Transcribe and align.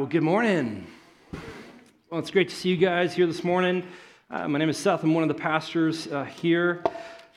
well, 0.00 0.08
good 0.08 0.22
morning. 0.22 0.86
Well, 2.08 2.20
it's 2.20 2.30
great 2.30 2.48
to 2.48 2.54
see 2.54 2.70
you 2.70 2.78
guys 2.78 3.12
here 3.12 3.26
this 3.26 3.44
morning. 3.44 3.86
Uh, 4.30 4.48
my 4.48 4.58
name 4.58 4.70
is 4.70 4.78
Seth. 4.78 5.02
I'm 5.02 5.12
one 5.12 5.22
of 5.22 5.28
the 5.28 5.34
pastors 5.34 6.06
uh, 6.06 6.24
here 6.24 6.82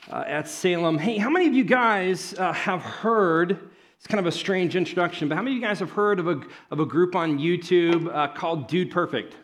uh, 0.10 0.24
at 0.26 0.48
Salem. 0.48 0.98
Hey, 0.98 1.18
how 1.18 1.30
many 1.30 1.46
of 1.46 1.54
you 1.54 1.66
guys 1.66 2.34
uh, 2.36 2.54
have 2.54 2.82
heard? 2.82 3.70
It's 3.98 4.08
kind 4.08 4.22
of 4.22 4.28
a 4.28 4.32
strange 4.32 4.78
introduction, 4.78 5.28
but 5.28 5.36
how 5.36 5.42
many 5.42 5.58
of 5.58 5.62
you 5.62 5.68
guys 5.68 5.80
have 5.80 5.92
heard 5.92 6.22
of 6.22 6.30
a, 6.30 6.42
of 6.72 6.80
a 6.80 6.86
group 6.86 7.18
on 7.18 7.38
YouTube 7.38 8.10
uh, 8.16 8.30
called 8.30 8.70
Dude 8.70 8.92
Perfect? 8.92 9.36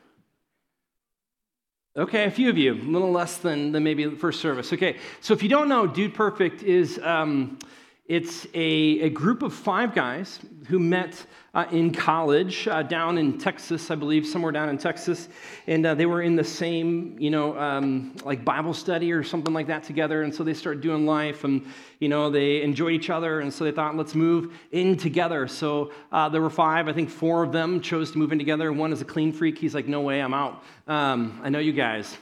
Okay, 1.97 2.23
a 2.23 2.31
few 2.31 2.49
of 2.49 2.57
you, 2.57 2.71
a 2.71 2.75
little 2.75 3.11
less 3.11 3.35
than, 3.35 3.73
than 3.73 3.83
maybe 3.83 4.05
the 4.05 4.15
first 4.15 4.39
service. 4.39 4.71
Okay, 4.71 4.95
so 5.19 5.33
if 5.33 5.43
you 5.43 5.49
don't 5.49 5.67
know, 5.67 5.85
Dude 5.85 6.13
Perfect 6.13 6.63
is 6.63 6.97
um, 7.03 7.59
it's 8.09 8.47
a, 8.55 9.01
a 9.01 9.09
group 9.09 9.43
of 9.43 9.53
five 9.53 9.93
guys 9.93 10.39
who 10.67 10.79
met 10.79 11.23
uh, 11.53 11.67
in 11.71 11.93
college 11.93 12.67
uh, 12.67 12.81
down 12.81 13.19
in 13.19 13.37
Texas, 13.37 13.91
I 13.91 13.95
believe, 13.95 14.25
somewhere 14.25 14.51
down 14.51 14.67
in 14.69 14.79
Texas. 14.79 15.29
And 15.67 15.85
uh, 15.85 15.93
they 15.93 16.07
were 16.07 16.23
in 16.23 16.35
the 16.35 16.43
same, 16.43 17.15
you 17.19 17.29
know, 17.29 17.55
um, 17.59 18.15
like 18.25 18.43
Bible 18.43 18.73
study 18.73 19.11
or 19.11 19.21
something 19.21 19.53
like 19.53 19.67
that 19.67 19.83
together. 19.83 20.23
And 20.23 20.33
so 20.33 20.43
they 20.43 20.55
started 20.55 20.81
doing 20.81 21.05
life 21.05 21.43
and, 21.43 21.63
you 21.99 22.09
know, 22.09 22.31
they 22.31 22.63
enjoyed 22.63 22.93
each 22.93 23.11
other. 23.11 23.41
And 23.41 23.53
so 23.53 23.63
they 23.63 23.71
thought, 23.71 23.95
let's 23.95 24.15
move 24.15 24.57
in 24.71 24.97
together. 24.97 25.47
So 25.47 25.91
uh, 26.11 26.29
there 26.29 26.41
were 26.41 26.49
five. 26.49 26.87
I 26.87 26.93
think 26.93 27.11
four 27.11 27.43
of 27.43 27.51
them 27.51 27.79
chose 27.79 28.09
to 28.13 28.17
move 28.17 28.31
in 28.31 28.39
together. 28.39 28.73
One 28.73 28.91
is 28.91 29.01
a 29.01 29.05
clean 29.05 29.31
freak. 29.31 29.59
He's 29.59 29.75
like, 29.75 29.87
no 29.87 30.01
way, 30.01 30.19
I'm 30.19 30.33
out. 30.33 30.63
Um, 30.87 31.39
I 31.43 31.49
know 31.49 31.59
you 31.59 31.73
guys. 31.73 32.17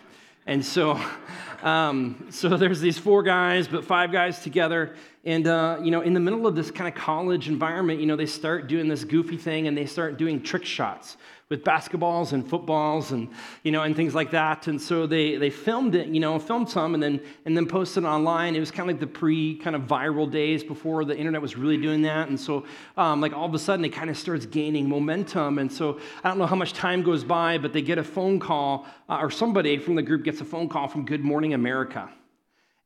And 0.47 0.65
so, 0.65 0.99
um, 1.63 2.27
so 2.29 2.57
there's 2.57 2.79
these 2.79 2.97
four 2.97 3.23
guys, 3.23 3.67
but 3.67 3.85
five 3.85 4.11
guys 4.11 4.41
together. 4.41 4.95
And, 5.27 5.45
uh, 5.45 5.77
you 5.83 5.91
know, 5.91 5.99
in 5.99 6.13
the 6.13 6.21
middle 6.21 6.47
of 6.47 6.55
this 6.55 6.71
kind 6.71 6.87
of 6.87 6.95
college 6.95 7.49
environment, 7.49 7.99
you 7.99 8.05
know, 8.05 8.15
they 8.15 8.25
start 8.25 8.67
doing 8.67 8.87
this 8.87 9.03
goofy 9.03 9.35
thing 9.35 9.67
and 9.67 9.77
they 9.77 9.85
start 9.85 10.17
doing 10.17 10.41
trick 10.41 10.63
shots 10.63 11.17
with 11.49 11.65
basketballs 11.65 12.31
and 12.31 12.49
footballs 12.49 13.11
and, 13.11 13.27
you 13.63 13.73
know, 13.73 13.83
and 13.83 13.93
things 13.93 14.15
like 14.15 14.31
that. 14.31 14.67
And 14.67 14.81
so 14.81 15.05
they, 15.05 15.35
they 15.35 15.49
filmed 15.49 15.95
it, 15.95 16.07
you 16.07 16.21
know, 16.21 16.39
filmed 16.39 16.69
some 16.69 16.93
and 16.93 17.03
then, 17.03 17.19
and 17.43 17.57
then 17.57 17.65
posted 17.65 18.05
it 18.05 18.07
online. 18.07 18.55
It 18.55 18.61
was 18.61 18.71
kind 18.71 18.89
of 18.89 18.95
like 18.95 19.01
the 19.01 19.19
pre 19.19 19.57
kind 19.57 19.75
of 19.75 19.81
viral 19.81 20.31
days 20.31 20.63
before 20.63 21.03
the 21.03 21.17
internet 21.17 21.41
was 21.41 21.57
really 21.57 21.77
doing 21.77 22.03
that. 22.03 22.29
And 22.29 22.39
so, 22.39 22.63
um, 22.95 23.19
like, 23.19 23.33
all 23.33 23.45
of 23.45 23.53
a 23.53 23.59
sudden 23.59 23.83
it 23.83 23.89
kind 23.89 24.09
of 24.09 24.17
starts 24.17 24.45
gaining 24.45 24.87
momentum. 24.87 25.59
And 25.59 25.69
so 25.69 25.99
I 26.23 26.29
don't 26.29 26.37
know 26.37 26.45
how 26.45 26.55
much 26.55 26.71
time 26.71 27.03
goes 27.03 27.25
by, 27.25 27.57
but 27.57 27.73
they 27.73 27.81
get 27.81 27.97
a 27.97 28.03
phone 28.03 28.39
call 28.39 28.87
uh, 29.09 29.17
or 29.17 29.29
somebody 29.29 29.77
from 29.77 29.95
the 29.95 30.03
group 30.03 30.23
gets 30.23 30.39
a 30.39 30.45
phone 30.45 30.69
call 30.69 30.87
from 30.87 31.03
Good 31.03 31.21
Morning 31.21 31.53
America. 31.53 32.09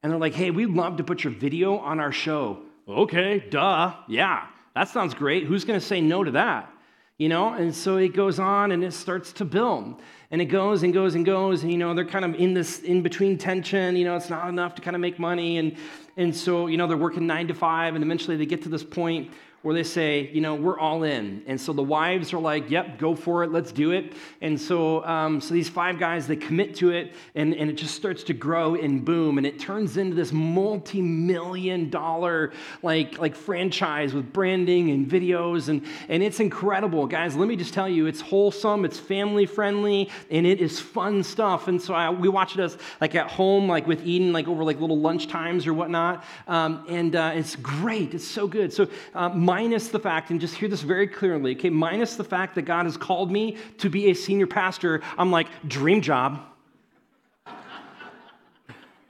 And 0.04 0.12
they're 0.12 0.20
like, 0.20 0.34
hey, 0.34 0.52
we'd 0.52 0.70
love 0.70 0.98
to 0.98 1.04
put 1.04 1.24
your 1.24 1.34
video 1.34 1.78
on 1.78 2.00
our 2.00 2.12
show. 2.12 2.60
Okay, 2.88 3.40
duh. 3.50 3.94
Yeah, 4.08 4.48
that 4.76 4.90
sounds 4.90 5.14
great. 5.14 5.46
Who's 5.46 5.66
going 5.66 5.80
to 5.80 5.86
say 5.86 6.02
no 6.02 6.24
to 6.24 6.32
that? 6.32 6.72
You 7.18 7.30
know, 7.30 7.54
and 7.54 7.76
so 7.76 7.98
it 7.98 8.16
goes 8.16 8.40
on 8.40 8.72
and 8.72 8.84
it 8.84 8.94
starts 8.94 9.32
to 9.34 9.46
build. 9.46 10.02
And 10.32 10.42
it 10.42 10.46
goes 10.46 10.82
and 10.82 10.92
goes 10.92 11.14
and 11.14 11.24
goes. 11.24 11.62
And, 11.62 11.72
you 11.72 11.78
know, 11.78 11.94
they're 11.94 12.04
kind 12.04 12.26
of 12.26 12.34
in 12.34 12.56
this 12.56 12.80
in 12.80 13.04
between 13.04 13.38
tension. 13.38 13.96
You 13.96 14.06
know, 14.06 14.16
it's 14.16 14.30
not 14.30 14.50
enough 14.50 14.74
to 14.76 14.82
kind 14.82 14.96
of 14.96 15.02
make 15.02 15.20
money. 15.20 15.60
And, 15.60 15.78
and 16.18 16.36
so, 16.36 16.66
you 16.66 16.78
know, 16.78 16.88
they're 16.88 16.98
working 16.98 17.28
nine 17.28 17.48
to 17.50 17.54
five. 17.54 17.94
And 17.94 18.04
eventually 18.04 18.38
they 18.38 18.48
get 18.48 18.64
to 18.64 18.70
this 18.70 18.84
point 18.84 19.30
where 19.62 19.76
they 19.76 19.84
say, 19.84 20.30
you 20.34 20.42
know, 20.42 20.56
we're 20.56 20.80
all 20.80 21.04
in. 21.04 21.44
And 21.46 21.60
so 21.62 21.72
the 21.72 21.84
wives 21.84 22.34
are 22.34 22.40
like, 22.40 22.72
yep, 22.72 22.98
go 22.98 23.16
for 23.16 23.44
it, 23.44 23.52
let's 23.52 23.72
do 23.72 23.92
it. 23.92 24.14
And 24.42 24.60
so, 24.60 25.06
um, 25.06 25.40
so 25.40 25.54
these 25.54 25.70
five 25.70 26.00
guys, 26.00 26.26
they 26.26 26.36
commit 26.36 26.74
to 26.76 26.90
it, 26.90 27.14
and, 27.36 27.54
and 27.54 27.70
it 27.70 27.74
just 27.74 27.94
starts 27.94 28.24
to 28.24 28.34
grow 28.34 28.74
and 28.74 29.06
boom. 29.06 29.38
And 29.38 29.46
it 29.46 29.60
turns 29.60 29.98
into 29.98 30.16
this 30.16 30.32
multi 30.32 31.02
million 31.02 31.90
dollar 31.92 32.54
like, 32.82 33.20
like 33.20 33.36
franchise 33.36 34.14
with 34.14 34.34
branding 34.34 34.90
and 34.90 35.08
videos. 35.08 35.70
And, 35.70 35.86
and 36.10 36.24
it's 36.24 36.40
incredible. 36.40 37.06
Guys, 37.06 37.36
let 37.36 37.48
me 37.48 37.56
just 37.56 37.74
tell 37.74 37.88
you, 37.88 38.08
it's 38.08 38.22
wholesome, 38.22 38.84
it's 38.84 38.98
family 38.98 39.46
friendly, 39.46 40.10
and 40.32 40.48
it 40.48 40.60
is 40.60 40.80
fun 40.80 41.22
stuff. 41.22 41.68
And 41.68 41.80
so 41.80 41.94
I, 41.94 42.10
we 42.10 42.30
watch 42.30 42.56
it 42.56 42.62
as 42.62 42.78
like 43.00 43.14
at 43.14 43.30
home, 43.30 43.68
like 43.68 43.86
with 43.86 44.04
Eden, 44.08 44.34
like 44.34 44.48
over 44.48 44.64
like 44.64 44.80
little 44.80 45.00
lunch 45.00 45.28
times 45.28 45.68
or 45.68 45.74
whatnot. 45.76 46.24
Um, 46.48 46.84
and 46.90 47.16
uh, 47.16 47.34
it's 47.36 47.56
great, 47.58 48.16
it's 48.16 48.28
so 48.28 48.48
good. 48.48 48.74
So, 48.74 48.88
um, 49.14 49.51
minus 49.52 49.90
the 49.90 50.00
fact, 50.00 50.30
and 50.32 50.40
just 50.40 50.56
hear 50.56 50.70
this 50.70 50.82
very 50.82 51.06
clearly, 51.06 51.58
okay, 51.58 51.70
minus 51.70 52.16
the 52.16 52.24
fact 52.24 52.56
that 52.56 52.62
God 52.62 52.86
has 52.86 52.96
called 52.96 53.30
me 53.30 53.58
to 53.80 53.90
be 53.90 54.10
a 54.10 54.14
senior 54.14 54.48
pastor, 54.48 55.02
I'm 55.18 55.30
like, 55.30 55.48
dream 55.68 56.00
job. 56.00 56.40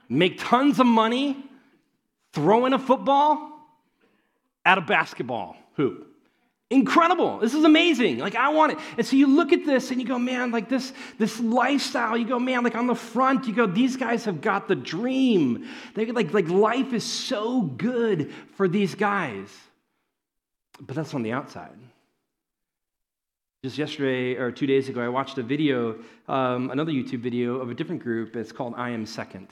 Make 0.08 0.40
tons 0.40 0.80
of 0.80 0.86
money, 0.86 1.36
throw 2.32 2.66
in 2.66 2.72
a 2.72 2.78
football 2.80 3.36
at 4.64 4.78
a 4.78 4.80
basketball 4.80 5.56
hoop. 5.76 6.08
Incredible. 6.70 7.38
This 7.38 7.54
is 7.54 7.62
amazing. 7.62 8.18
Like, 8.18 8.34
I 8.34 8.48
want 8.48 8.72
it. 8.72 8.78
And 8.98 9.06
so 9.06 9.14
you 9.14 9.28
look 9.28 9.52
at 9.52 9.64
this 9.64 9.92
and 9.92 10.00
you 10.00 10.08
go, 10.08 10.18
man, 10.18 10.50
like 10.50 10.68
this, 10.68 10.92
this 11.18 11.38
lifestyle, 11.38 12.16
you 12.16 12.26
go, 12.26 12.40
man, 12.40 12.64
like 12.64 12.74
on 12.74 12.88
the 12.88 12.96
front, 12.96 13.46
you 13.46 13.54
go, 13.54 13.66
these 13.66 13.96
guys 13.96 14.24
have 14.24 14.40
got 14.40 14.66
the 14.66 14.74
dream. 14.74 15.68
They 15.94 16.06
like, 16.06 16.34
like 16.34 16.48
life 16.48 16.92
is 16.92 17.04
so 17.04 17.62
good 17.62 18.32
for 18.56 18.66
these 18.66 18.96
guys. 18.96 19.48
But 20.82 20.96
that's 20.96 21.14
on 21.14 21.22
the 21.22 21.32
outside. 21.32 21.78
Just 23.64 23.78
yesterday 23.78 24.34
or 24.34 24.50
two 24.50 24.66
days 24.66 24.88
ago, 24.88 25.00
I 25.00 25.08
watched 25.08 25.38
a 25.38 25.42
video, 25.42 26.00
um, 26.26 26.70
another 26.72 26.90
YouTube 26.90 27.20
video 27.20 27.58
of 27.58 27.70
a 27.70 27.74
different 27.74 28.02
group. 28.02 28.34
It's 28.34 28.50
called 28.50 28.74
I 28.76 28.90
Am 28.90 29.06
Second. 29.06 29.46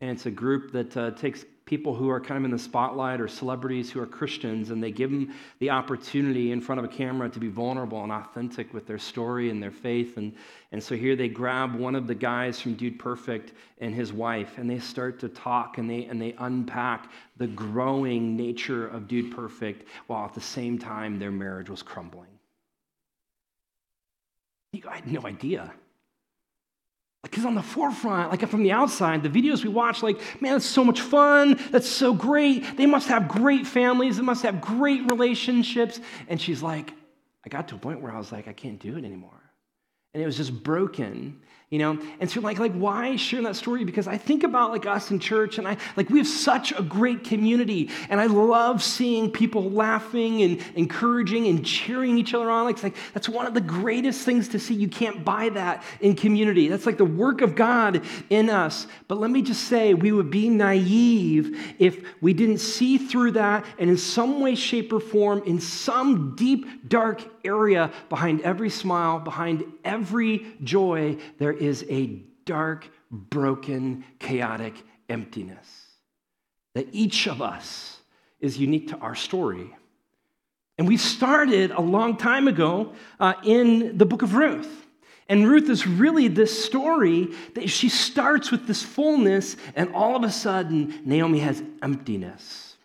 And 0.00 0.10
it's 0.10 0.24
a 0.24 0.30
group 0.30 0.72
that 0.72 0.96
uh, 0.96 1.10
takes 1.10 1.44
people 1.66 1.92
who 1.92 2.08
are 2.08 2.20
kind 2.20 2.38
of 2.38 2.44
in 2.44 2.52
the 2.52 2.58
spotlight 2.58 3.20
or 3.20 3.26
celebrities 3.26 3.90
who 3.90 4.00
are 4.00 4.06
Christians, 4.06 4.70
and 4.70 4.80
they 4.80 4.92
give 4.92 5.10
them 5.10 5.34
the 5.58 5.68
opportunity 5.68 6.52
in 6.52 6.60
front 6.60 6.78
of 6.78 6.84
a 6.84 6.88
camera 6.88 7.28
to 7.28 7.40
be 7.40 7.48
vulnerable 7.48 8.02
and 8.04 8.12
authentic 8.12 8.72
with 8.72 8.86
their 8.86 9.00
story 9.00 9.50
and 9.50 9.60
their 9.60 9.72
faith. 9.72 10.16
And, 10.16 10.32
and 10.70 10.80
so 10.80 10.94
here 10.94 11.16
they 11.16 11.28
grab 11.28 11.74
one 11.74 11.96
of 11.96 12.06
the 12.06 12.14
guys 12.14 12.60
from 12.60 12.74
Dude 12.74 13.00
Perfect 13.00 13.52
and 13.78 13.92
his 13.92 14.12
wife, 14.12 14.58
and 14.58 14.70
they 14.70 14.78
start 14.78 15.18
to 15.20 15.28
talk 15.28 15.78
and 15.78 15.90
they, 15.90 16.04
and 16.04 16.22
they 16.22 16.36
unpack 16.38 17.10
the 17.36 17.48
growing 17.48 18.36
nature 18.36 18.86
of 18.86 19.08
Dude 19.08 19.34
Perfect 19.34 19.88
while 20.06 20.24
at 20.24 20.34
the 20.34 20.40
same 20.40 20.78
time 20.78 21.18
their 21.18 21.32
marriage 21.32 21.68
was 21.68 21.82
crumbling. 21.82 22.28
I 24.88 24.96
had 24.96 25.10
no 25.10 25.26
idea. 25.26 25.72
Because 27.30 27.44
on 27.44 27.54
the 27.54 27.62
forefront, 27.62 28.30
like 28.30 28.46
from 28.48 28.62
the 28.62 28.72
outside, 28.72 29.22
the 29.22 29.28
videos 29.28 29.64
we 29.64 29.68
watch, 29.68 30.02
like, 30.02 30.20
man, 30.40 30.52
that's 30.52 30.64
so 30.64 30.84
much 30.84 31.00
fun. 31.00 31.58
That's 31.70 31.88
so 31.88 32.14
great. 32.14 32.76
They 32.76 32.86
must 32.86 33.08
have 33.08 33.26
great 33.28 33.66
families. 33.66 34.16
They 34.16 34.22
must 34.22 34.42
have 34.42 34.60
great 34.60 35.10
relationships. 35.10 36.00
And 36.28 36.40
she's 36.40 36.62
like, 36.62 36.92
I 37.44 37.48
got 37.48 37.68
to 37.68 37.74
a 37.74 37.78
point 37.78 38.00
where 38.00 38.12
I 38.12 38.18
was 38.18 38.32
like, 38.32 38.48
I 38.48 38.52
can't 38.52 38.78
do 38.78 38.96
it 38.96 39.04
anymore. 39.04 39.42
And 40.14 40.22
it 40.22 40.26
was 40.26 40.36
just 40.36 40.62
broken 40.62 41.42
you 41.70 41.78
know? 41.78 41.98
And 42.20 42.30
so 42.30 42.40
like 42.40 42.58
like 42.58 42.74
why 42.74 43.16
share 43.16 43.42
that 43.42 43.56
story? 43.56 43.84
Because 43.84 44.06
i 44.08 44.16
think 44.16 44.44
about 44.44 44.70
like 44.70 44.86
us 44.86 45.10
in 45.10 45.18
church 45.18 45.58
and 45.58 45.66
i 45.66 45.76
like 45.96 46.08
we 46.10 46.18
have 46.18 46.26
such 46.28 46.72
a 46.72 46.82
great 46.82 47.24
community 47.24 47.90
and 48.08 48.20
i 48.20 48.26
love 48.26 48.82
seeing 48.82 49.30
people 49.30 49.70
laughing 49.70 50.42
and 50.42 50.64
encouraging 50.74 51.46
and 51.46 51.64
cheering 51.64 52.18
each 52.18 52.34
other 52.34 52.50
on. 52.50 52.64
Like, 52.64 52.82
like 52.82 52.96
that's 53.12 53.28
one 53.28 53.46
of 53.46 53.54
the 53.54 53.60
greatest 53.60 54.24
things 54.24 54.48
to 54.48 54.58
see. 54.58 54.74
You 54.74 54.88
can't 54.88 55.24
buy 55.24 55.50
that 55.50 55.82
in 56.00 56.14
community. 56.14 56.68
That's 56.68 56.86
like 56.86 56.98
the 56.98 57.04
work 57.04 57.40
of 57.40 57.54
god 57.54 58.02
in 58.30 58.50
us. 58.50 58.86
But 59.08 59.18
let 59.18 59.30
me 59.30 59.42
just 59.42 59.64
say 59.64 59.94
we 59.94 60.12
would 60.12 60.30
be 60.30 60.48
naive 60.48 61.74
if 61.78 62.04
we 62.20 62.32
didn't 62.32 62.58
see 62.58 62.98
through 62.98 63.32
that 63.32 63.64
and 63.78 63.90
in 63.90 63.96
some 63.96 64.40
way 64.40 64.54
shape 64.54 64.92
or 64.92 65.00
form 65.00 65.42
in 65.46 65.60
some 65.60 66.34
deep 66.36 66.88
dark 66.88 67.22
area 67.44 67.92
behind 68.08 68.40
every 68.40 68.70
smile 68.70 69.20
behind 69.20 69.64
every 69.84 70.46
joy 70.64 71.16
there 71.38 71.52
is 71.60 71.84
a 71.88 72.22
dark, 72.44 72.88
broken, 73.10 74.04
chaotic 74.18 74.74
emptiness. 75.08 75.66
That 76.74 76.88
each 76.92 77.26
of 77.26 77.42
us 77.42 77.98
is 78.40 78.58
unique 78.58 78.88
to 78.88 78.96
our 78.98 79.14
story. 79.14 79.74
And 80.78 80.86
we 80.86 80.96
started 80.96 81.70
a 81.70 81.80
long 81.80 82.16
time 82.16 82.48
ago 82.48 82.92
uh, 83.18 83.34
in 83.44 83.96
the 83.96 84.06
book 84.06 84.22
of 84.22 84.34
Ruth. 84.34 84.86
And 85.28 85.48
Ruth 85.48 85.68
is 85.68 85.86
really 85.86 86.28
this 86.28 86.64
story 86.64 87.28
that 87.54 87.68
she 87.68 87.88
starts 87.88 88.52
with 88.52 88.66
this 88.66 88.82
fullness, 88.82 89.56
and 89.74 89.92
all 89.92 90.14
of 90.14 90.22
a 90.22 90.30
sudden, 90.30 91.00
Naomi 91.04 91.40
has 91.40 91.62
emptiness. 91.82 92.76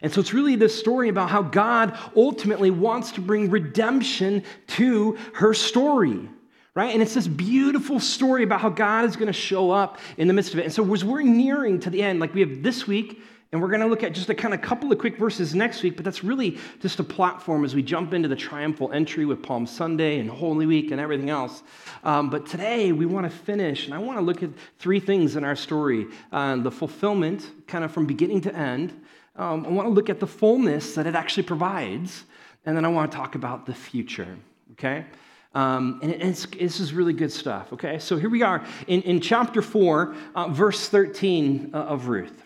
And 0.00 0.10
so 0.10 0.20
it's 0.20 0.32
really 0.32 0.56
this 0.56 0.78
story 0.78 1.10
about 1.10 1.28
how 1.28 1.42
God 1.42 1.98
ultimately 2.16 2.70
wants 2.70 3.12
to 3.12 3.20
bring 3.20 3.50
redemption 3.50 4.44
to 4.68 5.18
her 5.34 5.52
story 5.52 6.30
right? 6.74 6.92
And 6.92 7.02
it's 7.02 7.14
this 7.14 7.26
beautiful 7.26 8.00
story 8.00 8.42
about 8.42 8.60
how 8.60 8.68
God 8.68 9.04
is 9.04 9.16
going 9.16 9.26
to 9.26 9.32
show 9.32 9.70
up 9.70 9.98
in 10.16 10.28
the 10.28 10.34
midst 10.34 10.52
of 10.54 10.60
it. 10.60 10.64
And 10.64 10.72
so 10.72 10.92
as 10.94 11.04
we're 11.04 11.22
nearing 11.22 11.80
to 11.80 11.90
the 11.90 12.02
end, 12.02 12.20
like 12.20 12.34
we 12.34 12.40
have 12.40 12.62
this 12.62 12.86
week, 12.86 13.20
and 13.52 13.60
we're 13.60 13.68
going 13.68 13.80
to 13.80 13.88
look 13.88 14.04
at 14.04 14.12
just 14.12 14.28
a 14.28 14.34
kind 14.34 14.54
of 14.54 14.62
couple 14.62 14.92
of 14.92 14.98
quick 14.98 15.18
verses 15.18 15.56
next 15.56 15.82
week, 15.82 15.96
but 15.96 16.04
that's 16.04 16.22
really 16.22 16.56
just 16.80 17.00
a 17.00 17.04
platform 17.04 17.64
as 17.64 17.74
we 17.74 17.82
jump 17.82 18.14
into 18.14 18.28
the 18.28 18.36
triumphal 18.36 18.92
entry 18.92 19.26
with 19.26 19.42
Palm 19.42 19.66
Sunday 19.66 20.20
and 20.20 20.30
Holy 20.30 20.66
Week 20.66 20.92
and 20.92 21.00
everything 21.00 21.30
else. 21.30 21.64
Um, 22.04 22.30
but 22.30 22.46
today 22.46 22.92
we 22.92 23.06
want 23.06 23.28
to 23.28 23.36
finish, 23.36 23.86
and 23.86 23.94
I 23.94 23.98
want 23.98 24.18
to 24.18 24.24
look 24.24 24.44
at 24.44 24.50
three 24.78 25.00
things 25.00 25.34
in 25.34 25.42
our 25.42 25.56
story 25.56 26.06
uh, 26.30 26.56
the 26.56 26.70
fulfillment, 26.70 27.50
kind 27.66 27.82
of 27.82 27.90
from 27.90 28.06
beginning 28.06 28.42
to 28.42 28.54
end. 28.54 28.92
Um, 29.34 29.66
I 29.66 29.70
want 29.70 29.86
to 29.86 29.92
look 29.92 30.08
at 30.10 30.20
the 30.20 30.28
fullness 30.28 30.94
that 30.94 31.08
it 31.08 31.16
actually 31.16 31.42
provides, 31.42 32.22
and 32.64 32.76
then 32.76 32.84
I 32.84 32.88
want 32.88 33.10
to 33.10 33.16
talk 33.16 33.34
about 33.34 33.66
the 33.66 33.74
future 33.74 34.38
okay? 34.80 35.04
Um, 35.52 35.98
and 36.02 36.12
it's, 36.12 36.46
this 36.46 36.78
is 36.78 36.92
really 36.92 37.12
good 37.12 37.32
stuff, 37.32 37.72
okay? 37.72 37.98
So 37.98 38.16
here 38.16 38.30
we 38.30 38.42
are 38.42 38.64
in, 38.86 39.02
in 39.02 39.20
chapter 39.20 39.62
4, 39.62 40.14
uh, 40.34 40.48
verse 40.48 40.88
13 40.88 41.70
uh, 41.74 41.76
of 41.76 42.06
Ruth. 42.06 42.42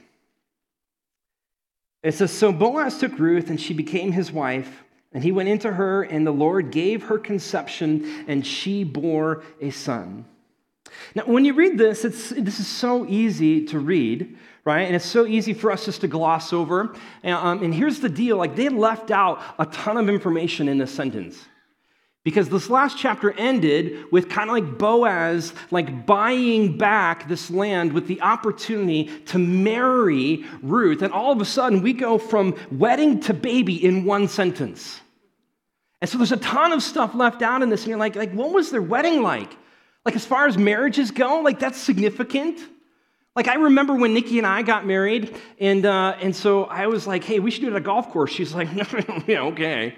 It 2.03 2.13
says, 2.15 2.31
So 2.31 2.51
Boaz 2.51 2.99
took 2.99 3.19
Ruth, 3.19 3.51
and 3.51 3.61
she 3.61 3.75
became 3.75 4.13
his 4.13 4.33
wife. 4.33 4.85
And 5.13 5.23
he 5.23 5.33
went 5.33 5.49
into 5.49 5.73
her, 5.73 6.03
and 6.03 6.27
the 6.27 6.33
Lord 6.33 6.71
gave 6.71 7.05
her 7.05 7.19
conception, 7.19 8.25
and 8.27 8.45
she 8.45 8.85
bore 8.85 9.45
a 9.61 9.71
son. 9.71 10.25
Now, 11.15 11.25
when 11.25 11.45
you 11.45 11.55
read 11.55 11.79
this, 11.79 12.05
it's, 12.05 12.31
this 12.31 12.59
is 12.59 12.67
so 12.67 13.07
easy 13.07 13.67
to 13.67 13.79
read, 13.79 14.37
right? 14.65 14.83
And 14.83 14.97
it's 14.97 15.07
so 15.07 15.27
easy 15.27 15.55
for 15.55 15.71
us 15.71 15.85
just 15.85 16.01
to 16.01 16.09
gloss 16.09 16.53
over. 16.53 16.95
Um, 17.23 17.63
and 17.63 17.73
here's 17.73 18.01
the 18.01 18.09
deal 18.09 18.37
like, 18.37 18.57
they 18.57 18.69
left 18.69 19.11
out 19.11 19.41
a 19.59 19.67
ton 19.67 19.97
of 19.97 20.09
information 20.09 20.69
in 20.69 20.79
this 20.79 20.93
sentence. 20.93 21.47
Because 22.25 22.49
this 22.49 22.71
last 22.71 22.97
chapter 22.97 23.33
ended 23.33 24.11
with 24.11 24.31
kind 24.31 24.49
of 24.49 24.55
like 24.55 24.79
Boaz, 24.79 25.53
like 25.71 26.07
buying 26.07 26.79
back 26.79 27.29
this 27.29 27.51
land 27.51 27.93
with 27.93 28.07
the 28.07 28.23
opportunity 28.23 29.11
to 29.27 29.39
marry 29.39 30.45
Ruth. 30.63 31.03
And 31.03 31.13
all 31.13 31.33
of 31.33 31.41
a 31.43 31.45
sudden, 31.45 31.83
we 31.83 31.93
go 31.93 32.17
from 32.17 32.57
wedding 32.73 33.21
to 33.21 33.35
baby 33.35 33.85
in 33.85 34.07
one 34.07 34.29
sentence. 34.29 35.01
And 36.01 36.09
so 36.09 36.17
there's 36.17 36.33
a 36.33 36.39
ton 36.39 36.73
of 36.73 36.83
stuff 36.83 37.15
left 37.15 37.43
out 37.43 37.63
in 37.63 37.69
this. 37.69 37.83
And 37.83 37.91
you're 37.91 37.99
like, 37.99 38.17
like 38.17 38.33
what 38.33 38.53
was 38.53 38.71
their 38.71 38.83
wedding 38.83 39.23
like? 39.23 39.55
Like, 40.05 40.17
as 40.17 40.27
far 40.27 40.47
as 40.47 40.59
marriages 40.59 41.11
go, 41.11 41.41
like, 41.41 41.59
that's 41.59 41.79
significant. 41.79 42.61
Like, 43.35 43.49
I 43.49 43.55
remember 43.55 43.95
when 43.95 44.13
Nikki 44.13 44.39
and 44.39 44.47
I 44.47 44.63
got 44.63 44.87
married, 44.87 45.35
and, 45.59 45.87
uh, 45.87 46.17
and 46.21 46.37
so 46.37 46.65
I 46.65 46.87
was 46.89 47.07
like, 47.07 47.25
hey, 47.25 47.41
we 47.41 47.51
should 47.51 47.63
do 47.63 47.69
it 47.69 47.71
at 47.71 47.77
a 47.77 47.81
golf 47.81 48.11
course. 48.11 48.31
She's 48.31 48.55
like, 48.55 48.73
no, 49.09 49.23
yeah, 49.27 49.41
okay. 49.45 49.95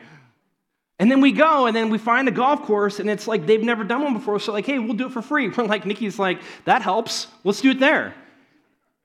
And 0.99 1.11
then 1.11 1.21
we 1.21 1.33
go, 1.33 1.67
and 1.67 1.77
then 1.77 1.91
we 1.91 1.99
find 1.99 2.27
a 2.27 2.31
golf 2.31 2.63
course, 2.63 3.01
and 3.01 3.11
it's 3.11 3.29
like 3.29 3.47
they've 3.47 3.63
never 3.63 3.85
done 3.85 4.03
one 4.03 4.15
before. 4.15 4.41
So, 4.41 4.53
like, 4.53 4.65
hey, 4.65 4.79
we'll 4.79 4.95
do 4.95 5.07
it 5.07 5.13
for 5.13 5.23
free. 5.23 5.49
We're 5.57 5.65
like, 5.65 5.85
Nikki's 5.85 6.19
like, 6.19 6.41
that 6.65 6.83
helps. 6.83 7.27
Let's 7.45 7.61
do 7.61 7.73
it 7.73 7.81
there. 7.81 8.15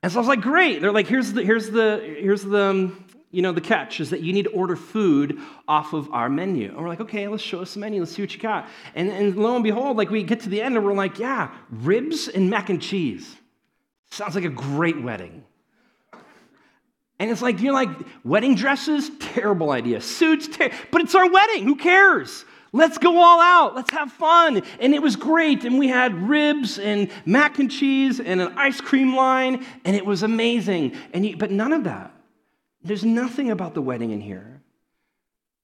And 0.03 0.11
so 0.11 0.17
I 0.17 0.21
was 0.21 0.27
like, 0.27 0.41
great. 0.41 0.81
They're 0.81 0.91
like, 0.91 1.07
here's 1.07 1.33
the, 1.33 1.43
here's 1.43 1.69
the, 1.69 2.15
here's 2.19 2.43
the, 2.43 2.63
um, 2.63 3.05
you 3.29 3.41
know, 3.41 3.51
the 3.51 3.61
catch 3.61 3.99
is 3.99 4.09
that 4.09 4.21
you 4.21 4.33
need 4.33 4.43
to 4.43 4.51
order 4.51 4.75
food 4.75 5.39
off 5.67 5.93
of 5.93 6.11
our 6.11 6.29
menu. 6.29 6.69
And 6.69 6.77
we're 6.77 6.87
like, 6.87 7.01
okay, 7.01 7.27
let's 7.27 7.43
show 7.43 7.61
us 7.61 7.73
the 7.73 7.79
menu. 7.79 8.01
Let's 8.01 8.13
see 8.13 8.21
what 8.21 8.33
you 8.33 8.39
got. 8.39 8.67
And, 8.95 9.09
and 9.09 9.35
lo 9.35 9.55
and 9.55 9.63
behold, 9.63 9.97
like 9.97 10.09
we 10.09 10.23
get 10.23 10.41
to 10.41 10.49
the 10.49 10.61
end 10.61 10.75
and 10.75 10.85
we're 10.85 10.93
like, 10.93 11.19
yeah, 11.19 11.53
ribs 11.69 12.27
and 12.27 12.49
mac 12.49 12.69
and 12.69 12.81
cheese. 12.81 13.35
Sounds 14.11 14.35
like 14.35 14.43
a 14.43 14.49
great 14.49 15.01
wedding. 15.01 15.45
And 17.21 17.29
it's 17.29 17.41
like, 17.41 17.61
you're 17.61 17.71
like, 17.71 17.89
wedding 18.23 18.55
dresses? 18.55 19.11
Terrible 19.19 19.69
idea. 19.69 20.01
Suits? 20.01 20.47
Ter- 20.47 20.71
but 20.91 21.01
it's 21.01 21.13
our 21.13 21.29
wedding. 21.29 21.65
Who 21.65 21.75
cares? 21.75 22.45
Let's 22.73 22.97
go 22.97 23.17
all 23.19 23.39
out. 23.39 23.75
Let's 23.75 23.91
have 23.91 24.11
fun. 24.11 24.63
And 24.79 24.95
it 24.95 25.01
was 25.01 25.15
great. 25.15 25.63
And 25.63 25.77
we 25.77 25.87
had 25.87 26.15
ribs 26.27 26.79
and 26.79 27.11
mac 27.25 27.59
and 27.59 27.69
cheese 27.69 28.19
and 28.19 28.41
an 28.41 28.57
ice 28.57 28.81
cream 28.81 29.15
line. 29.15 29.63
And 29.85 29.95
it 29.95 30.05
was 30.05 30.23
amazing. 30.23 30.95
And 31.13 31.25
you, 31.25 31.37
but 31.37 31.51
none 31.51 31.73
of 31.73 31.83
that 31.83 32.11
there's 32.83 33.05
nothing 33.05 33.51
about 33.51 33.73
the 33.73 33.81
wedding 33.81 34.11
in 34.11 34.21
here. 34.21 34.60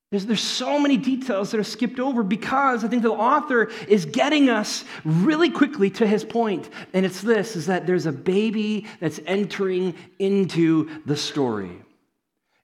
There's, 0.10 0.26
there's 0.26 0.42
so 0.42 0.80
many 0.80 0.96
details 0.96 1.52
that 1.52 1.60
are 1.60 1.66
skipped 1.66 2.00
over 2.00 2.24
because 2.24 2.86
I 2.86 2.88
think 2.88 3.04
the 3.04 3.12
author 3.12 3.70
is 3.90 4.06
getting 4.06 4.50
us 4.50 4.86
really 5.04 5.50
quickly 5.50 5.90
to 5.92 6.08
his 6.08 6.24
point. 6.24 6.70
And 6.94 7.06
it's 7.06 7.22
this 7.22 7.58
is 7.58 7.66
that 7.66 7.86
there's 7.86 8.06
a 8.06 8.14
baby 8.14 8.88
that's 9.02 9.20
entering 9.26 9.96
into 10.18 10.90
the 11.06 11.18
story. 11.18 11.72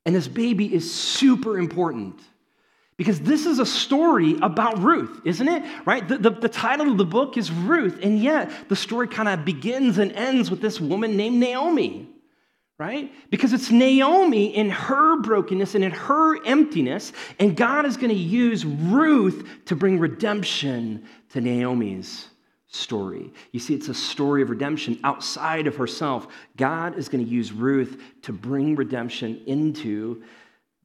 And 0.05 0.15
this 0.15 0.27
baby 0.27 0.73
is 0.73 0.93
super 0.93 1.57
important. 1.57 2.19
Because 2.95 3.19
this 3.19 3.45
is 3.45 3.59
a 3.59 3.65
story 3.65 4.37
about 4.41 4.77
Ruth, 4.77 5.21
isn't 5.25 5.47
it? 5.47 5.63
Right? 5.85 6.07
The, 6.07 6.17
the, 6.19 6.29
the, 6.29 6.49
title 6.49 6.91
of 6.91 6.97
the 6.97 7.05
book 7.05 7.37
is 7.37 7.51
Ruth, 7.51 7.99
and 8.03 8.19
yet 8.19 8.51
the 8.69 8.75
story 8.75 9.07
kind 9.07 9.27
of 9.27 9.43
begins 9.43 9.97
and 9.97 10.11
ends 10.13 10.51
with 10.51 10.61
this 10.61 10.79
woman 10.79 11.17
named 11.17 11.37
Naomi 11.37 12.12
right? 12.83 13.13
Because 13.29 13.53
it's 13.53 13.71
Naomi 13.71 14.53
in 14.53 14.69
her 14.69 15.21
brokenness 15.21 15.73
and 15.73 15.85
in 15.85 15.91
her 15.91 16.45
emptiness, 16.45 17.13
and 17.39 17.55
God 17.55 17.85
is 17.85 17.95
going 17.95 18.09
to 18.09 18.13
use 18.13 18.65
Ruth 18.65 19.47
to 19.67 19.75
bring 19.77 19.99
redemption 19.99 21.05
to 21.29 21.39
Naomi's 21.39 22.27
story. 22.67 23.31
You 23.53 23.61
see, 23.61 23.73
it's 23.73 23.87
a 23.87 23.93
story 23.93 24.41
of 24.41 24.49
redemption 24.49 24.99
outside 25.05 25.65
of 25.65 25.77
herself. 25.77 26.27
God 26.57 26.97
is 26.97 27.07
going 27.07 27.23
to 27.23 27.31
use 27.31 27.53
Ruth 27.53 28.01
to 28.23 28.33
bring 28.33 28.75
redemption 28.75 29.41
into 29.45 30.21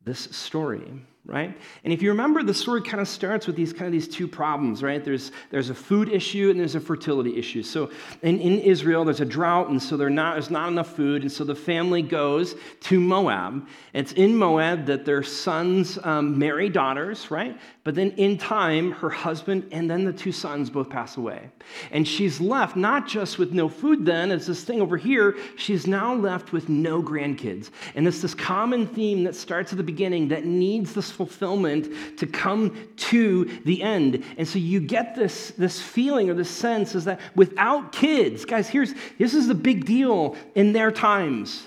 this 0.05 0.21
story 0.31 1.03
right? 1.29 1.55
And 1.85 1.93
if 1.93 2.01
you 2.01 2.09
remember, 2.09 2.43
the 2.43 2.55
story 2.55 2.81
kind 2.81 3.03
of 3.03 3.07
starts 3.07 3.47
with 3.47 3.55
these 3.55 3.75
kind 3.75 3.85
of 3.85 3.93
these 3.93 4.09
two 4.09 4.27
problems, 4.27 4.83
right? 4.83 5.05
There's, 5.05 5.31
there's 5.51 5.69
a 5.69 5.75
food 5.75 6.09
issue 6.09 6.49
and 6.49 6.59
there's 6.59 6.75
a 6.75 6.81
fertility 6.81 7.37
issue. 7.37 7.63
So 7.63 7.91
in, 8.23 8.41
in 8.41 8.59
Israel, 8.61 9.05
there's 9.05 9.21
a 9.21 9.27
drought, 9.27 9.69
and 9.69 9.81
so 9.81 9.97
not, 9.97 10.33
there's 10.33 10.51
not 10.51 10.69
enough 10.69 10.97
food, 10.97 11.21
and 11.21 11.31
so 11.31 11.45
the 11.45 11.55
family 11.55 12.01
goes 12.01 12.55
to 12.81 12.99
Moab. 12.99 13.69
It's 13.93 14.13
in 14.13 14.37
Moab 14.37 14.87
that 14.87 15.05
their 15.05 15.23
sons 15.23 15.99
um, 16.03 16.39
marry 16.39 16.71
daughters, 16.71 17.31
right? 17.31 17.61
But 17.89 17.95
then 17.95 18.11
in 18.19 18.37
time, 18.37 18.93
her 18.93 19.09
husband 19.09 19.69
and 19.73 19.91
then 19.91 20.05
the 20.05 20.13
two 20.13 20.31
sons 20.31 20.69
both 20.69 20.91
pass 20.91 21.17
away. 21.17 21.49
And 21.91 22.07
she's 22.07 22.39
left 22.39 22.77
not 22.77 23.09
just 23.09 23.39
with 23.39 23.55
no 23.55 23.71
food, 23.71 24.05
then, 24.05 24.31
as 24.31 24.47
this 24.47 24.63
thing 24.63 24.83
over 24.83 24.99
here, 24.99 25.39
she's 25.57 25.87
now 25.87 26.15
left 26.15 26.53
with 26.53 26.69
no 26.69 27.03
grandkids. 27.03 27.71
And 27.95 28.07
it's 28.07 28.21
this 28.21 28.35
common 28.35 28.87
theme 28.87 29.25
that 29.25 29.35
starts 29.35 29.73
at 29.73 29.79
the 29.79 29.83
beginning 29.83 30.29
that 30.29 30.45
needs 30.45 30.93
this 30.93 31.11
fulfillment 31.11 32.19
to 32.19 32.27
come 32.27 32.77
to 32.97 33.47
the 33.65 33.83
end. 33.83 34.23
And 34.37 34.47
so 34.47 34.59
you 34.59 34.81
get 34.81 35.17
this, 35.17 35.53
this 35.53 35.81
feeling 35.81 36.29
or 36.29 36.35
this 36.35 36.51
sense 36.51 36.95
is 36.95 37.07
that 37.07 37.19
without 37.37 37.93
kids, 37.93 38.45
guys, 38.45 38.69
here's 38.69 38.93
this 39.19 39.33
is 39.33 39.49
the 39.49 39.55
big 39.55 39.87
deal 39.87 40.37
in 40.55 40.75
their 40.75 40.93
times. 40.93 41.67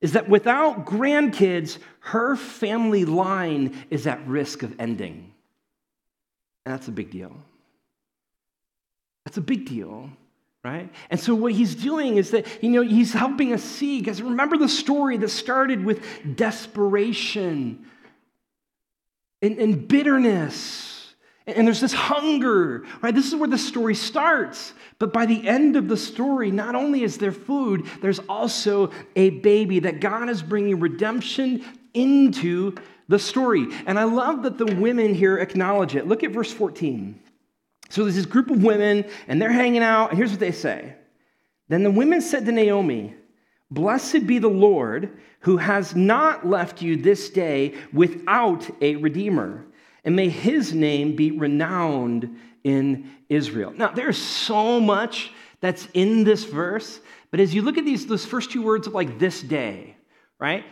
Is 0.00 0.14
that 0.14 0.28
without 0.28 0.86
grandkids, 0.86 1.78
her 2.00 2.34
family 2.34 3.04
line 3.04 3.84
is 3.90 4.08
at 4.08 4.26
risk 4.26 4.64
of 4.64 4.74
ending. 4.80 5.31
And 6.64 6.74
that's 6.74 6.88
a 6.88 6.92
big 6.92 7.10
deal. 7.10 7.36
That's 9.24 9.36
a 9.36 9.42
big 9.42 9.66
deal 9.66 10.10
right? 10.64 10.92
And 11.10 11.18
so 11.18 11.34
what 11.34 11.52
he's 11.52 11.74
doing 11.74 12.16
is 12.16 12.30
that, 12.30 12.46
you 12.62 12.70
know, 12.70 12.82
he's 12.82 13.12
helping 13.12 13.52
us 13.52 13.64
see, 13.64 13.98
because 13.98 14.22
remember 14.22 14.56
the 14.56 14.68
story 14.68 15.16
that 15.16 15.28
started 15.28 15.84
with 15.84 16.04
desperation 16.36 17.84
and, 19.40 19.58
and 19.58 19.88
bitterness. 19.88 21.14
And 21.48 21.66
there's 21.66 21.80
this 21.80 21.92
hunger, 21.92 22.84
right? 23.02 23.12
This 23.12 23.26
is 23.26 23.34
where 23.34 23.48
the 23.48 23.58
story 23.58 23.96
starts. 23.96 24.72
But 25.00 25.12
by 25.12 25.26
the 25.26 25.48
end 25.48 25.74
of 25.74 25.88
the 25.88 25.96
story, 25.96 26.52
not 26.52 26.76
only 26.76 27.02
is 27.02 27.18
there 27.18 27.32
food, 27.32 27.84
there's 28.00 28.20
also 28.20 28.92
a 29.16 29.30
baby 29.30 29.80
that 29.80 29.98
God 29.98 30.28
is 30.28 30.40
bringing 30.40 30.78
redemption 30.78 31.64
into 31.94 32.76
the 33.12 33.18
story. 33.18 33.68
And 33.86 33.98
I 33.98 34.04
love 34.04 34.42
that 34.42 34.56
the 34.56 34.64
women 34.64 35.14
here 35.14 35.36
acknowledge 35.36 35.94
it. 35.94 36.08
Look 36.08 36.24
at 36.24 36.32
verse 36.32 36.50
14. 36.50 37.20
So 37.90 38.04
there's 38.04 38.16
this 38.16 38.24
group 38.24 38.50
of 38.50 38.64
women, 38.64 39.04
and 39.28 39.40
they're 39.40 39.52
hanging 39.52 39.82
out, 39.82 40.08
and 40.08 40.18
here's 40.18 40.30
what 40.30 40.40
they 40.40 40.50
say 40.50 40.94
Then 41.68 41.82
the 41.82 41.90
women 41.90 42.22
said 42.22 42.46
to 42.46 42.52
Naomi, 42.52 43.14
Blessed 43.70 44.26
be 44.26 44.38
the 44.38 44.48
Lord 44.48 45.18
who 45.40 45.58
has 45.58 45.94
not 45.94 46.46
left 46.46 46.80
you 46.80 46.96
this 46.96 47.28
day 47.28 47.74
without 47.92 48.68
a 48.80 48.96
redeemer, 48.96 49.66
and 50.04 50.16
may 50.16 50.30
his 50.30 50.72
name 50.72 51.14
be 51.14 51.32
renowned 51.32 52.34
in 52.64 53.10
Israel. 53.28 53.74
Now, 53.76 53.88
there's 53.88 54.16
so 54.16 54.80
much 54.80 55.32
that's 55.60 55.86
in 55.92 56.24
this 56.24 56.44
verse, 56.44 57.00
but 57.30 57.40
as 57.40 57.54
you 57.54 57.60
look 57.60 57.76
at 57.76 57.84
these 57.84 58.06
those 58.06 58.24
first 58.24 58.50
two 58.50 58.62
words 58.62 58.86
of 58.86 58.94
like 58.94 59.18
this 59.18 59.42
day, 59.42 59.96
right? 60.38 60.64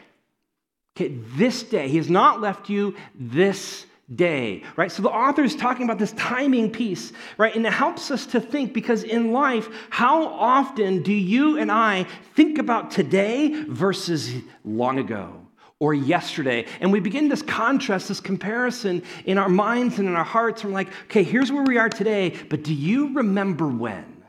Okay, 0.97 1.15
this 1.37 1.63
day, 1.63 1.89
he 1.89 1.97
has 1.97 2.11
not 2.11 2.41
left 2.41 2.69
you 2.69 2.95
this 3.15 3.87
day, 4.15 4.65
right? 4.77 4.91
So 4.91 5.03
the 5.03 5.11
author 5.11 5.43
is 5.43 5.55
talking 5.55 5.85
about 5.85 5.99
this 5.99 6.13
timing 6.13 6.71
piece, 6.71 7.13
right? 7.39 7.55
And 7.55 7.65
it 7.65 7.73
helps 7.73 8.11
us 8.11 8.27
to 8.27 8.41
think 8.41 8.75
because 8.75 9.05
in 9.05 9.33
life, 9.33 9.69
how 9.91 10.27
often 10.27 11.03
do 11.03 11.13
you 11.13 11.59
and 11.59 11.71
I 11.71 12.07
think 12.35 12.59
about 12.59 12.91
today 12.91 13.65
versus 13.69 14.35
long 14.65 14.99
ago? 14.99 15.37
Or 15.79 15.95
yesterday. 15.95 16.67
And 16.81 16.93
we 16.93 17.01
begin 17.01 17.31
this 17.31 17.41
contrast, 17.41 18.09
this 18.09 18.21
comparison 18.21 19.03
in 19.25 19.39
our 19.39 19.49
minds 19.49 19.99
and 19.99 20.07
in 20.09 20.15
our 20.15 20.25
hearts. 20.25 20.63
We're 20.63 20.73
like, 20.73 20.89
okay, 21.05 21.23
here's 21.23 21.51
where 21.51 21.63
we 21.63 21.79
are 21.79 21.89
today, 21.89 22.37
but 22.51 22.63
do 22.63 22.75
you 22.75 23.15
remember 23.15 23.67
when? 23.67 24.20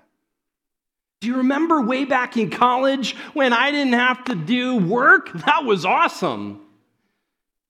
Do 1.21 1.27
you 1.27 1.37
remember 1.37 1.81
way 1.81 2.03
back 2.03 2.35
in 2.35 2.49
college 2.49 3.15
when 3.33 3.53
I 3.53 3.69
didn't 3.69 3.93
have 3.93 4.23
to 4.25 4.35
do 4.35 4.77
work? 4.77 5.31
That 5.45 5.63
was 5.63 5.85
awesome. 5.85 6.59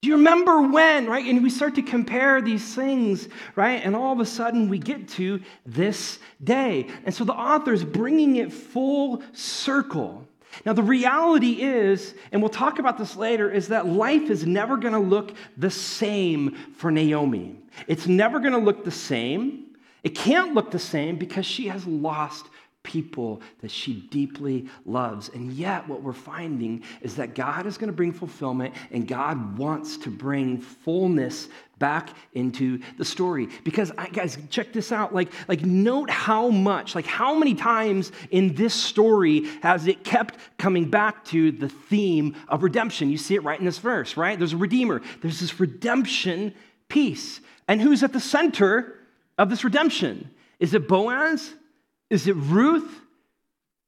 Do 0.01 0.07
you 0.07 0.15
remember 0.15 0.61
when, 0.61 1.05
right? 1.05 1.25
And 1.25 1.43
we 1.43 1.49
start 1.49 1.75
to 1.75 1.81
compare 1.81 2.41
these 2.41 2.73
things, 2.73 3.27
right? 3.57 3.81
And 3.83 3.93
all 3.93 4.13
of 4.13 4.21
a 4.21 4.25
sudden 4.25 4.69
we 4.69 4.79
get 4.79 5.07
to 5.09 5.41
this 5.65 6.19
day. 6.41 6.87
And 7.05 7.13
so 7.13 7.25
the 7.25 7.33
author 7.33 7.73
is 7.73 7.83
bringing 7.83 8.37
it 8.37 8.53
full 8.53 9.21
circle. 9.33 10.25
Now, 10.65 10.71
the 10.71 10.81
reality 10.81 11.61
is, 11.61 12.15
and 12.31 12.41
we'll 12.41 12.49
talk 12.49 12.79
about 12.79 12.97
this 12.97 13.17
later, 13.17 13.51
is 13.51 13.67
that 13.67 13.85
life 13.85 14.29
is 14.29 14.45
never 14.45 14.77
going 14.77 14.93
to 14.93 14.99
look 14.99 15.33
the 15.57 15.69
same 15.69 16.55
for 16.75 16.89
Naomi. 16.89 17.57
It's 17.87 18.07
never 18.07 18.39
going 18.39 18.53
to 18.53 18.59
look 18.59 18.85
the 18.85 18.91
same. 18.91 19.75
It 20.03 20.15
can't 20.15 20.53
look 20.53 20.71
the 20.71 20.79
same 20.79 21.17
because 21.17 21.45
she 21.45 21.67
has 21.67 21.85
lost 21.85 22.47
people 22.83 23.41
that 23.61 23.69
she 23.69 24.07
deeply 24.09 24.67
loves. 24.85 25.29
And 25.29 25.53
yet, 25.53 25.87
what 25.87 26.01
we're 26.01 26.13
finding 26.13 26.83
is 27.01 27.15
that 27.15 27.35
God 27.35 27.65
is 27.65 27.77
going 27.77 27.89
to 27.89 27.95
bring 27.95 28.11
fulfillment 28.11 28.73
and 28.91 29.07
God 29.07 29.57
wants 29.57 29.97
to 29.97 30.09
bring 30.09 30.59
fullness 30.59 31.49
back 31.77 32.09
into 32.33 32.79
the 32.97 33.05
story. 33.05 33.49
Because, 33.63 33.91
I, 33.97 34.07
guys, 34.07 34.37
check 34.49 34.71
this 34.71 34.91
out. 34.91 35.13
Like, 35.13 35.31
like, 35.47 35.63
note 35.63 36.09
how 36.09 36.49
much, 36.49 36.95
like, 36.95 37.05
how 37.05 37.35
many 37.35 37.55
times 37.55 38.11
in 38.29 38.53
this 38.55 38.73
story 38.73 39.45
has 39.61 39.87
it 39.87 40.03
kept 40.03 40.37
coming 40.57 40.89
back 40.89 41.25
to 41.25 41.51
the 41.51 41.69
theme 41.69 42.35
of 42.47 42.63
redemption? 42.63 43.09
You 43.09 43.17
see 43.17 43.35
it 43.35 43.43
right 43.43 43.59
in 43.59 43.65
this 43.65 43.79
verse, 43.79 44.15
right? 44.15 44.37
There's 44.37 44.53
a 44.53 44.57
redeemer, 44.57 45.01
there's 45.21 45.39
this 45.39 45.59
redemption 45.59 46.53
piece. 46.87 47.41
And 47.67 47.81
who's 47.81 48.03
at 48.03 48.13
the 48.13 48.19
center 48.19 48.99
of 49.37 49.49
this 49.49 49.63
redemption? 49.63 50.29
Is 50.59 50.73
it 50.73 50.87
Boaz? 50.87 51.53
Is 52.11 52.27
it 52.27 52.35
Ruth? 52.35 53.01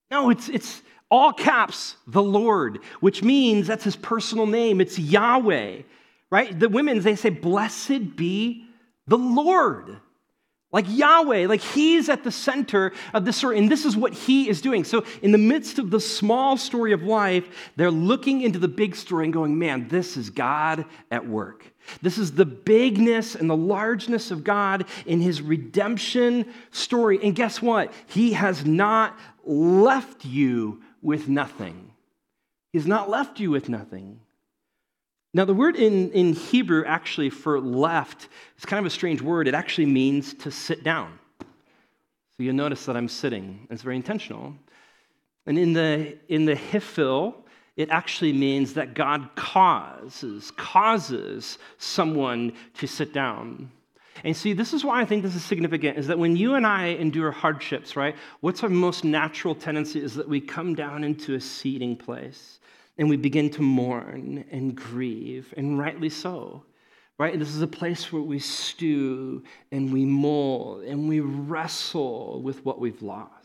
No, 0.09 0.29
it's, 0.29 0.47
it's 0.47 0.81
all 1.11 1.33
caps, 1.33 1.97
the 2.07 2.23
Lord, 2.23 2.79
which 3.01 3.21
means 3.21 3.67
that's 3.67 3.83
his 3.83 3.97
personal 3.97 4.47
name. 4.47 4.79
It's 4.79 4.97
Yahweh, 4.97 5.81
right? 6.31 6.59
The 6.59 6.69
women, 6.69 7.01
they 7.01 7.17
say, 7.17 7.29
Blessed 7.29 8.15
be 8.15 8.65
the 9.07 9.17
Lord. 9.17 9.99
Like 10.73 10.85
Yahweh, 10.89 11.47
like 11.47 11.61
He's 11.61 12.09
at 12.09 12.23
the 12.23 12.31
center 12.31 12.91
of 13.13 13.23
this 13.23 13.37
story, 13.37 13.59
and 13.59 13.71
this 13.71 13.85
is 13.85 13.95
what 13.95 14.11
He 14.11 14.49
is 14.49 14.59
doing. 14.59 14.83
So, 14.83 15.05
in 15.21 15.31
the 15.31 15.37
midst 15.37 15.77
of 15.77 15.91
the 15.91 15.99
small 15.99 16.57
story 16.57 16.91
of 16.91 17.03
life, 17.03 17.71
they're 17.75 17.91
looking 17.91 18.41
into 18.41 18.57
the 18.57 18.67
big 18.67 18.95
story 18.95 19.25
and 19.25 19.33
going, 19.33 19.57
man, 19.57 19.87
this 19.87 20.17
is 20.17 20.31
God 20.31 20.85
at 21.11 21.27
work. 21.27 21.65
This 22.01 22.17
is 22.17 22.31
the 22.31 22.45
bigness 22.45 23.35
and 23.35 23.49
the 23.49 23.55
largeness 23.55 24.31
of 24.31 24.43
God 24.43 24.85
in 25.05 25.21
his 25.21 25.41
redemption 25.41 26.51
story. 26.71 27.19
And 27.21 27.35
guess 27.35 27.61
what? 27.61 27.93
He 28.07 28.33
has 28.33 28.65
not 28.65 29.17
left 29.45 30.25
you 30.25 30.81
with 31.01 31.27
nothing. 31.27 31.91
He's 32.71 32.87
not 32.87 33.09
left 33.09 33.39
you 33.39 33.51
with 33.51 33.69
nothing. 33.69 34.21
Now, 35.33 35.45
the 35.45 35.53
word 35.53 35.75
in, 35.75 36.11
in 36.11 36.33
Hebrew 36.33 36.85
actually 36.85 37.31
for 37.31 37.59
left 37.59 38.27
is 38.57 38.65
kind 38.65 38.79
of 38.79 38.85
a 38.85 38.91
strange 38.91 39.21
word. 39.21 39.47
It 39.47 39.55
actually 39.55 39.87
means 39.87 40.33
to 40.35 40.51
sit 40.51 40.83
down. 40.83 41.17
So 41.39 42.43
you'll 42.43 42.53
notice 42.53 42.85
that 42.85 42.95
I'm 42.95 43.07
sitting. 43.07 43.67
It's 43.71 43.81
very 43.81 43.95
intentional. 43.95 44.53
And 45.47 45.57
in 45.57 45.73
the, 45.73 46.17
in 46.29 46.45
the 46.45 46.55
Hiphil, 46.55 47.33
it 47.75 47.89
actually 47.89 48.33
means 48.33 48.75
that 48.75 48.93
God 48.93 49.29
causes, 49.35 50.51
causes 50.51 51.57
someone 51.79 52.53
to 52.75 52.87
sit 52.87 53.11
down. 53.11 53.71
And 54.23 54.37
see, 54.37 54.53
this 54.53 54.73
is 54.73 54.85
why 54.85 55.01
I 55.01 55.05
think 55.05 55.23
this 55.23 55.35
is 55.35 55.43
significant 55.43 55.97
is 55.97 56.07
that 56.07 56.19
when 56.19 56.35
you 56.35 56.53
and 56.53 56.67
I 56.67 56.87
endure 56.87 57.31
hardships, 57.31 57.95
right, 57.95 58.15
what's 58.41 58.61
our 58.61 58.69
most 58.69 59.03
natural 59.03 59.55
tendency 59.55 60.01
is 60.01 60.13
that 60.15 60.29
we 60.29 60.39
come 60.39 60.75
down 60.75 61.03
into 61.03 61.33
a 61.33 61.41
seating 61.41 61.97
place 61.97 62.59
and 62.97 63.09
we 63.09 63.17
begin 63.17 63.49
to 63.51 63.61
mourn 63.61 64.45
and 64.51 64.75
grieve, 64.75 65.53
and 65.57 65.79
rightly 65.79 66.09
so. 66.09 66.63
Right? 67.19 67.37
This 67.37 67.55
is 67.55 67.61
a 67.61 67.67
place 67.67 68.11
where 68.11 68.23
we 68.23 68.39
stew 68.39 69.43
and 69.71 69.93
we 69.93 70.03
mull 70.03 70.81
and 70.85 71.07
we 71.07 71.19
wrestle 71.19 72.41
with 72.41 72.65
what 72.65 72.79
we've 72.79 73.01
lost 73.03 73.42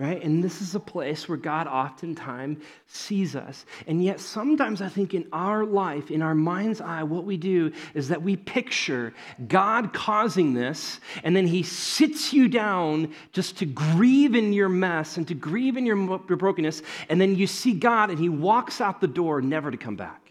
right? 0.00 0.22
And 0.22 0.44
this 0.44 0.62
is 0.62 0.76
a 0.76 0.80
place 0.80 1.28
where 1.28 1.36
God 1.36 1.66
oftentimes 1.66 2.62
sees 2.86 3.34
us. 3.34 3.66
And 3.88 4.02
yet, 4.02 4.20
sometimes 4.20 4.80
I 4.80 4.88
think 4.88 5.12
in 5.12 5.26
our 5.32 5.64
life, 5.64 6.12
in 6.12 6.22
our 6.22 6.36
mind's 6.36 6.80
eye, 6.80 7.02
what 7.02 7.24
we 7.24 7.36
do 7.36 7.72
is 7.94 8.08
that 8.08 8.22
we 8.22 8.36
picture 8.36 9.12
God 9.48 9.92
causing 9.92 10.54
this, 10.54 11.00
and 11.24 11.34
then 11.34 11.48
He 11.48 11.64
sits 11.64 12.32
you 12.32 12.46
down 12.46 13.12
just 13.32 13.58
to 13.58 13.66
grieve 13.66 14.36
in 14.36 14.52
your 14.52 14.68
mess 14.68 15.16
and 15.16 15.26
to 15.28 15.34
grieve 15.34 15.76
in 15.76 15.84
your, 15.84 15.96
your 16.28 16.36
brokenness. 16.36 16.82
And 17.08 17.20
then 17.20 17.34
you 17.34 17.48
see 17.48 17.72
God, 17.72 18.10
and 18.10 18.20
He 18.20 18.28
walks 18.28 18.80
out 18.80 19.00
the 19.00 19.08
door, 19.08 19.42
never 19.42 19.68
to 19.68 19.76
come 19.76 19.96
back. 19.96 20.30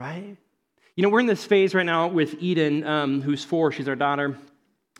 Right? 0.00 0.36
You 0.94 1.02
know, 1.02 1.10
we're 1.10 1.20
in 1.20 1.26
this 1.26 1.44
phase 1.44 1.74
right 1.74 1.84
now 1.84 2.08
with 2.08 2.36
Eden, 2.40 2.86
um, 2.86 3.20
who's 3.20 3.44
four, 3.44 3.70
she's 3.70 3.86
our 3.86 3.96
daughter. 3.96 4.34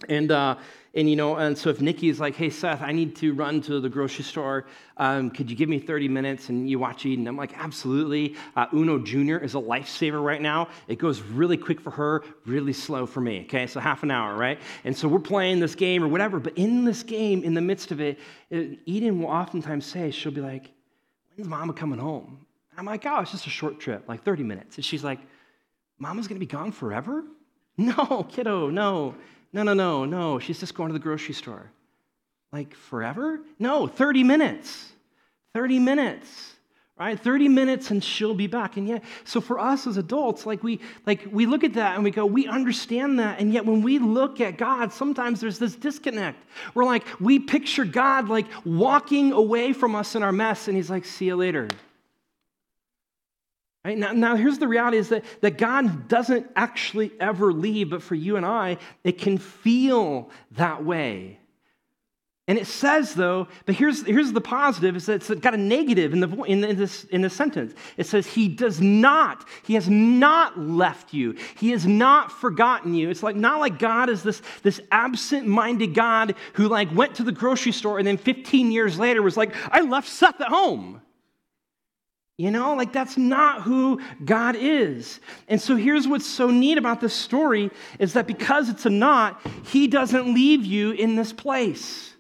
And, 0.09 0.31
uh, 0.31 0.57
and, 0.95 1.09
you 1.09 1.17
know, 1.17 1.37
and 1.37 1.57
so 1.57 1.69
if 1.71 1.81
Nikki's 1.81 2.21
like, 2.21 2.37
hey, 2.37 2.49
Seth, 2.49 2.81
I 2.81 2.93
need 2.93 3.17
to 3.17 3.35
run 3.35 3.61
to 3.63 3.81
the 3.81 3.89
grocery 3.89 4.25
store, 4.25 4.67
um, 4.97 5.31
could 5.31 5.51
you 5.51 5.57
give 5.57 5.69
me 5.69 5.79
30 5.79 6.09
minutes 6.09 6.49
and 6.49 6.69
you 6.69 6.79
watch 6.79 7.05
Eden? 7.05 7.27
I'm 7.27 7.37
like, 7.37 7.57
absolutely. 7.57 8.35
Uh, 8.57 8.67
Uno 8.73 8.99
Jr. 8.99 9.37
is 9.37 9.55
a 9.55 9.59
lifesaver 9.59 10.23
right 10.23 10.41
now. 10.41 10.69
It 10.89 10.99
goes 10.99 11.21
really 11.21 11.57
quick 11.57 11.81
for 11.81 11.91
her, 11.91 12.25
really 12.47 12.73
slow 12.73 13.05
for 13.05 13.21
me, 13.21 13.43
okay? 13.43 13.67
So 13.67 13.81
half 13.81 14.03
an 14.03 14.11
hour, 14.11 14.37
right? 14.37 14.59
And 14.85 14.97
so 14.97 15.07
we're 15.09 15.19
playing 15.19 15.61
this 15.61 15.75
game 15.75 16.03
or 16.03 16.09
whatever, 16.09 16.41
but 16.41 16.57
in 16.57 16.85
this 16.85 17.03
game, 17.03 17.43
in 17.43 17.55
the 17.55 17.61
midst 17.61 17.91
of 17.91 18.01
it, 18.01 18.19
Eden 18.51 19.21
will 19.21 19.29
oftentimes 19.29 19.85
say, 19.85 20.11
she'll 20.11 20.33
be 20.33 20.41
like, 20.41 20.71
when's 21.35 21.49
mama 21.49 21.73
coming 21.75 21.99
home? 21.99 22.47
I'm 22.77 22.85
like, 22.85 23.05
oh, 23.07 23.21
it's 23.21 23.31
just 23.31 23.47
a 23.47 23.51
short 23.51 23.81
trip, 23.81 24.05
like 24.09 24.25
30 24.25 24.43
minutes. 24.43 24.77
And 24.77 24.85
she's 24.85 25.05
like, 25.05 25.21
mama's 25.99 26.29
gonna 26.29 26.41
be 26.41 26.47
gone 26.47 26.73
forever? 26.73 27.25
No, 27.79 28.27
kiddo, 28.31 28.71
no. 28.71 29.15
No, 29.57 29.63
no, 29.63 29.73
no, 29.73 30.05
no. 30.05 30.39
She's 30.39 30.61
just 30.61 30.75
going 30.75 30.91
to 30.91 30.93
the 30.93 30.99
grocery 30.99 31.33
store. 31.33 31.71
Like 32.53 32.75
forever? 32.75 33.41
No, 33.59 33.87
30 33.87 34.23
minutes. 34.23 34.93
30 35.55 35.79
minutes. 35.79 36.53
Right? 36.99 37.19
30 37.19 37.49
minutes 37.49 37.91
and 37.91 38.05
she'll 38.05 38.35
be 38.35 38.49
back. 38.49 38.77
And 38.77 38.87
yet, 38.87 39.03
so 39.25 39.41
for 39.41 39.59
us 39.59 39.87
as 39.87 39.97
adults, 39.97 40.45
like 40.45 40.63
we 40.63 40.81
like 41.07 41.27
we 41.31 41.47
look 41.47 41.65
at 41.65 41.73
that 41.73 41.95
and 41.95 42.05
we 42.05 42.11
go, 42.11 42.27
we 42.27 42.47
understand 42.47 43.19
that. 43.19 43.41
And 43.41 43.51
yet 43.51 43.65
when 43.65 43.81
we 43.81 43.99
look 43.99 44.43
at 44.43 44.59
God, 44.59 44.93
sometimes 44.93 45.41
there's 45.41 45.59
this 45.59 45.75
disconnect. 45.75 46.39
We're 46.75 46.85
like, 46.85 47.07
we 47.19 47.39
picture 47.39 47.87
God 47.87 48.29
like 48.29 48.47
walking 48.67 49.33
away 49.33 49.73
from 49.73 49.95
us 49.95 50.15
in 50.15 50.23
our 50.23 50.33
mess, 50.33 50.69
and 50.69 50.77
he's 50.77 50.91
like, 50.91 51.07
see 51.07 51.27
you 51.27 51.37
later. 51.37 51.69
Right? 53.87 53.97
Now, 53.97 54.11
now, 54.11 54.35
here's 54.35 54.59
the 54.59 54.67
reality 54.67 54.97
is 54.97 55.11
that, 55.11 55.25
that 55.43 55.59
God 55.59 56.09
doesn't 56.09 56.51
actually 56.57 57.13
ever 57.21 57.53
leave, 57.53 57.91
but 57.91 58.03
for 58.03 58.17
you 58.17 58.37
and 58.37 58.45
I, 58.45 58.79
it 59.05 59.17
can 59.17 59.39
feel 59.39 60.29
that 60.57 60.85
way. 60.85 61.39
And 62.49 62.59
it 62.59 62.67
says, 62.67 63.15
though, 63.15 63.47
but 63.65 63.77
here's, 63.77 64.05
here's 64.05 64.33
the 64.33 64.41
positive, 64.41 64.97
is 64.97 65.07
that 65.07 65.31
it's 65.31 65.31
got 65.41 65.55
a 65.55 65.57
negative 65.57 66.13
in, 66.15 66.19
the, 66.19 66.29
in, 66.43 66.63
this, 66.77 67.05
in 67.05 67.21
this 67.21 67.35
sentence. 67.35 67.75
It 67.97 68.07
says, 68.09 68.27
He 68.27 68.49
does 68.49 68.81
not, 68.81 69.49
He 69.63 69.75
has 69.75 69.89
not 69.89 70.59
left 70.59 71.15
you. 71.15 71.37
He 71.57 71.71
has 71.71 71.87
not 71.87 72.33
forgotten 72.33 72.93
you. 72.93 73.09
It's 73.09 73.23
like 73.23 73.37
not 73.37 73.61
like 73.61 73.79
God 73.79 74.11
is 74.11 74.25
this, 74.25 74.43
this 74.65 74.81
absent-minded 74.91 75.95
God 75.95 76.35
who 76.55 76.67
like 76.67 76.93
went 76.93 77.15
to 77.17 77.23
the 77.23 77.31
grocery 77.31 77.71
store 77.71 78.01
and 78.01 78.07
then 78.07 78.17
15 78.17 78.73
years 78.73 78.99
later 78.99 79.23
was 79.23 79.37
like, 79.37 79.55
I 79.73 79.83
left 79.83 80.09
Seth 80.09 80.41
at 80.41 80.49
home. 80.49 81.03
You 82.39 82.51
know, 82.51 82.75
like 82.75 82.93
that's 82.93 83.17
not 83.17 83.63
who 83.63 84.01
God 84.23 84.57
is. 84.57 85.21
And 85.49 85.61
so 85.61 85.75
here's 85.75 86.07
what's 86.07 86.27
so 86.27 86.51
neat 86.51 86.77
about 86.77 87.01
this 87.01 87.15
story 87.15 87.71
is 87.99 88.13
that 88.13 88.27
because 88.27 88.69
it's 88.69 88.85
a 88.85 88.91
knot, 88.91 89.41
he 89.65 89.87
doesn't 89.87 90.35
leave 90.35 90.65
you 90.65 90.91
in 90.91 91.17
this 91.17 91.33
place. 91.33 92.15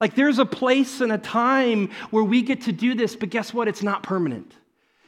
Like 0.00 0.14
there's 0.14 0.38
a 0.38 0.46
place 0.46 1.00
and 1.00 1.10
a 1.10 1.18
time 1.18 1.90
where 2.10 2.22
we 2.22 2.42
get 2.42 2.62
to 2.62 2.72
do 2.72 2.94
this, 2.94 3.16
but 3.16 3.30
guess 3.30 3.52
what? 3.52 3.66
It's 3.66 3.82
not 3.82 4.04
permanent. 4.04 4.54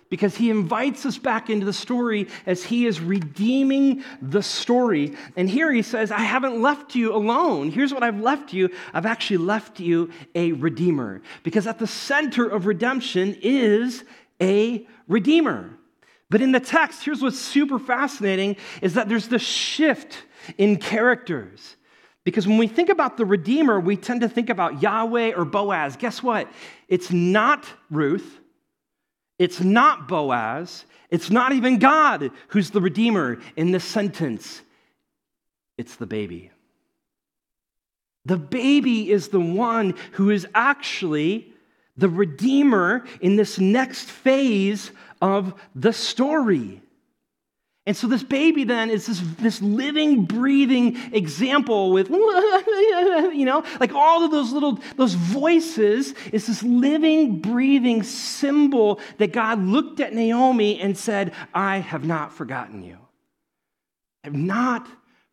Because 0.09 0.37
he 0.37 0.51
invites 0.51 1.07
us 1.07 1.17
back 1.17 1.49
into 1.49 1.65
the 1.65 1.73
story 1.73 2.27
as 2.45 2.65
he 2.65 2.87
is 2.87 3.01
redeeming 3.01 4.03
the 4.21 4.43
story. 4.43 5.15
And 5.37 5.49
here 5.49 5.73
he 5.73 5.83
says, 5.83 6.11
I 6.11 6.19
haven't 6.19 6.61
left 6.61 6.97
you 6.97 7.15
alone. 7.15 7.71
Here's 7.71 7.95
what 7.95 8.03
I've 8.03 8.21
left 8.21 8.53
you 8.53 8.71
I've 8.93 9.07
actually 9.07 9.37
left 9.37 9.79
you 9.79 10.11
a 10.35 10.51
redeemer. 10.51 11.23
Because 11.45 11.69
at 11.69 11.79
the 11.79 11.87
center 11.87 12.49
of 12.49 12.67
redemption 12.67 13.37
is 13.41 14.03
a 14.41 14.87
redeemer. 15.09 15.71
But 16.31 16.41
in 16.41 16.53
the 16.53 16.61
text, 16.61 17.05
here's 17.05 17.23
what's 17.23 17.39
super 17.39 17.79
fascinating 17.79 18.57
is 18.83 18.95
that 18.95 19.09
there's 19.09 19.29
this 19.29 19.43
shift 19.43 20.25
in 20.57 20.77
characters. 20.77 21.77
Because 22.25 22.47
when 22.47 22.59
we 22.59 22.69
think 22.69 22.89
about 22.91 23.17
the 23.17 23.25
Redeemer, 23.25 23.81
we 23.81 23.97
tend 23.97 24.21
to 24.21 24.29
think 24.29 24.51
about 24.51 24.83
Yahweh 24.83 25.33
or 25.33 25.45
Boaz. 25.45 25.97
Guess 25.97 26.23
what? 26.23 26.49
It's 26.87 27.11
not 27.11 27.67
Ruth. 27.91 28.39
It's 29.39 29.61
not 29.61 30.07
Boaz. 30.07 30.85
It's 31.09 31.31
not 31.31 31.53
even 31.53 31.79
God 31.79 32.31
who's 32.49 32.71
the 32.71 32.81
Redeemer 32.81 33.39
in 33.57 33.73
this 33.73 33.85
sentence. 33.85 34.61
It's 35.79 35.97
the 35.97 36.07
baby. 36.07 36.51
The 38.27 38.37
baby 38.37 39.11
is 39.11 39.29
the 39.29 39.41
one 39.41 39.95
who 40.13 40.29
is 40.29 40.47
actually 40.55 41.50
the 42.01 42.09
Redeemer 42.09 43.05
in 43.21 43.37
this 43.37 43.59
next 43.59 44.11
phase 44.11 44.91
of 45.21 45.55
the 45.75 45.93
story. 45.93 46.81
And 47.87 47.97
so 47.97 48.07
this 48.07 48.23
baby 48.23 48.65
then 48.65 48.91
is 48.91 49.07
this, 49.07 49.21
this 49.39 49.61
living, 49.61 50.25
breathing 50.25 50.97
example 51.13 51.93
with, 51.93 52.09
you 52.11 53.45
know, 53.45 53.65
like 53.81 53.93
all 53.93 54.25
of 54.25 54.31
those 54.31 54.53
little, 54.53 54.79
those 54.97 55.15
voices 55.15 56.15
is 56.33 56.47
this 56.47 56.63
living, 56.63 57.41
breathing 57.41 58.03
symbol 58.03 59.01
that 59.19 59.33
God 59.33 59.61
looked 59.61 60.01
at 60.01 60.15
Naomi 60.15 60.79
and 60.79 60.97
said, 60.97 61.33
I 61.55 61.79
have 61.79 62.05
not 62.05 62.33
forgotten 62.33 62.83
you. 62.83 62.99
I 64.25 64.29
have 64.29 64.37
not 64.37 64.87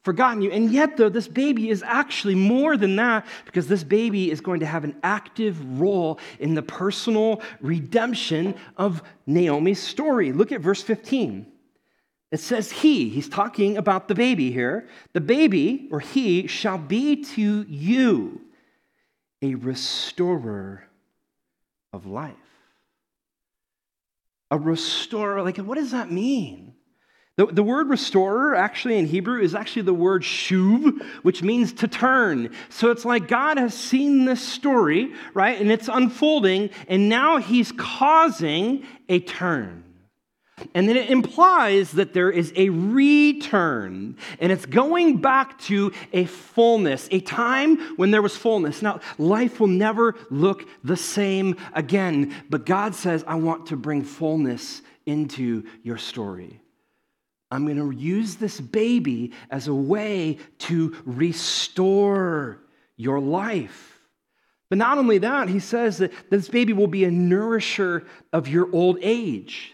forgotten 0.08 0.42
you. 0.42 0.50
And 0.52 0.72
yet, 0.72 0.96
though, 0.96 1.10
this 1.10 1.28
baby 1.28 1.70
is 1.70 1.84
actually 1.84 2.34
more 2.34 2.78
than 2.78 2.96
that 2.96 3.26
because 3.44 3.68
this 3.68 3.84
baby 3.84 4.32
is 4.32 4.40
going 4.40 4.62
to 4.62 4.66
have 4.66 4.86
an 4.86 4.96
active 5.04 5.82
role 5.82 6.18
in 6.40 6.56
the 6.56 6.62
personal 6.62 7.42
redemption 7.60 8.56
of 8.78 9.04
Naomi's 9.26 9.84
story. 9.84 10.32
Look 10.32 10.54
at 10.54 10.62
verse 10.62 10.82
15. 10.82 11.46
It 12.32 12.40
says, 12.40 12.72
He, 12.72 13.10
he's 13.10 13.28
talking 13.28 13.76
about 13.76 14.08
the 14.08 14.16
baby 14.16 14.50
here, 14.50 14.88
the 15.12 15.20
baby, 15.20 15.90
or 15.92 16.00
he, 16.00 16.48
shall 16.48 16.78
be 16.78 17.26
to 17.36 17.66
you 17.68 18.40
a 19.42 19.56
restorer 19.56 20.88
of 21.92 22.06
life. 22.06 22.36
A 24.52 24.58
restorer, 24.58 25.44
like, 25.44 25.58
what 25.58 25.76
does 25.76 25.92
that 25.92 26.10
mean? 26.10 26.67
The, 27.38 27.46
the 27.46 27.63
word 27.63 27.89
restorer, 27.89 28.56
actually 28.56 28.98
in 28.98 29.06
Hebrew, 29.06 29.39
is 29.39 29.53
actually 29.53 29.84
the 29.84 29.94
word 29.94 30.24
shuv, 30.24 31.03
which 31.22 31.44
means 31.44 31.72
to 31.74 31.88
turn. 31.88 32.51
So 32.70 32.89
it's 32.89 33.06
like 33.06 33.27
God 33.27 33.58
has 33.58 33.75
seen 33.75 34.25
this 34.25 34.41
story, 34.41 35.13
right? 35.36 35.62
And 35.62 35.72
it's 35.72 35.88
unfolding, 35.88 36.72
and 36.88 37.10
now 37.10 37.38
he's 37.38 37.72
causing 37.72 38.84
a 39.08 39.20
turn. 39.20 39.84
And 40.74 40.89
then 40.89 40.98
it 40.98 41.12
implies 41.12 41.91
that 41.91 42.13
there 42.13 42.32
is 42.32 42.51
a 42.56 42.70
return, 42.70 44.17
and 44.39 44.51
it's 44.51 44.65
going 44.65 45.17
back 45.17 45.60
to 45.65 45.94
a 46.13 46.25
fullness, 46.25 47.08
a 47.12 47.20
time 47.20 47.77
when 47.98 48.10
there 48.10 48.24
was 48.24 48.36
fullness. 48.36 48.82
Now, 48.82 49.00
life 49.20 49.60
will 49.60 49.67
never 49.67 50.15
look 50.32 50.67
the 50.84 50.98
same 50.98 51.56
again, 51.74 52.34
but 52.50 52.65
God 52.65 52.96
says, 52.96 53.24
I 53.27 53.36
want 53.36 53.67
to 53.67 53.77
bring 53.77 54.03
fullness 54.03 54.82
into 55.06 55.63
your 55.84 56.00
story. 56.00 56.60
I'm 57.50 57.66
going 57.66 57.77
to 57.77 57.98
use 57.98 58.36
this 58.36 58.60
baby 58.60 59.32
as 59.50 59.68
a 59.68 59.74
way 59.74 60.38
to 60.60 60.96
restore 61.06 62.60
your 62.98 63.20
life. 63.20 63.98
But 64.70 64.80
not 64.80 64.98
only 64.98 65.20
that, 65.20 65.48
he 65.48 65.60
says 65.60 66.00
that 66.00 66.12
this 66.30 66.50
baby 66.50 66.74
will 66.74 66.88
be 66.88 67.06
a 67.06 67.12
nourisher 67.12 68.06
of 68.34 68.48
your 68.48 68.70
old 68.74 68.98
age. 69.01 69.74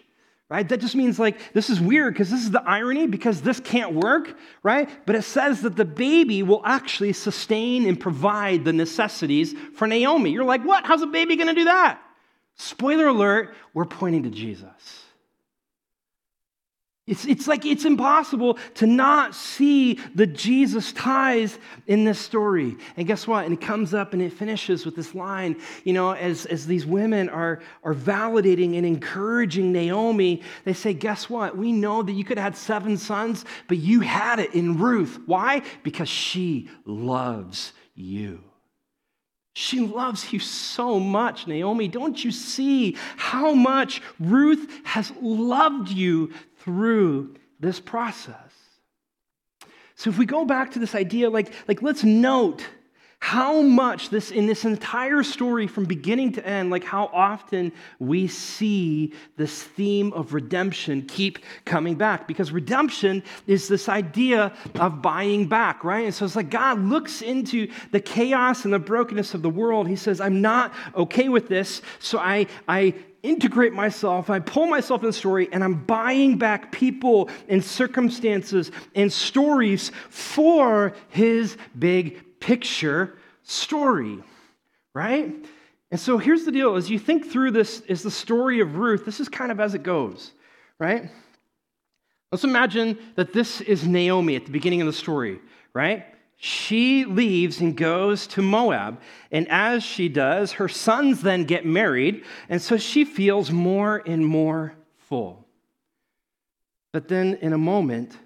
Right? 0.50 0.70
That 0.70 0.82
just 0.82 0.94
means 0.94 1.18
like 1.18 1.54
this 1.54 1.72
is 1.72 1.82
weird 1.82 2.14
because 2.14 2.30
this 2.30 2.42
is 2.42 2.52
the 2.52 2.62
irony 2.62 3.08
because 3.08 3.42
this 3.42 3.60
can't 3.60 3.96
work, 3.96 4.38
right? 4.62 4.88
But 5.08 5.16
it 5.16 5.24
says 5.24 5.62
that 5.62 5.76
the 5.76 5.86
baby 5.86 6.44
will 6.44 6.62
actually 6.64 7.14
sustain 7.14 7.88
and 7.88 8.00
provide 8.00 8.64
the 8.64 8.74
necessities 8.74 9.56
for 9.74 9.88
Naomi. 9.88 10.30
You're 10.30 10.44
like, 10.44 10.64
what? 10.64 10.86
How's 10.86 11.02
a 11.02 11.08
baby 11.08 11.38
going 11.38 11.48
to 11.48 11.56
do 11.56 11.64
that? 11.64 12.00
Spoiler 12.56 13.08
alert, 13.08 13.56
we're 13.74 13.86
pointing 13.86 14.24
to 14.24 14.30
Jesus. 14.30 14.68
It's, 17.06 17.26
it's 17.26 17.50
like 17.50 17.66
it's 17.66 17.84
impossible 17.84 18.58
to 18.76 18.88
not 18.88 19.36
see 19.36 19.96
the 20.16 20.26
Jesus 20.26 20.94
ties 20.94 21.60
in 21.86 22.06
this 22.06 22.18
story. 22.18 22.78
And 22.96 23.06
guess 23.06 23.28
what? 23.28 23.44
And 23.44 23.54
it 23.54 23.60
comes 23.60 23.94
up 23.94 24.14
and 24.14 24.22
it 24.22 24.32
finishes 24.32 24.86
with 24.86 24.96
this 24.96 25.14
line, 25.14 25.58
you 25.84 25.92
know, 25.92 26.12
as, 26.12 26.46
as 26.46 26.66
these 26.66 26.86
women 26.86 27.28
are, 27.28 27.62
are 27.84 27.94
validating 27.94 28.78
and 28.78 28.86
encouraging 28.86 29.74
Naomi, 29.74 30.42
they 30.64 30.72
say, 30.72 30.94
Guess 30.94 31.30
what? 31.30 31.58
We 31.58 31.74
know 31.74 32.04
that 32.04 32.14
you 32.14 32.24
could 32.24 32.38
have 32.38 32.54
had 32.54 32.58
seven 32.58 32.96
sons, 32.96 33.44
but 33.68 33.80
you 33.80 34.00
had 34.00 34.40
it 34.40 34.54
in 34.54 34.78
Ruth. 34.78 35.20
Why? 35.26 35.62
Because 35.84 36.08
she 36.08 36.70
loves 36.86 37.74
you. 37.96 38.46
She 39.56 39.82
loves 39.82 40.34
you 40.34 40.40
so 40.40 41.00
much, 41.00 41.46
Naomi. 41.46 41.88
Don't 41.88 42.24
you 42.24 42.32
see 42.32 42.98
how 43.18 43.54
much 43.54 44.02
Ruth 44.20 44.68
has 44.84 45.12
loved 45.22 45.90
you 45.90 46.34
through 46.64 47.36
this 47.60 47.80
process. 47.80 48.52
So 49.96 50.10
if 50.10 50.18
we 50.18 50.26
go 50.26 50.46
back 50.46 50.72
to 50.72 50.80
this 50.80 50.96
idea, 50.96 51.30
like, 51.30 51.52
like 51.68 51.82
let's 51.82 52.04
note 52.04 52.66
how 53.24 53.62
much 53.62 54.10
this 54.10 54.32
in 54.32 54.48
this 54.48 54.66
entire 54.66 55.24
story 55.24 55.66
from 55.66 55.86
beginning 55.86 56.30
to 56.30 56.46
end 56.46 56.70
like 56.70 56.84
how 56.84 57.10
often 57.14 57.72
we 57.98 58.28
see 58.28 59.14
this 59.38 59.64
theme 59.64 60.12
of 60.12 60.34
redemption 60.34 61.02
keep 61.04 61.40
coming 61.64 61.96
back. 61.96 62.28
Because 62.28 62.52
redemption 62.52 63.24
is 63.48 63.70
this 63.70 63.88
idea 63.88 64.52
of 64.76 65.02
buying 65.02 65.48
back 65.48 65.86
right? 65.86 66.04
And 66.04 66.14
so 66.14 66.26
it's 66.26 66.36
like 66.36 66.50
god 66.50 66.80
looks 66.80 67.22
into 67.22 67.72
the 67.94 68.02
chaos 68.02 68.66
and 68.66 68.74
the 68.74 68.80
brokenness 68.80 69.34
of 69.34 69.42
the 69.42 69.50
world. 69.50 69.88
He 69.88 69.96
says 69.96 70.20
i'm 70.20 70.42
not 70.42 70.74
okay 70.94 71.30
with 71.30 71.48
this 71.48 71.82
so 72.00 72.20
i 72.20 72.46
i 72.68 72.94
integrate 73.24 73.72
myself, 73.72 74.30
I 74.30 74.40
pull 74.40 74.68
myself 74.68 75.02
in 75.02 75.08
the 75.08 75.14
story, 75.14 75.48
and 75.54 75.64
I'm 75.64 75.86
buying 75.86 76.38
back 76.38 76.74
people 76.74 77.30
and 77.48 77.64
circumstances 77.64 78.70
and 78.96 79.10
stories 79.10 79.94
for 80.10 80.94
his 81.08 81.56
big 81.80 82.22
picture 82.46 83.18
story, 83.44 84.20
right? 84.94 85.34
And 85.92 86.00
so 86.00 86.18
here's 86.18 86.46
the 86.46 86.52
deal 86.52 86.76
as 86.76 86.90
you 86.90 87.00
think 87.00 87.28
through 87.28 87.52
this 87.52 87.82
is 87.82 88.04
the 88.04 88.12
story 88.12 88.60
of 88.60 88.78
Ruth, 88.78 89.06
this 89.06 89.20
is 89.20 89.30
kind 89.30 89.52
of 89.52 89.60
as 89.60 89.74
it 89.74 89.84
goes, 89.84 90.32
right? 90.80 91.10
Let's 92.32 92.44
imagine 92.44 92.98
that 93.16 93.34
this 93.34 93.62
is 93.62 93.86
Naomi 93.86 94.36
at 94.36 94.46
the 94.46 94.52
beginning 94.52 94.82
of 94.82 94.88
the 94.88 94.94
story, 94.94 95.40
right? 95.74 96.06
she 96.46 97.06
leaves 97.06 97.62
and 97.62 97.78
goes 97.78 98.28
to 98.28 98.42
Moab. 98.42 99.00
And 99.32 99.48
as 99.50 99.82
she 99.82 100.10
does, 100.10 100.52
her 100.54 100.68
sons 100.68 101.22
then 101.22 101.46
get 101.46 101.66
married. 101.66 102.26
And 102.50 102.62
so 102.62 102.76
she 102.76 103.06
feels 103.06 103.50
more 103.50 104.04
and 104.06 104.26
more 104.26 104.74
full. 104.98 105.48
But 106.92 107.08
then 107.08 107.36
in 107.36 107.54
a 107.54 107.58
moment, 107.58 108.18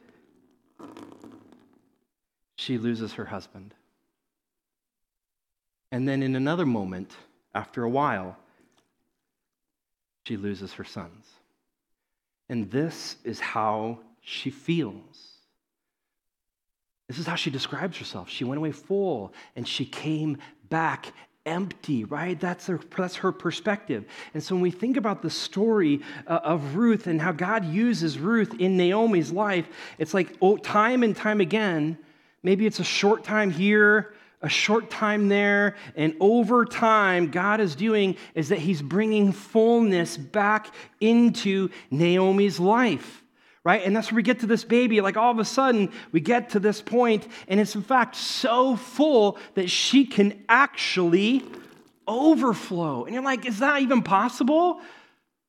she 2.55 2.79
loses 2.79 3.13
her 3.13 3.25
husband. 3.25 3.75
And 5.91 6.07
then 6.07 6.21
in 6.21 6.35
another 6.35 6.65
moment, 6.65 7.11
after 7.55 7.83
a 7.83 7.89
while, 7.89 8.37
she 10.25 10.37
loses 10.37 10.73
her 10.73 10.83
sons. 10.83 11.25
And 12.49 12.69
this 12.69 13.17
is 13.23 13.39
how 13.39 13.99
she 14.21 14.49
feels. 14.49 15.37
This 17.07 17.17
is 17.17 17.25
how 17.25 17.35
she 17.35 17.49
describes 17.49 17.97
herself. 17.97 18.29
She 18.29 18.43
went 18.43 18.57
away 18.57 18.71
full 18.71 19.33
and 19.55 19.65
she 19.67 19.85
came 19.85 20.37
back 20.69 21.13
empty, 21.45 22.03
right? 22.03 22.37
That's 22.37 22.67
her, 22.67 22.79
that's 22.95 23.15
her 23.15 23.31
perspective. 23.31 24.05
And 24.33 24.43
so 24.43 24.55
when 24.55 24.61
we 24.61 24.71
think 24.71 24.97
about 24.97 25.21
the 25.21 25.29
story 25.29 26.01
uh, 26.27 26.41
of 26.43 26.75
Ruth 26.75 27.07
and 27.07 27.21
how 27.21 27.31
God 27.31 27.63
uses 27.63 28.19
Ruth 28.19 28.53
in 28.59 28.75
Naomi's 28.75 29.31
life, 29.31 29.67
it's 29.97 30.13
like 30.13 30.35
oh, 30.41 30.57
time 30.57 31.03
and 31.03 31.15
time 31.15 31.39
again, 31.39 31.97
maybe 32.43 32.65
it's 32.65 32.79
a 32.79 32.83
short 32.83 33.23
time 33.23 33.49
here, 33.49 34.13
a 34.41 34.49
short 34.49 34.89
time 34.89 35.29
there, 35.29 35.75
and 35.95 36.15
over 36.19 36.65
time, 36.65 37.31
God 37.31 37.59
is 37.59 37.75
doing 37.75 38.17
is 38.35 38.49
that 38.49 38.59
He's 38.59 38.81
bringing 38.81 39.31
fullness 39.31 40.17
back 40.17 40.73
into 40.99 41.69
Naomi's 41.91 42.59
life 42.59 43.23
right? 43.67 43.83
And 43.83 43.93
that's 43.93 44.09
where 44.09 44.15
we 44.15 44.23
get 44.23 44.39
to 44.39 44.47
this 44.47 44.63
baby. 44.63 45.01
Like 45.01 45.17
all 45.17 45.29
of 45.29 45.39
a 45.39 45.43
sudden, 45.43 45.91
we 46.13 46.21
get 46.21 46.51
to 46.51 46.59
this 46.59 46.81
point, 46.81 47.27
and 47.49 47.59
it's 47.59 47.75
in 47.75 47.81
fact 47.81 48.15
so 48.15 48.77
full 48.77 49.37
that 49.55 49.69
she 49.69 50.05
can 50.05 50.41
actually 50.47 51.43
overflow. 52.07 53.03
And 53.03 53.13
you're 53.13 53.23
like, 53.23 53.45
is 53.45 53.59
that 53.59 53.81
even 53.81 54.03
possible? 54.03 54.79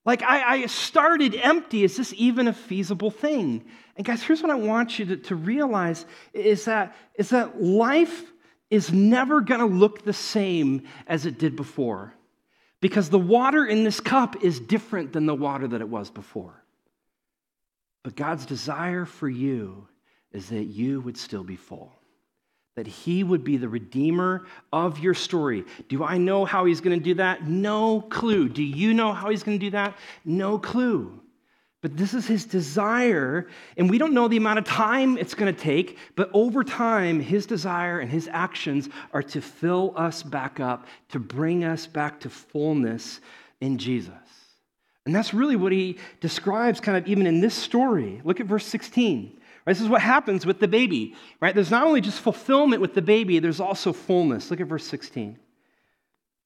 Like, 0.04 0.22
I, 0.22 0.62
I 0.62 0.66
started 0.66 1.36
empty. 1.36 1.84
Is 1.84 1.96
this 1.96 2.12
even 2.16 2.48
a 2.48 2.52
feasible 2.52 3.12
thing? 3.12 3.64
And 3.96 4.04
guys, 4.04 4.20
here's 4.20 4.42
what 4.42 4.50
I 4.50 4.56
want 4.56 4.98
you 4.98 5.04
to, 5.06 5.16
to 5.16 5.36
realize 5.36 6.04
is 6.32 6.64
that, 6.64 6.96
is 7.14 7.30
that 7.30 7.62
life 7.62 8.24
is 8.70 8.92
never 8.92 9.40
going 9.40 9.60
to 9.60 9.66
look 9.66 10.04
the 10.04 10.12
same 10.12 10.82
as 11.06 11.26
it 11.26 11.38
did 11.38 11.56
before. 11.56 12.14
Because 12.80 13.10
the 13.10 13.18
water 13.18 13.64
in 13.64 13.82
this 13.82 14.00
cup 14.00 14.44
is 14.44 14.60
different 14.60 15.12
than 15.12 15.26
the 15.26 15.34
water 15.34 15.66
that 15.66 15.80
it 15.80 15.88
was 15.88 16.10
before. 16.10 16.62
But 18.04 18.14
God's 18.14 18.46
desire 18.46 19.04
for 19.04 19.28
you 19.28 19.88
is 20.32 20.50
that 20.50 20.64
you 20.64 21.00
would 21.00 21.16
still 21.16 21.42
be 21.42 21.56
full, 21.56 21.92
that 22.76 22.86
He 22.86 23.24
would 23.24 23.42
be 23.42 23.56
the 23.56 23.68
redeemer 23.68 24.46
of 24.72 24.98
your 25.00 25.14
story. 25.14 25.64
Do 25.88 26.04
I 26.04 26.18
know 26.18 26.44
how 26.44 26.64
He's 26.66 26.80
going 26.80 26.98
to 26.98 27.04
do 27.04 27.14
that? 27.14 27.48
No 27.48 28.00
clue. 28.00 28.48
Do 28.48 28.62
you 28.62 28.94
know 28.94 29.12
how 29.12 29.30
He's 29.30 29.42
going 29.42 29.58
to 29.58 29.66
do 29.66 29.70
that? 29.70 29.98
No 30.24 30.58
clue. 30.58 31.20
But 31.80 31.96
this 31.96 32.12
is 32.12 32.26
his 32.26 32.44
desire, 32.44 33.46
and 33.76 33.88
we 33.88 33.98
don't 33.98 34.12
know 34.12 34.26
the 34.26 34.36
amount 34.36 34.58
of 34.58 34.64
time 34.64 35.16
it's 35.16 35.34
going 35.34 35.54
to 35.54 35.60
take, 35.60 35.96
but 36.16 36.28
over 36.34 36.64
time, 36.64 37.20
his 37.20 37.46
desire 37.46 38.00
and 38.00 38.10
his 38.10 38.28
actions 38.32 38.88
are 39.12 39.22
to 39.22 39.40
fill 39.40 39.92
us 39.96 40.24
back 40.24 40.58
up, 40.58 40.86
to 41.10 41.20
bring 41.20 41.62
us 41.62 41.86
back 41.86 42.18
to 42.20 42.30
fullness 42.30 43.20
in 43.60 43.78
Jesus. 43.78 44.12
And 45.06 45.14
that's 45.14 45.32
really 45.32 45.56
what 45.56 45.70
he 45.70 45.98
describes 46.20 46.80
kind 46.80 46.98
of 46.98 47.06
even 47.06 47.26
in 47.26 47.40
this 47.40 47.54
story. 47.54 48.20
Look 48.24 48.40
at 48.40 48.46
verse 48.46 48.66
16. 48.66 49.40
Right, 49.64 49.72
this 49.72 49.80
is 49.80 49.88
what 49.88 50.02
happens 50.02 50.46
with 50.46 50.60
the 50.60 50.68
baby, 50.68 51.14
right? 51.40 51.54
There's 51.54 51.70
not 51.70 51.86
only 51.86 52.00
just 52.00 52.20
fulfillment 52.20 52.80
with 52.82 52.94
the 52.94 53.02
baby, 53.02 53.38
there's 53.38 53.60
also 53.60 53.92
fullness. 53.92 54.50
Look 54.50 54.60
at 54.60 54.66
verse 54.66 54.86
16. 54.86 55.38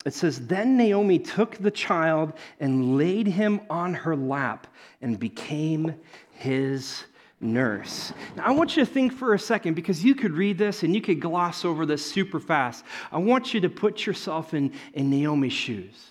It 0.05 0.15
says, 0.15 0.47
Then 0.47 0.77
Naomi 0.77 1.19
took 1.19 1.57
the 1.57 1.71
child 1.71 2.33
and 2.61 2.97
laid 2.97 3.27
him 3.27 3.61
on 3.71 3.95
her 3.95 4.17
lap 4.17 4.67
and 5.01 5.19
became 5.19 5.95
his 6.33 7.05
nurse. 7.41 8.13
Now, 8.37 8.45
I 8.47 8.51
want 8.53 8.77
you 8.77 8.85
to 8.85 8.91
think 8.91 9.13
for 9.13 9.35
a 9.35 9.39
second 9.39 9.75
because 9.75 10.05
you 10.05 10.15
could 10.15 10.33
read 10.33 10.59
this 10.59 10.83
and 10.83 10.95
you 10.95 11.01
could 11.01 11.21
gloss 11.21 11.65
over 11.65 11.85
this 11.85 12.05
super 12.05 12.41
fast. 12.41 12.85
I 13.11 13.19
want 13.19 13.53
you 13.53 13.61
to 13.61 13.69
put 13.69 14.07
yourself 14.07 14.55
in, 14.55 14.73
in 14.95 15.11
Naomi's 15.11 15.53
shoes. 15.53 16.09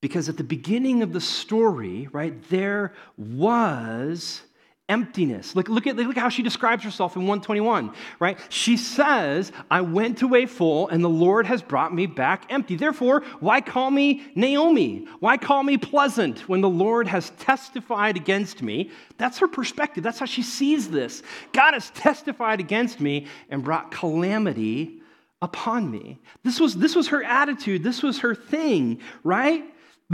Because 0.00 0.28
at 0.28 0.36
the 0.36 0.44
beginning 0.44 1.02
of 1.02 1.14
the 1.14 1.20
story, 1.20 2.08
right, 2.12 2.34
there 2.50 2.92
was 3.16 4.42
emptiness. 4.88 5.56
Look, 5.56 5.68
look 5.68 5.86
at 5.86 5.96
look 5.96 6.16
how 6.16 6.28
she 6.28 6.42
describes 6.42 6.84
herself 6.84 7.16
in 7.16 7.22
121, 7.22 7.94
right? 8.20 8.38
She 8.50 8.76
says, 8.76 9.50
I 9.70 9.80
went 9.80 10.20
away 10.20 10.44
full, 10.44 10.88
and 10.88 11.02
the 11.02 11.08
Lord 11.08 11.46
has 11.46 11.62
brought 11.62 11.94
me 11.94 12.06
back 12.06 12.44
empty. 12.50 12.76
Therefore, 12.76 13.22
why 13.40 13.62
call 13.62 13.90
me 13.90 14.22
Naomi? 14.34 15.06
Why 15.20 15.38
call 15.38 15.62
me 15.62 15.78
pleasant 15.78 16.48
when 16.48 16.60
the 16.60 16.68
Lord 16.68 17.08
has 17.08 17.30
testified 17.30 18.16
against 18.16 18.62
me? 18.62 18.90
That's 19.16 19.38
her 19.38 19.48
perspective. 19.48 20.04
That's 20.04 20.18
how 20.18 20.26
she 20.26 20.42
sees 20.42 20.90
this. 20.90 21.22
God 21.52 21.72
has 21.72 21.90
testified 21.90 22.60
against 22.60 23.00
me 23.00 23.26
and 23.48 23.64
brought 23.64 23.90
calamity 23.90 25.00
upon 25.40 25.90
me. 25.90 26.18
This 26.42 26.60
was, 26.60 26.74
this 26.74 26.94
was 26.94 27.08
her 27.08 27.22
attitude. 27.24 27.82
This 27.82 28.02
was 28.02 28.18
her 28.18 28.34
thing, 28.34 29.00
right? 29.22 29.64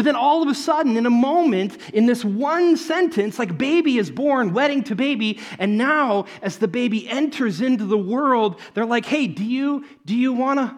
But 0.00 0.06
then 0.06 0.16
all 0.16 0.42
of 0.42 0.48
a 0.48 0.54
sudden, 0.54 0.96
in 0.96 1.04
a 1.04 1.10
moment, 1.10 1.76
in 1.92 2.06
this 2.06 2.24
one 2.24 2.78
sentence, 2.78 3.38
like 3.38 3.58
baby 3.58 3.98
is 3.98 4.10
born, 4.10 4.54
wedding 4.54 4.82
to 4.84 4.94
baby, 4.94 5.38
and 5.58 5.76
now 5.76 6.24
as 6.40 6.56
the 6.56 6.68
baby 6.68 7.06
enters 7.06 7.60
into 7.60 7.84
the 7.84 7.98
world, 7.98 8.58
they're 8.72 8.86
like, 8.86 9.04
hey, 9.04 9.26
do 9.26 9.44
you 9.44 9.84
do 10.06 10.16
you 10.16 10.32
wanna 10.32 10.74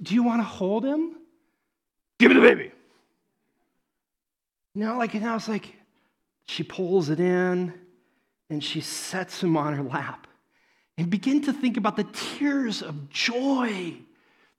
do 0.00 0.14
you 0.14 0.22
wanna 0.22 0.44
hold 0.44 0.84
him? 0.84 1.16
Give 2.20 2.30
me 2.30 2.36
the 2.36 2.40
baby. 2.40 2.70
You 4.76 4.84
know, 4.84 4.96
like 4.96 5.14
and 5.14 5.24
now 5.24 5.34
it's 5.34 5.48
like 5.48 5.74
she 6.44 6.62
pulls 6.62 7.10
it 7.10 7.18
in 7.18 7.74
and 8.48 8.62
she 8.62 8.80
sets 8.80 9.42
him 9.42 9.56
on 9.56 9.74
her 9.74 9.82
lap. 9.82 10.28
And 10.96 11.10
begin 11.10 11.42
to 11.42 11.52
think 11.52 11.76
about 11.76 11.96
the 11.96 12.06
tears 12.12 12.80
of 12.80 13.10
joy 13.10 13.96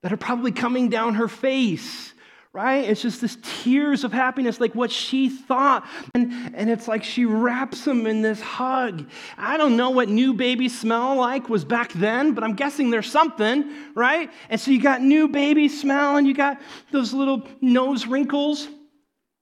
that 0.01 0.11
are 0.11 0.17
probably 0.17 0.51
coming 0.51 0.89
down 0.89 1.15
her 1.15 1.29
face 1.29 2.11
right? 2.57 2.89
It's 2.89 3.03
just 3.03 3.21
this 3.21 3.37
tears 3.43 4.03
of 4.03 4.11
happiness, 4.11 4.59
like 4.59 4.73
what 4.73 4.91
she 4.91 5.29
thought. 5.29 5.85
And, 6.15 6.33
and 6.55 6.71
it's 6.71 6.87
like 6.87 7.03
she 7.03 7.23
wraps 7.23 7.85
him 7.85 8.07
in 8.07 8.23
this 8.23 8.41
hug. 8.41 9.07
I 9.37 9.57
don't 9.57 9.77
know 9.77 9.91
what 9.91 10.09
new 10.09 10.33
baby 10.33 10.67
smell 10.67 11.17
like 11.17 11.49
was 11.49 11.63
back 11.63 11.93
then, 11.93 12.33
but 12.33 12.43
I'm 12.43 12.55
guessing 12.55 12.89
there's 12.89 13.11
something, 13.11 13.71
right? 13.93 14.31
And 14.49 14.59
so 14.59 14.71
you 14.71 14.81
got 14.81 15.03
new 15.03 15.27
baby 15.27 15.69
smell 15.69 16.17
and 16.17 16.25
you 16.25 16.33
got 16.33 16.59
those 16.91 17.13
little 17.13 17.47
nose 17.61 18.07
wrinkles 18.07 18.67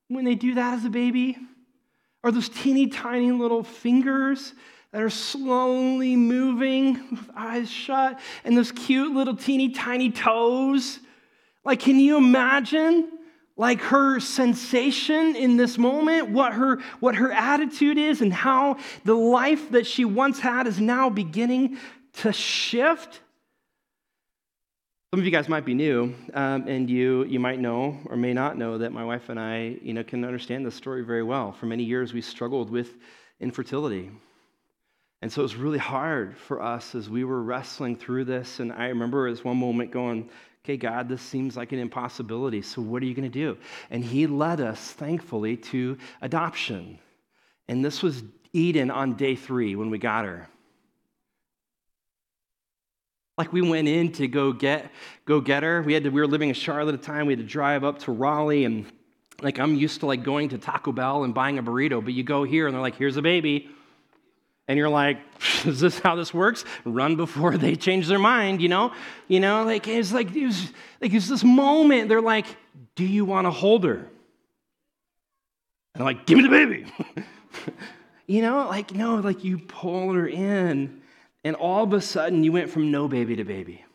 when 0.10 0.26
they 0.26 0.36
do 0.36 0.56
that 0.56 0.74
as 0.74 0.84
a 0.84 0.90
baby, 0.90 1.38
or 2.22 2.34
those 2.34 2.50
teeny 2.50 2.88
tiny 2.88 3.32
little 3.32 3.64
fingers 3.64 4.54
that 4.92 5.02
are 5.02 5.10
slowly 5.10 6.18
moving 6.18 7.12
with 7.12 7.30
eyes 7.34 7.72
shut, 7.72 8.20
and 8.44 8.58
those 8.58 8.74
cute 8.74 9.14
little 9.14 9.38
teeny 9.38 9.70
tiny 9.70 10.12
toes 10.12 11.00
like, 11.66 11.80
can 11.80 12.00
you 12.00 12.18
imagine? 12.18 13.12
Like 13.58 13.80
her 13.82 14.20
sensation 14.20 15.36
in 15.36 15.56
this 15.56 15.78
moment, 15.78 16.30
what 16.30 16.54
her, 16.54 16.82
what 17.00 17.16
her 17.16 17.32
attitude 17.32 17.98
is, 17.98 18.22
and 18.22 18.34
how 18.34 18.78
the 19.06 19.14
life 19.14 19.72
that 19.72 19.88
she 19.88 20.04
once 20.04 20.40
had 20.40 20.68
is 20.68 20.80
now 20.80 21.10
beginning 21.10 21.78
to 22.18 22.34
shift. 22.34 23.22
Some 25.14 25.22
of 25.22 25.26
you 25.26 25.32
guys 25.32 25.48
might 25.48 25.64
be 25.64 25.74
new, 25.74 26.14
um, 26.34 26.68
and 26.68 26.90
you, 26.90 27.24
you 27.24 27.40
might 27.40 27.60
know 27.60 27.98
or 28.08 28.18
may 28.18 28.34
not 28.34 28.58
know 28.58 28.78
that 28.78 28.92
my 28.92 29.06
wife 29.06 29.30
and 29.30 29.40
I 29.40 29.78
you 29.82 29.94
know, 29.94 30.04
can 30.04 30.26
understand 30.26 30.66
this 30.66 30.76
story 30.76 31.06
very 31.06 31.24
well. 31.24 31.54
For 31.54 31.68
many 31.68 31.84
years, 31.84 32.14
we 32.14 32.20
struggled 32.20 32.70
with 32.70 32.98
infertility. 33.40 34.12
And 35.22 35.32
so 35.32 35.40
it 35.42 35.44
was 35.44 35.56
really 35.56 35.78
hard 35.78 36.38
for 36.38 36.62
us 36.62 36.94
as 36.94 37.10
we 37.10 37.24
were 37.24 37.42
wrestling 37.42 37.96
through 37.96 38.26
this. 38.26 38.60
And 38.60 38.74
I 38.74 38.88
remember 38.88 39.32
this 39.32 39.46
one 39.46 39.56
moment 39.58 39.92
going, 39.92 40.30
okay, 40.66 40.78
God, 40.78 41.08
this 41.08 41.22
seems 41.22 41.56
like 41.56 41.74
an 41.74 41.80
impossibility. 41.80 42.64
So 42.64 42.82
what 42.82 43.04
are 43.04 43.06
you 43.06 43.14
going 43.14 43.30
to 43.32 43.40
do? 43.40 43.56
And 43.92 44.04
He 44.04 44.26
led 44.26 44.60
us, 44.60 44.80
thankfully, 44.94 45.58
to 45.58 45.96
adoption. 46.24 46.98
And 47.68 47.86
this 47.86 48.02
was 48.02 48.24
Eden 48.52 48.90
on 48.90 49.14
day 49.14 49.36
three 49.36 49.76
when 49.76 49.92
we 49.92 50.00
got 50.00 50.26
her. 50.26 50.50
Like 53.38 53.54
we 53.54 53.62
went 53.62 53.88
in 53.88 54.12
to 54.14 54.28
go 54.28 54.54
get 54.54 54.92
go 55.26 55.40
get 55.40 55.62
her. 55.62 55.84
We 55.84 55.94
had 55.94 56.06
to, 56.06 56.10
we 56.10 56.22
were 56.22 56.28
living 56.28 56.50
in 56.50 56.56
Charlotte 56.56 56.96
at 56.96 57.02
the 57.02 57.06
time. 57.06 57.28
We 57.28 57.34
had 57.34 57.40
to 57.40 57.46
drive 57.46 57.84
up 57.84 58.00
to 58.00 58.12
Raleigh 58.12 58.66
and 58.66 58.86
like 59.42 59.60
I'm 59.60 59.76
used 59.76 60.00
to 60.00 60.06
like 60.06 60.24
going 60.24 60.50
to 60.50 60.58
Taco 60.58 60.94
Bell 60.94 61.26
and 61.26 61.34
buying 61.34 61.60
a 61.60 61.64
burrito, 61.64 62.04
but 62.04 62.14
you 62.14 62.24
go 62.24 62.44
here 62.44 62.66
and 62.66 62.74
they're 62.74 62.82
like, 62.82 62.96
here's 62.96 63.18
a 63.18 63.22
baby 63.22 63.70
and 64.68 64.78
you're 64.78 64.90
like, 64.90 65.20
is 65.66 65.80
this 65.80 66.00
how 66.00 66.16
this 66.16 66.34
works? 66.34 66.66
Run 66.84 67.16
before 67.16 67.58
they 67.58 67.76
change 67.76 68.08
their 68.08 68.20
mind, 68.20 68.62
you 68.62 68.70
know? 68.70 68.92
You 69.28 69.40
know, 69.40 69.64
like 69.64 69.88
it's 69.88 70.12
like 70.12 70.36
it 70.36 70.46
was 70.46 70.72
like 71.02 71.14
it's 71.14 71.30
this 71.30 71.44
moment. 71.44 72.10
They're 72.10 72.22
like, 72.22 72.46
do 72.96 73.06
you 73.06 73.26
want 73.26 73.46
to 73.46 73.52
hold 73.52 73.84
her? 73.84 74.08
And 75.94 76.02
I'm 76.02 76.06
like, 76.06 76.26
give 76.26 76.38
me 76.38 76.44
the 76.44 76.50
baby. 76.50 76.86
you 78.28 78.42
know, 78.42 78.68
like 78.68 78.94
no, 78.94 79.16
like 79.16 79.44
you 79.44 79.60
pull 79.60 80.14
her 80.14 80.28
in, 80.28 81.02
and 81.44 81.56
all 81.56 81.84
of 81.84 81.94
a 81.94 82.02
sudden 82.02 82.44
you 82.44 82.52
went 82.52 82.70
from 82.70 82.92
no 82.92 83.08
baby 83.08 83.36
to 83.36 83.44
baby. 83.44 83.86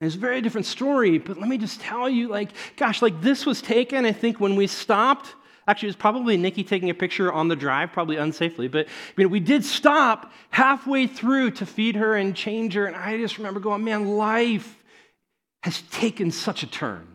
And 0.00 0.06
it's 0.06 0.16
a 0.16 0.18
very 0.18 0.40
different 0.40 0.66
story, 0.66 1.18
but 1.18 1.38
let 1.38 1.46
me 1.46 1.58
just 1.58 1.78
tell 1.78 2.08
you, 2.08 2.28
like, 2.28 2.52
gosh, 2.76 3.02
like 3.02 3.20
this 3.20 3.44
was 3.44 3.60
taken, 3.60 4.06
I 4.06 4.12
think, 4.12 4.40
when 4.40 4.56
we 4.56 4.66
stopped 4.66 5.34
Actually, 5.70 5.86
it 5.86 5.90
was 5.90 5.96
probably 5.96 6.36
Nikki 6.36 6.64
taking 6.64 6.90
a 6.90 6.94
picture 6.94 7.32
on 7.32 7.46
the 7.46 7.54
drive, 7.54 7.92
probably 7.92 8.16
unsafely. 8.16 8.68
But 8.68 8.88
you 9.16 9.22
know, 9.22 9.28
we 9.28 9.38
did 9.38 9.64
stop 9.64 10.32
halfway 10.50 11.06
through 11.06 11.52
to 11.52 11.64
feed 11.64 11.94
her 11.94 12.16
and 12.16 12.34
change 12.34 12.74
her. 12.74 12.86
And 12.86 12.96
I 12.96 13.16
just 13.18 13.38
remember 13.38 13.60
going, 13.60 13.84
man, 13.84 14.16
life 14.16 14.82
has 15.62 15.82
taken 15.82 16.32
such 16.32 16.64
a 16.64 16.66
turn. 16.66 17.06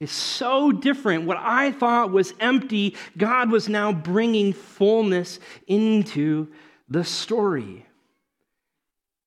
It's 0.00 0.12
so 0.12 0.72
different. 0.72 1.24
What 1.24 1.36
I 1.38 1.72
thought 1.72 2.10
was 2.10 2.32
empty, 2.40 2.96
God 3.18 3.50
was 3.50 3.68
now 3.68 3.92
bringing 3.92 4.54
fullness 4.54 5.38
into 5.66 6.48
the 6.88 7.04
story. 7.04 7.85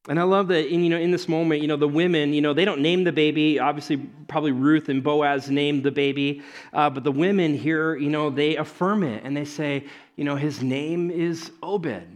And 0.10 0.20
I 0.20 0.24
love 0.24 0.48
that 0.48 0.68
in, 0.68 0.84
you 0.84 0.90
know, 0.90 0.98
in 0.98 1.12
this 1.12 1.30
moment, 1.30 1.62
you 1.62 1.68
know, 1.68 1.78
the 1.78 1.88
women, 1.88 2.34
you 2.34 2.42
know, 2.42 2.52
they 2.52 2.66
don't 2.66 2.82
name 2.82 3.04
the 3.04 3.12
baby. 3.12 3.60
Obviously, 3.60 3.98
probably 4.28 4.52
Ruth 4.52 4.90
and 4.90 5.04
Boaz 5.04 5.52
named 5.52 5.84
the 5.84 5.92
baby. 5.92 6.42
Uh, 6.74 6.90
but 6.90 7.04
the 7.04 7.12
women 7.12 7.54
here, 7.54 7.96
you 7.96 8.10
know, 8.10 8.32
they 8.32 8.58
affirm 8.58 9.04
it 9.04 9.24
and 9.24 9.38
they 9.38 9.46
say, 9.46 9.86
you 10.16 10.24
know, 10.24 10.36
his 10.36 10.64
name 10.64 11.12
is 11.12 11.52
Obed. 11.62 12.08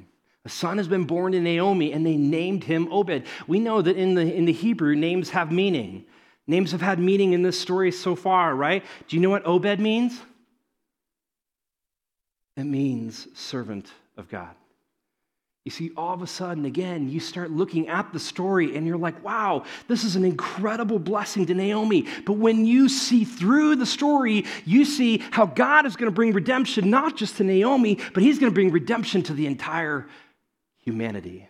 A 0.46 0.50
son 0.50 0.78
has 0.78 0.88
been 0.88 1.06
born 1.06 1.32
to 1.32 1.40
Naomi, 1.40 1.94
and 1.94 2.06
they 2.06 2.18
named 2.18 2.66
him 2.66 2.92
Obed. 2.92 3.24
We 3.48 3.60
know 3.60 3.82
that 3.82 3.96
in 3.96 4.14
the, 4.16 4.22
in 4.22 4.44
the 4.44 4.52
Hebrew, 4.52 4.96
names 4.96 5.30
have 5.30 5.52
meaning. 5.52 6.04
Names 6.48 6.74
have 6.74 6.82
had 6.82 7.00
meaning 7.00 7.32
in 7.32 7.44
this 7.44 7.58
story 7.58 7.92
so 7.92 8.16
far, 8.16 8.54
right? 8.54 8.84
Do 9.08 9.16
you 9.16 9.22
know 9.22 9.30
what 9.30 9.46
Obed 9.46 9.80
means? 9.80 10.20
It 12.58 12.66
means 12.66 13.28
servant 13.36 13.90
of 14.18 14.28
God. 14.28 14.54
You 15.66 15.72
see, 15.72 15.92
all 15.96 16.14
of 16.14 16.22
a 16.22 16.28
sudden, 16.28 16.66
again, 16.66 17.08
you 17.08 17.22
start 17.22 17.50
looking 17.50 17.88
at 17.88 18.12
the 18.12 18.20
story 18.20 18.76
and 18.76 18.86
you're 18.86 18.98
like, 18.98 19.24
wow, 19.24 19.64
this 19.88 20.04
is 20.04 20.18
an 20.18 20.26
incredible 20.26 21.00
blessing 21.00 21.46
to 21.46 21.54
Naomi. 21.54 22.06
But 22.26 22.34
when 22.34 22.66
you 22.66 22.90
see 22.90 23.24
through 23.24 23.78
the 23.78 23.86
story, 23.86 24.46
you 24.66 24.84
see 24.84 25.20
how 25.32 25.46
God 25.46 25.86
is 25.86 25.96
going 25.96 26.12
to 26.12 26.16
bring 26.16 26.34
redemption 26.34 26.90
not 26.90 27.16
just 27.16 27.38
to 27.38 27.46
Naomi, 27.46 27.98
but 28.14 28.24
He's 28.24 28.40
going 28.40 28.52
to 28.52 28.54
bring 28.54 28.72
redemption 28.72 29.24
to 29.24 29.34
the 29.34 29.48
entire 29.48 30.06
humanity 30.80 31.48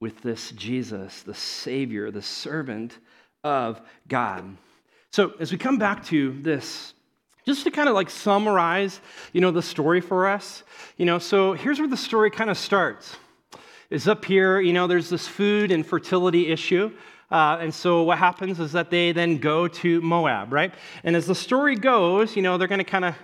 with 0.00 0.22
this 0.22 0.50
Jesus, 0.52 1.22
the 1.22 1.34
Savior, 1.34 2.10
the 2.10 2.22
servant 2.22 2.98
of 3.44 3.78
God. 4.08 4.56
So, 5.12 5.34
as 5.38 5.52
we 5.52 5.58
come 5.58 5.76
back 5.76 6.06
to 6.06 6.40
this 6.40 6.94
just 7.46 7.64
to 7.64 7.70
kind 7.70 7.88
of 7.88 7.94
like 7.94 8.10
summarize, 8.10 9.00
you 9.32 9.40
know, 9.40 9.50
the 9.50 9.62
story 9.62 10.00
for 10.00 10.28
us, 10.28 10.62
you 10.96 11.06
know, 11.06 11.18
so 11.18 11.52
here's 11.52 11.78
where 11.78 11.88
the 11.88 11.96
story 11.96 12.30
kind 12.30 12.50
of 12.50 12.58
starts. 12.58 13.16
Is 13.90 14.06
up 14.06 14.24
here, 14.24 14.60
you 14.60 14.72
know, 14.72 14.86
there's 14.86 15.10
this 15.10 15.26
food 15.26 15.72
and 15.72 15.84
fertility 15.84 16.52
issue. 16.52 16.92
Uh, 17.30 17.58
and 17.60 17.74
so 17.74 18.02
what 18.02 18.18
happens 18.18 18.60
is 18.60 18.70
that 18.72 18.88
they 18.88 19.10
then 19.10 19.38
go 19.38 19.66
to 19.66 20.00
Moab, 20.00 20.52
right? 20.52 20.72
And 21.02 21.16
as 21.16 21.26
the 21.26 21.34
story 21.34 21.74
goes, 21.74 22.36
you 22.36 22.42
know, 22.42 22.56
they're 22.56 22.68
going 22.68 22.78
to 22.78 22.84
kind 22.84 23.04
of 23.04 23.16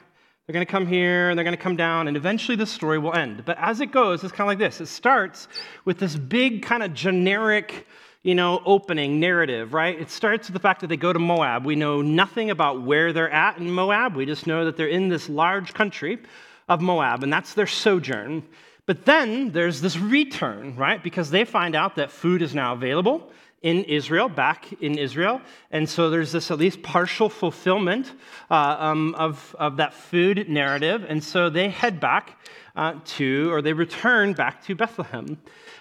they're 0.47 0.53
going 0.53 0.67
to 0.67 0.71
come 0.71 0.87
here 0.87 1.29
and 1.29 1.37
they're 1.37 1.45
going 1.45 1.57
to 1.57 1.63
come 1.63 1.75
down, 1.75 2.07
and 2.07 2.17
eventually 2.17 2.57
the 2.57 2.67
story 2.67 2.99
will 2.99 3.15
end. 3.15 3.45
But 3.45 3.59
as 3.59 3.81
it 3.81 3.91
goes, 3.91 4.23
it's 4.23 4.33
kind 4.33 4.47
of 4.47 4.53
like 4.53 4.59
this. 4.59 4.81
It 4.81 4.87
starts 4.87 5.49
with 5.85 5.99
this 5.99 6.15
big 6.15 6.63
kind 6.63 6.85
of 6.85 6.95
generic 6.95 7.87
you 8.27 8.35
know, 8.35 8.61
opening 8.67 9.21
narrative, 9.21 9.73
right? 9.73 10.01
It 10.01 10.11
starts 10.11 10.49
with 10.49 10.55
the 10.55 10.59
fact 10.59 10.81
that 10.81 10.89
they 10.89 10.97
go 10.97 11.13
to 11.13 11.19
Moab. 11.21 11.65
We 11.65 11.77
know 11.77 12.03
nothing 12.03 12.51
about 12.51 12.83
where 12.83 13.13
they're 13.13 13.31
at 13.31 13.59
in 13.59 13.71
Moab. 13.71 14.17
We 14.17 14.27
just 14.27 14.49
know 14.49 14.65
that 14.65 14.77
they're 14.77 14.89
in 14.89 15.09
this 15.09 15.29
large 15.29 15.73
country 15.73 16.19
of 16.69 16.81
Moab, 16.81 17.23
and 17.23 17.33
that's 17.33 17.55
their 17.55 17.69
sojourn. 17.69 18.43
But 18.85 19.05
then 19.05 19.53
there's 19.53 19.81
this 19.81 19.97
return, 19.97 20.75
right? 20.75 21.01
Because 21.01 21.31
they 21.31 21.45
find 21.45 21.77
out 21.77 21.95
that 21.95 22.11
food 22.11 22.43
is 22.43 22.53
now 22.53 22.73
available 22.73 23.31
in 23.67 23.83
Israel, 23.83 24.29
back 24.29 24.73
in 24.81 24.97
Israel. 24.97 25.41
And 25.73 25.89
so 25.89 26.09
there's 26.09 26.31
this 26.31 26.53
at 26.53 26.59
least 26.59 26.85
partial 26.85 27.29
fulfillment 27.29 28.13
uh, 28.49 28.77
um, 28.79 29.17
of, 29.17 29.57
of 29.59 29.79
that 29.79 29.93
food 29.93 30.49
narrative. 30.49 31.05
And 31.09 31.23
so 31.23 31.51
they 31.51 31.69
head 31.69 31.99
back 31.99 32.39
uh, 32.77 32.95
to, 33.17 33.51
or 33.53 33.61
they 33.63 33.73
return 33.73 34.35
back 34.35 34.63
to 34.67 34.77
Bethlehem. 34.77 35.37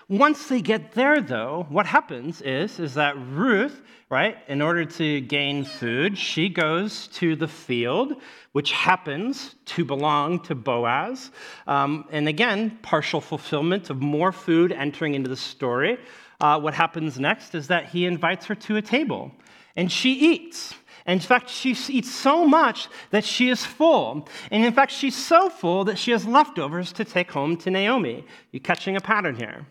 Once 0.09 0.47
they 0.47 0.61
get 0.61 0.93
there, 0.93 1.21
though, 1.21 1.67
what 1.69 1.85
happens 1.85 2.41
is, 2.41 2.79
is 2.79 2.95
that 2.95 3.15
Ruth, 3.19 3.83
right, 4.09 4.37
in 4.47 4.63
order 4.63 4.85
to 4.85 5.21
gain 5.21 5.63
food, 5.63 6.17
she 6.17 6.49
goes 6.49 7.05
to 7.19 7.35
the 7.35 7.47
field, 7.47 8.15
which 8.53 8.71
happens 8.71 9.53
to 9.65 9.85
belong 9.85 10.39
to 10.39 10.55
Boaz. 10.55 11.29
Um, 11.67 12.05
and 12.11 12.27
again, 12.27 12.79
partial 12.81 13.21
fulfillment 13.21 13.91
of 13.91 14.01
more 14.01 14.31
food 14.31 14.71
entering 14.71 15.13
into 15.13 15.29
the 15.29 15.37
story. 15.37 15.99
Uh, 16.39 16.59
what 16.59 16.73
happens 16.73 17.19
next 17.19 17.55
is 17.55 17.67
that 17.67 17.87
he 17.87 18.05
invites 18.05 18.45
her 18.45 18.55
to 18.55 18.75
a 18.77 18.81
table, 18.81 19.31
and 19.75 19.91
she 19.91 20.13
eats. 20.13 20.73
And 21.05 21.21
in 21.21 21.27
fact, 21.27 21.49
she 21.49 21.71
eats 21.89 22.11
so 22.11 22.45
much 22.47 22.87
that 23.11 23.23
she 23.23 23.49
is 23.49 23.63
full. 23.63 24.27
And 24.49 24.65
in 24.65 24.73
fact, 24.73 24.91
she's 24.91 25.15
so 25.15 25.49
full 25.49 25.85
that 25.85 25.99
she 25.99 26.11
has 26.11 26.25
leftovers 26.25 26.91
to 26.93 27.05
take 27.05 27.31
home 27.31 27.57
to 27.57 27.69
Naomi. 27.69 28.25
You 28.51 28.59
catching 28.59 28.95
a 28.95 29.01
pattern 29.01 29.35
here? 29.35 29.67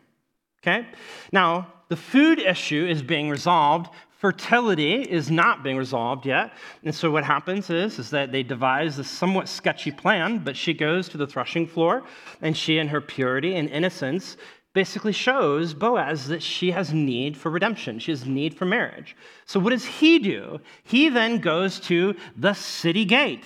Okay? 0.62 0.86
Now, 1.32 1.72
the 1.88 1.96
food 1.96 2.38
issue 2.38 2.86
is 2.88 3.02
being 3.02 3.28
resolved. 3.28 3.90
Fertility 4.18 5.02
is 5.02 5.30
not 5.30 5.62
being 5.62 5.76
resolved 5.76 6.24
yet. 6.24 6.52
And 6.84 6.94
so 6.94 7.10
what 7.10 7.24
happens 7.24 7.68
is, 7.68 7.98
is 7.98 8.10
that 8.10 8.32
they 8.32 8.42
devise 8.42 8.98
a 8.98 9.04
somewhat 9.04 9.48
sketchy 9.48 9.90
plan, 9.90 10.38
but 10.38 10.56
she 10.56 10.72
goes 10.72 11.08
to 11.10 11.18
the 11.18 11.26
threshing 11.26 11.66
floor, 11.66 12.04
and 12.40 12.56
she, 12.56 12.78
in 12.78 12.88
her 12.88 13.00
purity 13.00 13.56
and 13.56 13.68
innocence, 13.68 14.36
basically 14.74 15.12
shows 15.12 15.72
Boaz 15.72 16.26
that 16.28 16.42
she 16.42 16.72
has 16.72 16.92
need 16.92 17.36
for 17.36 17.50
redemption. 17.50 17.98
She 17.98 18.10
has 18.10 18.26
need 18.26 18.54
for 18.54 18.66
marriage. 18.66 19.16
So 19.46 19.58
what 19.58 19.70
does 19.70 19.84
he 19.84 20.18
do? 20.18 20.60
He 20.82 21.08
then 21.08 21.38
goes 21.38 21.80
to 21.80 22.14
the 22.36 22.52
city 22.52 23.04
gate, 23.04 23.44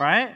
right? 0.00 0.34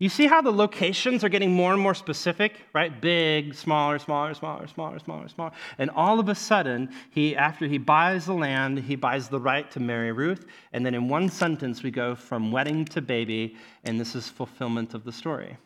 You 0.00 0.08
see 0.08 0.26
how 0.26 0.40
the 0.40 0.52
locations 0.52 1.24
are 1.24 1.28
getting 1.28 1.52
more 1.52 1.72
and 1.72 1.82
more 1.82 1.94
specific, 1.94 2.52
right? 2.72 3.00
Big, 3.00 3.52
smaller, 3.54 3.98
smaller, 3.98 4.32
smaller, 4.32 4.68
smaller, 4.68 4.98
smaller, 5.00 5.28
smaller. 5.28 5.50
And 5.76 5.90
all 5.90 6.20
of 6.20 6.28
a 6.28 6.36
sudden, 6.36 6.90
he, 7.10 7.34
after 7.34 7.66
he 7.66 7.78
buys 7.78 8.26
the 8.26 8.32
land, 8.32 8.78
he 8.78 8.94
buys 8.94 9.28
the 9.28 9.40
right 9.40 9.68
to 9.72 9.80
marry 9.80 10.12
Ruth. 10.12 10.46
And 10.72 10.86
then 10.86 10.94
in 10.94 11.08
one 11.08 11.28
sentence, 11.28 11.82
we 11.82 11.90
go 11.90 12.14
from 12.14 12.52
wedding 12.52 12.84
to 12.86 13.02
baby, 13.02 13.56
and 13.84 13.98
this 13.98 14.14
is 14.14 14.28
fulfillment 14.28 14.94
of 14.94 15.02
the 15.02 15.12
story. 15.12 15.56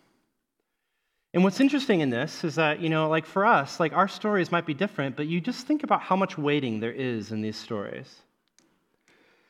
And 1.35 1.43
what's 1.43 1.61
interesting 1.61 2.01
in 2.01 2.11
this 2.11 2.45
is 2.45 2.57
that, 2.57 2.81
you 2.81 2.91
know, 2.91 3.09
like 3.09 3.25
for 3.25 3.47
us, 3.47 3.81
like 3.81 3.95
our 3.95 4.09
stories 4.09 4.53
might 4.53 4.67
be 4.67 4.75
different, 4.75 5.17
but 5.17 5.27
you 5.27 5.41
just 5.41 5.67
think 5.67 5.83
about 5.83 6.03
how 6.03 6.15
much 6.15 6.37
waiting 6.37 6.79
there 6.79 6.93
is 6.93 7.33
in 7.33 7.41
these 7.41 7.57
stories. 7.57 8.21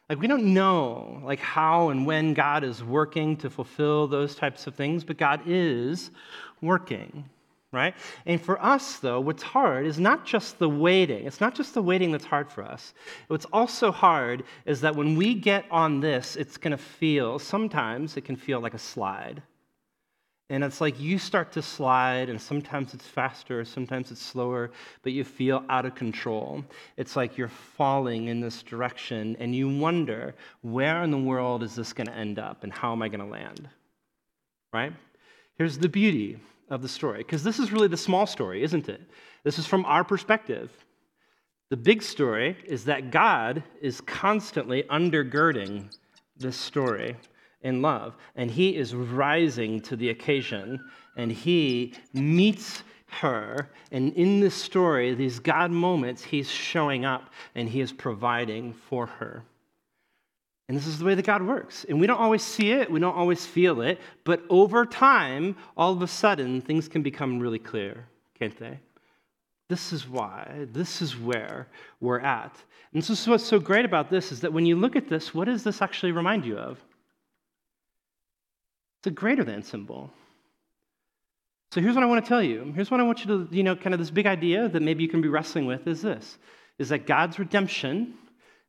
Like 0.08 0.20
we 0.20 0.28
don't 0.28 0.54
know 0.54 1.20
like 1.24 1.40
how 1.40 1.88
and 1.88 2.06
when 2.06 2.34
God 2.34 2.62
is 2.62 2.84
working 2.84 3.36
to 3.38 3.50
fulfill 3.50 4.06
those 4.06 4.36
types 4.36 4.66
of 4.68 4.76
things, 4.76 5.02
but 5.02 5.16
God 5.16 5.40
is 5.46 6.12
working, 6.60 7.28
right? 7.72 7.94
And 8.26 8.40
for 8.40 8.62
us 8.62 8.98
though, 8.98 9.20
what's 9.20 9.42
hard 9.42 9.84
is 9.84 9.98
not 9.98 10.24
just 10.24 10.60
the 10.60 10.68
waiting. 10.68 11.26
It's 11.26 11.40
not 11.40 11.54
just 11.56 11.74
the 11.74 11.82
waiting 11.82 12.12
that's 12.12 12.24
hard 12.24 12.48
for 12.48 12.62
us. 12.62 12.94
What's 13.26 13.46
also 13.46 13.90
hard 13.90 14.44
is 14.66 14.82
that 14.82 14.94
when 14.94 15.16
we 15.16 15.34
get 15.34 15.64
on 15.68 15.98
this, 15.98 16.36
it's 16.36 16.58
going 16.58 16.72
to 16.72 16.78
feel 16.78 17.40
sometimes 17.40 18.16
it 18.16 18.24
can 18.24 18.36
feel 18.36 18.60
like 18.60 18.74
a 18.74 18.78
slide. 18.78 19.42
And 20.52 20.62
it's 20.62 20.82
like 20.82 21.00
you 21.00 21.18
start 21.18 21.50
to 21.52 21.62
slide, 21.62 22.28
and 22.28 22.38
sometimes 22.38 22.92
it's 22.92 23.06
faster, 23.06 23.64
sometimes 23.64 24.10
it's 24.10 24.20
slower, 24.20 24.70
but 25.02 25.12
you 25.12 25.24
feel 25.24 25.64
out 25.70 25.86
of 25.86 25.94
control. 25.94 26.62
It's 26.98 27.16
like 27.16 27.38
you're 27.38 27.48
falling 27.48 28.28
in 28.28 28.42
this 28.42 28.62
direction, 28.62 29.34
and 29.40 29.56
you 29.56 29.66
wonder, 29.78 30.34
where 30.60 31.04
in 31.04 31.10
the 31.10 31.16
world 31.16 31.62
is 31.62 31.74
this 31.74 31.94
going 31.94 32.08
to 32.08 32.12
end 32.14 32.38
up, 32.38 32.64
and 32.64 32.72
how 32.72 32.92
am 32.92 33.00
I 33.00 33.08
going 33.08 33.20
to 33.20 33.26
land? 33.26 33.66
Right? 34.74 34.92
Here's 35.56 35.78
the 35.78 35.88
beauty 35.88 36.38
of 36.68 36.82
the 36.82 36.88
story, 36.88 37.18
because 37.20 37.42
this 37.42 37.58
is 37.58 37.72
really 37.72 37.88
the 37.88 37.96
small 37.96 38.26
story, 38.26 38.62
isn't 38.62 38.90
it? 38.90 39.00
This 39.44 39.58
is 39.58 39.64
from 39.64 39.86
our 39.86 40.04
perspective. 40.04 40.70
The 41.70 41.78
big 41.78 42.02
story 42.02 42.58
is 42.66 42.84
that 42.84 43.10
God 43.10 43.62
is 43.80 44.02
constantly 44.02 44.82
undergirding 44.82 45.96
this 46.36 46.58
story 46.58 47.16
in 47.62 47.82
love. 47.82 48.16
And 48.36 48.50
he 48.50 48.76
is 48.76 48.94
rising 48.94 49.80
to 49.82 49.96
the 49.96 50.10
occasion 50.10 50.80
and 51.16 51.30
he 51.30 51.94
meets 52.12 52.82
her. 53.20 53.68
And 53.90 54.12
in 54.14 54.40
this 54.40 54.54
story, 54.54 55.14
these 55.14 55.38
God 55.38 55.70
moments, 55.70 56.24
he's 56.24 56.50
showing 56.50 57.04
up 57.04 57.30
and 57.54 57.68
he 57.68 57.80
is 57.80 57.92
providing 57.92 58.72
for 58.72 59.06
her. 59.06 59.44
And 60.68 60.76
this 60.76 60.86
is 60.86 60.98
the 60.98 61.04
way 61.04 61.14
that 61.14 61.26
God 61.26 61.42
works. 61.42 61.84
And 61.88 62.00
we 62.00 62.06
don't 62.06 62.20
always 62.20 62.42
see 62.42 62.72
it, 62.72 62.90
we 62.90 63.00
don't 63.00 63.14
always 63.14 63.44
feel 63.44 63.82
it, 63.82 64.00
but 64.24 64.42
over 64.48 64.86
time, 64.86 65.56
all 65.76 65.92
of 65.92 66.00
a 66.02 66.06
sudden, 66.06 66.60
things 66.62 66.88
can 66.88 67.02
become 67.02 67.40
really 67.40 67.58
clear, 67.58 68.06
can't 68.38 68.58
they? 68.58 68.78
This 69.68 69.92
is 69.92 70.08
why, 70.08 70.66
this 70.72 71.02
is 71.02 71.18
where 71.18 71.68
we're 72.00 72.20
at. 72.20 72.56
And 72.92 73.02
this 73.02 73.10
is 73.10 73.26
what's 73.26 73.44
so 73.44 73.58
great 73.58 73.84
about 73.84 74.10
this 74.10 74.32
is 74.32 74.40
that 74.40 74.52
when 74.52 74.66
you 74.66 74.76
look 74.76 74.96
at 74.96 75.08
this, 75.08 75.34
what 75.34 75.46
does 75.46 75.64
this 75.64 75.82
actually 75.82 76.12
remind 76.12 76.44
you 76.44 76.58
of? 76.58 76.78
It's 79.02 79.08
a 79.08 79.10
greater 79.10 79.42
than 79.42 79.64
symbol. 79.64 80.12
So 81.72 81.80
here's 81.80 81.96
what 81.96 82.04
I 82.04 82.06
want 82.06 82.24
to 82.24 82.28
tell 82.28 82.40
you. 82.40 82.72
Here's 82.72 82.88
what 82.88 83.00
I 83.00 83.02
want 83.02 83.24
you 83.24 83.26
to, 83.26 83.48
you 83.50 83.64
know, 83.64 83.74
kind 83.74 83.94
of 83.94 83.98
this 83.98 84.10
big 84.10 84.26
idea 84.26 84.68
that 84.68 84.80
maybe 84.80 85.02
you 85.02 85.08
can 85.08 85.20
be 85.20 85.26
wrestling 85.26 85.66
with 85.66 85.88
is 85.88 86.02
this 86.02 86.38
is 86.78 86.90
that 86.90 87.04
God's 87.04 87.36
redemption 87.36 88.14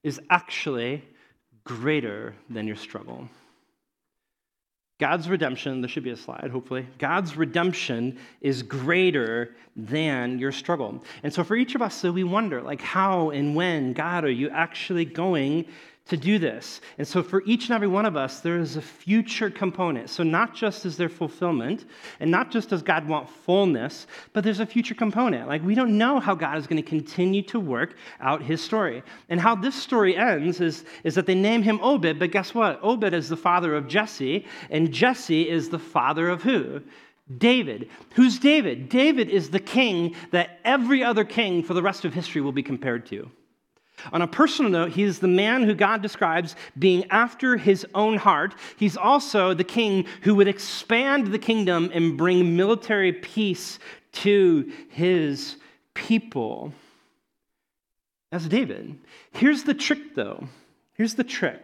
is 0.01 0.19
actually 0.31 1.03
greater 1.63 2.33
than 2.49 2.65
your 2.65 2.75
struggle. 2.75 3.29
God's 4.99 5.29
redemption, 5.29 5.81
there 5.81 5.89
should 5.89 6.03
be 6.03 6.09
a 6.09 6.17
slide, 6.17 6.49
hopefully. 6.51 6.87
God's 6.97 7.37
redemption 7.37 8.17
is 8.41 8.63
greater 8.63 9.55
than 9.75 10.39
your 10.39 10.51
struggle. 10.51 11.03
And 11.21 11.31
so 11.31 11.43
for 11.43 11.55
each 11.55 11.75
of 11.75 11.81
us, 11.83 11.93
so 11.95 12.11
we 12.11 12.23
wonder, 12.23 12.61
like, 12.61 12.81
how 12.81 13.29
and 13.29 13.55
when, 13.55 13.93
God, 13.93 14.23
are 14.23 14.31
you 14.31 14.49
actually 14.49 15.05
going 15.05 15.65
to 16.05 16.17
do 16.17 16.37
this. 16.37 16.81
And 16.97 17.07
so, 17.07 17.23
for 17.23 17.41
each 17.45 17.65
and 17.65 17.71
every 17.71 17.87
one 17.87 18.05
of 18.05 18.17
us, 18.17 18.41
there 18.41 18.59
is 18.59 18.75
a 18.75 18.81
future 18.81 19.49
component. 19.49 20.09
So, 20.09 20.21
not 20.21 20.53
just 20.53 20.85
is 20.85 20.97
there 20.97 21.07
fulfillment, 21.07 21.85
and 22.19 22.29
not 22.29 22.51
just 22.51 22.69
does 22.69 22.81
God 22.81 23.07
want 23.07 23.29
fullness, 23.29 24.05
but 24.33 24.43
there's 24.43 24.59
a 24.59 24.65
future 24.65 24.95
component. 24.95 25.47
Like, 25.47 25.63
we 25.63 25.75
don't 25.75 25.97
know 25.97 26.19
how 26.19 26.35
God 26.35 26.57
is 26.57 26.67
going 26.67 26.81
to 26.81 26.87
continue 26.87 27.41
to 27.43 27.59
work 27.59 27.95
out 28.19 28.43
his 28.43 28.61
story. 28.61 29.01
And 29.29 29.39
how 29.39 29.55
this 29.55 29.75
story 29.75 30.17
ends 30.17 30.59
is, 30.59 30.83
is 31.05 31.15
that 31.15 31.25
they 31.25 31.35
name 31.35 31.63
him 31.63 31.79
Obed, 31.81 32.19
but 32.19 32.31
guess 32.31 32.53
what? 32.53 32.79
Obed 32.83 33.13
is 33.13 33.29
the 33.29 33.37
father 33.37 33.73
of 33.73 33.87
Jesse, 33.87 34.45
and 34.69 34.91
Jesse 34.91 35.49
is 35.49 35.69
the 35.69 35.79
father 35.79 36.27
of 36.29 36.43
who? 36.43 36.81
David. 37.37 37.89
Who's 38.15 38.39
David? 38.39 38.89
David 38.89 39.29
is 39.29 39.49
the 39.49 39.59
king 39.61 40.15
that 40.31 40.59
every 40.65 41.01
other 41.01 41.23
king 41.23 41.63
for 41.63 41.73
the 41.73 41.81
rest 41.81 42.03
of 42.03 42.13
history 42.13 42.41
will 42.41 42.51
be 42.51 42.63
compared 42.63 43.05
to. 43.07 43.31
On 44.11 44.21
a 44.21 44.27
personal 44.27 44.71
note, 44.71 44.91
he 44.91 45.03
is 45.03 45.19
the 45.19 45.27
man 45.27 45.63
who 45.63 45.73
God 45.73 46.01
describes 46.01 46.55
being 46.77 47.05
after 47.09 47.57
his 47.57 47.85
own 47.95 48.17
heart. 48.17 48.55
He's 48.77 48.97
also 48.97 49.53
the 49.53 49.63
king 49.63 50.05
who 50.23 50.35
would 50.35 50.47
expand 50.47 51.27
the 51.27 51.39
kingdom 51.39 51.89
and 51.93 52.17
bring 52.17 52.55
military 52.55 53.13
peace 53.13 53.79
to 54.13 54.71
his 54.89 55.57
people. 55.93 56.73
That's 58.31 58.47
David. 58.47 58.97
Here's 59.31 59.63
the 59.63 59.73
trick, 59.73 60.15
though. 60.15 60.47
Here's 60.95 61.15
the 61.15 61.23
trick. 61.23 61.63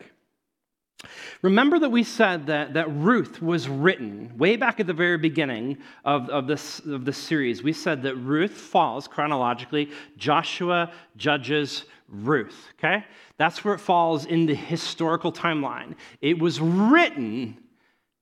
Remember 1.42 1.80
that 1.80 1.90
we 1.90 2.04
said 2.04 2.48
that, 2.48 2.74
that 2.74 2.92
Ruth 2.94 3.42
was 3.42 3.70
written 3.70 4.38
way 4.38 4.58
back 4.58 4.80
at 4.80 4.88
the 4.88 4.94
very 4.94 5.18
beginning 5.18 5.78
of, 6.04 6.30
of, 6.30 6.48
this, 6.48 6.80
of 6.80 7.06
this 7.06 7.18
series. 7.18 7.64
We 7.64 7.72
said 7.72 8.04
that 8.04 8.16
Ruth 8.16 8.52
falls 8.52 9.08
chronologically 9.08 9.92
Joshua, 10.18 10.92
Judges, 11.16 11.86
Ruth, 12.10 12.68
okay? 12.78 13.06
That's 13.38 13.64
where 13.64 13.74
it 13.74 13.80
falls 13.80 14.26
in 14.26 14.46
the 14.46 14.56
historical 14.56 15.32
timeline. 15.32 15.96
It 16.22 16.40
was 16.40 16.60
written 16.60 17.58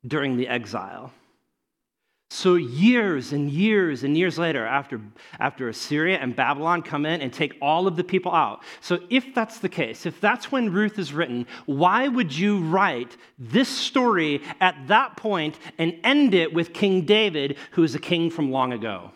during 0.06 0.38
the 0.38 0.48
exile. 0.48 1.12
So, 2.30 2.56
years 2.56 3.32
and 3.32 3.50
years 3.50 4.04
and 4.04 4.18
years 4.18 4.38
later, 4.38 4.66
after, 4.66 5.00
after 5.40 5.70
Assyria 5.70 6.18
and 6.18 6.36
Babylon 6.36 6.82
come 6.82 7.06
in 7.06 7.22
and 7.22 7.32
take 7.32 7.56
all 7.62 7.88
of 7.88 7.96
the 7.96 8.04
people 8.04 8.34
out. 8.34 8.64
So, 8.82 9.00
if 9.10 9.34
that's 9.34 9.60
the 9.60 9.70
case, 9.70 10.06
if 10.06 10.20
that's 10.20 10.52
when 10.52 10.74
Ruth 10.74 11.00
is 11.00 11.14
written, 11.14 11.48
why 11.66 12.10
would 12.10 12.38
you 12.38 12.60
write 12.60 13.16
this 13.40 13.70
story 13.70 14.42
at 14.60 14.76
that 14.88 15.16
point 15.16 15.58
and 15.78 15.96
end 16.04 16.34
it 16.34 16.54
with 16.54 16.74
King 16.74 17.06
David, 17.06 17.58
who 17.72 17.84
is 17.84 17.96
a 17.96 18.00
king 18.00 18.30
from 18.30 18.52
long 18.52 18.74
ago? 18.74 19.12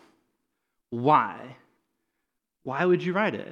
Why? 0.90 1.58
Why 2.64 2.86
would 2.86 3.04
you 3.04 3.12
write 3.12 3.36
it? 3.36 3.52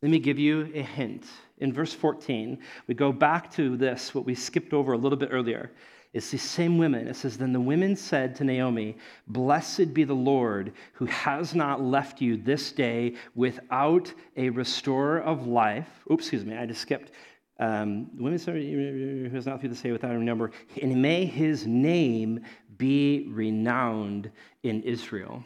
Let 0.00 0.10
me 0.10 0.18
give 0.18 0.38
you 0.38 0.70
a 0.74 0.82
hint. 0.82 1.26
In 1.58 1.72
verse 1.72 1.92
14, 1.92 2.58
we 2.86 2.94
go 2.94 3.12
back 3.12 3.52
to 3.54 3.76
this, 3.76 4.14
what 4.14 4.24
we 4.24 4.34
skipped 4.34 4.72
over 4.72 4.94
a 4.94 4.98
little 4.98 5.18
bit 5.18 5.30
earlier. 5.32 5.70
It's 6.14 6.30
the 6.30 6.38
same 6.38 6.78
women. 6.78 7.08
It 7.08 7.16
says, 7.16 7.36
Then 7.36 7.52
the 7.52 7.60
women 7.60 7.96
said 7.96 8.36
to 8.36 8.44
Naomi, 8.44 8.96
Blessed 9.26 9.92
be 9.92 10.04
the 10.04 10.14
Lord 10.14 10.72
who 10.92 11.06
has 11.06 11.56
not 11.56 11.82
left 11.82 12.20
you 12.20 12.36
this 12.36 12.70
day 12.70 13.16
without 13.34 14.14
a 14.36 14.48
restorer 14.50 15.20
of 15.20 15.48
life. 15.48 15.88
Oops, 16.10 16.22
excuse 16.22 16.44
me, 16.44 16.56
I 16.56 16.66
just 16.66 16.80
skipped. 16.80 17.10
Um, 17.58 18.10
women 18.16 18.38
said, 18.38 18.54
who 18.54 19.28
has 19.34 19.46
not 19.46 19.60
through 19.60 19.70
the 19.70 19.74
day 19.74 19.90
without 19.90 20.12
a 20.12 20.18
number, 20.18 20.52
and 20.80 21.02
may 21.02 21.26
his 21.26 21.66
name 21.66 22.44
be 22.78 23.26
renowned 23.30 24.30
in 24.62 24.82
Israel. 24.82 25.42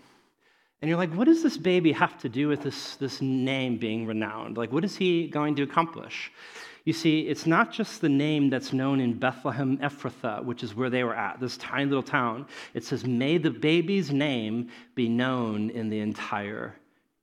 And 0.81 0.89
you're 0.89 0.99
like, 0.99 1.13
what 1.15 1.25
does 1.25 1.43
this 1.43 1.57
baby 1.57 1.93
have 1.93 2.19
to 2.19 2.29
do 2.29 2.47
with 2.47 2.63
this, 2.63 2.97
this 2.97 3.21
name 3.23 3.79
being 3.79 4.07
renowned? 4.07 4.59
Like, 4.59 4.71
what 4.71 4.85
is 4.85 4.97
he 4.97 5.29
going 5.29 5.57
to 5.57 5.63
accomplish? 5.63 6.31
You 6.89 6.95
see, 6.95 7.29
it's 7.29 7.45
not 7.45 7.71
just 7.71 8.01
the 8.01 8.09
name 8.09 8.49
that's 8.49 8.73
known 8.73 8.99
in 8.99 9.13
Bethlehem 9.19 9.77
Ephrathah, 9.77 10.43
which 10.43 10.63
is 10.63 10.75
where 10.75 10.89
they 10.89 11.05
were 11.05 11.15
at, 11.15 11.39
this 11.39 11.59
tiny 11.59 11.85
little 11.85 12.03
town. 12.03 12.47
It 12.73 12.83
says, 12.83 13.05
May 13.05 13.37
the 13.37 13.51
baby's 13.51 14.11
name 14.11 14.71
be 14.95 15.07
known 15.07 15.69
in 15.69 15.91
the 15.91 16.01
entire 16.01 16.75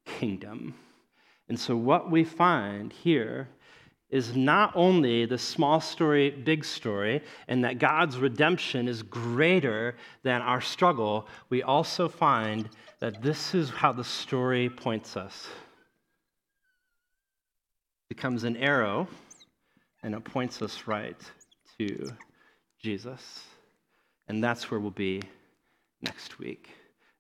kingdom. 0.06 0.76
And 1.50 1.60
so, 1.60 1.76
what 1.76 2.12
we 2.12 2.24
find 2.24 2.94
here 2.94 3.50
is 4.12 4.36
not 4.36 4.72
only 4.76 5.26
the 5.26 5.40
small 5.40 5.82
story, 5.82 6.30
big 6.30 6.64
story, 6.64 7.24
and 7.48 7.64
that 7.64 7.80
God's 7.80 8.20
redemption 8.20 8.88
is 8.88 9.02
greater 9.02 9.96
than 10.22 10.44
our 10.44 10.62
struggle, 10.62 11.28
we 11.50 11.64
also 11.64 12.08
find 12.08 12.70
that 13.00 13.24
this 13.24 13.56
is 13.56 13.72
how 13.72 13.92
the 13.92 14.04
story 14.04 14.70
points 14.70 15.18
us. 15.18 15.48
It 18.04 18.16
becomes 18.16 18.44
an 18.44 18.58
arrow 18.58 19.08
and 20.06 20.14
it 20.14 20.24
points 20.24 20.62
us 20.62 20.84
right 20.86 21.20
to 21.80 22.12
Jesus. 22.80 23.42
And 24.28 24.44
that's 24.44 24.70
where 24.70 24.80
we'll 24.80 24.92
be 24.92 25.24
next 26.04 26.38
week 26.38 26.70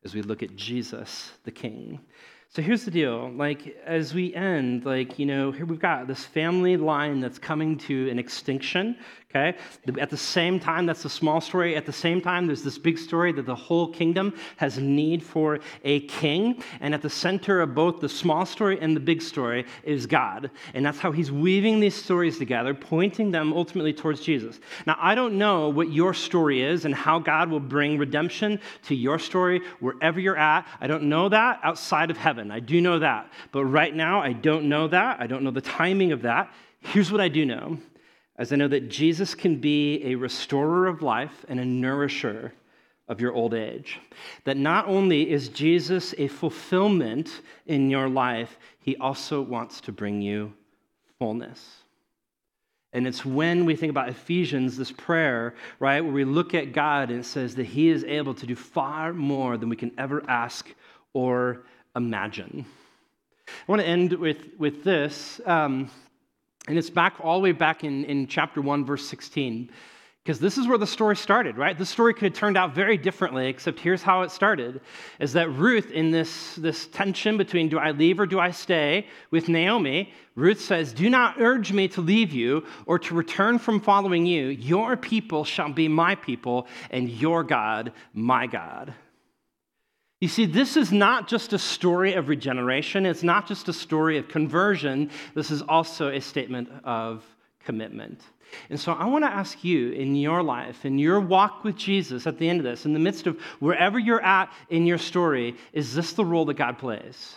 as 0.03 0.13
we 0.13 0.21
look 0.21 0.43
at 0.43 0.55
Jesus, 0.55 1.31
the 1.45 1.51
King. 1.51 1.99
So 2.49 2.61
here's 2.61 2.85
the 2.85 2.91
deal. 2.91 3.31
Like, 3.31 3.75
as 3.87 4.13
we 4.13 4.35
end, 4.35 4.85
like, 4.85 5.17
you 5.17 5.25
know, 5.25 5.51
here 5.51 5.65
we've 5.65 5.79
got 5.79 6.05
this 6.05 6.23
family 6.25 6.77
line 6.77 7.21
that's 7.21 7.39
coming 7.39 7.79
to 7.79 8.07
an 8.11 8.19
extinction, 8.19 8.97
okay? 9.35 9.57
At 9.99 10.09
the 10.09 10.17
same 10.17 10.59
time, 10.59 10.85
that's 10.85 11.05
a 11.05 11.09
small 11.09 11.41
story. 11.41 11.75
At 11.75 11.85
the 11.85 11.93
same 11.93 12.21
time, 12.21 12.47
there's 12.47 12.63
this 12.63 12.77
big 12.77 12.97
story 12.97 13.31
that 13.33 13.45
the 13.45 13.55
whole 13.55 13.87
kingdom 13.91 14.33
has 14.57 14.77
need 14.77 15.23
for 15.23 15.59
a 15.83 16.01
king. 16.01 16.63
And 16.79 16.93
at 16.93 17.01
the 17.01 17.09
center 17.09 17.61
of 17.61 17.75
both 17.75 17.99
the 17.99 18.09
small 18.09 18.45
story 18.45 18.79
and 18.79 18.95
the 18.95 18.99
big 18.99 19.21
story 19.21 19.65
is 19.83 20.05
God. 20.05 20.51
And 20.73 20.85
that's 20.85 20.99
how 20.99 21.11
he's 21.11 21.31
weaving 21.31 21.79
these 21.79 21.95
stories 21.95 22.37
together, 22.37 22.73
pointing 22.73 23.31
them 23.31 23.53
ultimately 23.53 23.93
towards 23.93 24.21
Jesus. 24.21 24.59
Now, 24.87 24.97
I 24.99 25.15
don't 25.15 25.37
know 25.37 25.69
what 25.69 25.91
your 25.91 26.13
story 26.13 26.61
is 26.61 26.85
and 26.85 26.95
how 26.95 27.19
God 27.19 27.49
will 27.49 27.59
bring 27.59 27.97
redemption 27.97 28.59
to 28.83 28.95
your 28.95 29.19
story 29.19 29.61
wherever 29.79 30.19
you're 30.19 30.37
at. 30.37 30.67
I 30.79 30.87
don't 30.87 31.03
know 31.03 31.29
that 31.29 31.59
outside 31.63 32.09
of 32.09 32.17
heaven. 32.17 32.51
I 32.51 32.59
do 32.59 32.79
know 32.81 32.99
that. 32.99 33.31
But 33.51 33.65
right 33.65 33.93
now, 33.93 34.21
I 34.21 34.33
don't 34.33 34.69
know 34.69 34.87
that. 34.87 35.19
I 35.19 35.27
don't 35.27 35.43
know 35.43 35.51
the 35.51 35.61
timing 35.61 36.11
of 36.11 36.21
that. 36.21 36.53
Here's 36.79 37.11
what 37.11 37.19
I 37.21 37.29
do 37.29 37.45
know 37.45 37.79
as 38.37 38.51
I 38.51 38.57
know 38.57 38.67
that 38.67 38.89
Jesus 38.89 39.33
can 39.33 39.57
be 39.57 40.03
a 40.05 40.15
restorer 40.15 40.87
of 40.87 41.01
life 41.01 41.45
and 41.47 41.59
a 41.59 41.65
nourisher 41.65 42.53
of 43.07 43.21
your 43.21 43.33
old 43.33 43.53
age. 43.53 43.99
That 44.45 44.57
not 44.57 44.87
only 44.87 45.29
is 45.29 45.49
Jesus 45.49 46.13
a 46.17 46.27
fulfillment 46.27 47.41
in 47.65 47.89
your 47.89 48.09
life, 48.09 48.57
he 48.79 48.95
also 48.97 49.41
wants 49.41 49.81
to 49.81 49.91
bring 49.91 50.21
you 50.21 50.53
fullness. 51.19 51.83
And 52.93 53.05
it's 53.05 53.25
when 53.25 53.65
we 53.65 53.75
think 53.75 53.89
about 53.89 54.09
Ephesians, 54.09 54.77
this 54.77 54.91
prayer, 54.91 55.53
right, 55.79 56.01
where 56.01 56.13
we 56.13 56.23
look 56.23 56.53
at 56.53 56.71
God 56.71 57.09
and 57.09 57.19
it 57.19 57.25
says 57.25 57.55
that 57.55 57.65
he 57.65 57.89
is 57.89 58.03
able 58.05 58.33
to 58.35 58.45
do 58.45 58.55
far 58.55 59.13
more 59.13 59.57
than 59.57 59.69
we 59.69 59.75
can 59.75 59.91
ever 59.97 60.23
ask 60.29 60.73
or 61.13 61.63
imagine. 61.95 62.65
I 63.47 63.51
want 63.71 63.81
to 63.81 63.87
end 63.87 64.13
with, 64.13 64.47
with 64.57 64.83
this. 64.83 65.41
Um, 65.45 65.89
and 66.67 66.77
it's 66.77 66.89
back 66.89 67.15
all 67.21 67.37
the 67.37 67.43
way 67.43 67.51
back 67.51 67.83
in, 67.83 68.05
in 68.05 68.27
chapter 68.27 68.61
1, 68.61 68.85
verse 68.85 69.05
16. 69.07 69.69
Because 70.25 70.39
this 70.39 70.57
is 70.57 70.67
where 70.67 70.79
the 70.79 70.87
story 70.87 71.15
started, 71.15 71.55
right? 71.55 71.77
The 71.77 71.85
story 71.85 72.15
could 72.15 72.23
have 72.23 72.33
turned 72.33 72.57
out 72.57 72.73
very 72.73 72.97
differently, 72.97 73.45
except 73.45 73.79
here's 73.79 74.01
how 74.01 74.23
it 74.23 74.31
started 74.31 74.81
is 75.19 75.33
that 75.33 75.51
Ruth, 75.51 75.91
in 75.91 76.09
this, 76.09 76.55
this 76.55 76.87
tension 76.87 77.37
between 77.37 77.69
do 77.69 77.77
I 77.77 77.91
leave 77.91 78.19
or 78.19 78.25
do 78.25 78.39
I 78.39 78.49
stay 78.49 79.05
with 79.29 79.49
Naomi, 79.49 80.11
Ruth 80.33 80.59
says, 80.59 80.93
Do 80.93 81.11
not 81.11 81.39
urge 81.39 81.71
me 81.71 81.87
to 81.89 82.01
leave 82.01 82.33
you 82.33 82.65
or 82.87 82.97
to 82.97 83.13
return 83.13 83.59
from 83.59 83.79
following 83.79 84.25
you. 84.25 84.47
Your 84.47 84.97
people 84.97 85.43
shall 85.43 85.71
be 85.71 85.87
my 85.87 86.15
people, 86.15 86.65
and 86.89 87.07
your 87.07 87.43
God, 87.43 87.91
my 88.15 88.47
God. 88.47 88.95
You 90.21 90.29
see, 90.29 90.45
this 90.45 90.77
is 90.77 90.91
not 90.91 91.27
just 91.27 91.51
a 91.51 91.59
story 91.59 92.13
of 92.13 92.29
regeneration, 92.29 93.05
it's 93.05 93.23
not 93.23 93.47
just 93.47 93.67
a 93.67 93.73
story 93.73 94.17
of 94.17 94.27
conversion, 94.29 95.11
this 95.33 95.51
is 95.51 95.61
also 95.61 96.09
a 96.09 96.21
statement 96.21 96.69
of 96.83 97.23
commitment. 97.63 98.21
And 98.69 98.79
so 98.79 98.93
I 98.93 99.05
want 99.05 99.25
to 99.25 99.29
ask 99.29 99.63
you 99.63 99.91
in 99.91 100.15
your 100.15 100.41
life, 100.41 100.85
in 100.85 100.97
your 100.97 101.19
walk 101.19 101.63
with 101.63 101.75
Jesus 101.75 102.27
at 102.27 102.37
the 102.37 102.47
end 102.47 102.59
of 102.59 102.63
this, 102.63 102.85
in 102.85 102.93
the 102.93 102.99
midst 102.99 103.27
of 103.27 103.39
wherever 103.59 103.99
you're 103.99 104.23
at 104.23 104.51
in 104.69 104.85
your 104.85 104.97
story, 104.97 105.55
is 105.73 105.93
this 105.93 106.13
the 106.13 106.23
role 106.23 106.45
that 106.45 106.53
God 106.53 106.77
plays? 106.77 107.35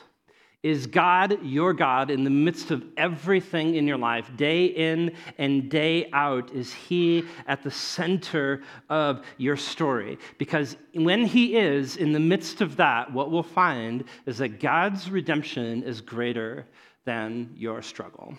Is 0.64 0.88
God 0.88 1.44
your 1.44 1.72
God 1.72 2.10
in 2.10 2.24
the 2.24 2.30
midst 2.30 2.72
of 2.72 2.84
everything 2.96 3.76
in 3.76 3.86
your 3.86 3.96
life, 3.96 4.28
day 4.36 4.64
in 4.64 5.14
and 5.38 5.70
day 5.70 6.10
out? 6.12 6.52
Is 6.52 6.72
He 6.72 7.24
at 7.46 7.62
the 7.62 7.70
center 7.70 8.62
of 8.88 9.24
your 9.36 9.56
story? 9.56 10.18
Because 10.36 10.76
when 10.94 11.24
He 11.24 11.56
is 11.56 11.96
in 11.96 12.12
the 12.12 12.18
midst 12.18 12.60
of 12.60 12.76
that, 12.76 13.12
what 13.12 13.30
we'll 13.30 13.44
find 13.44 14.02
is 14.26 14.38
that 14.38 14.58
God's 14.58 15.08
redemption 15.10 15.84
is 15.84 16.00
greater 16.00 16.66
than 17.04 17.54
your 17.56 17.80
struggle. 17.80 18.34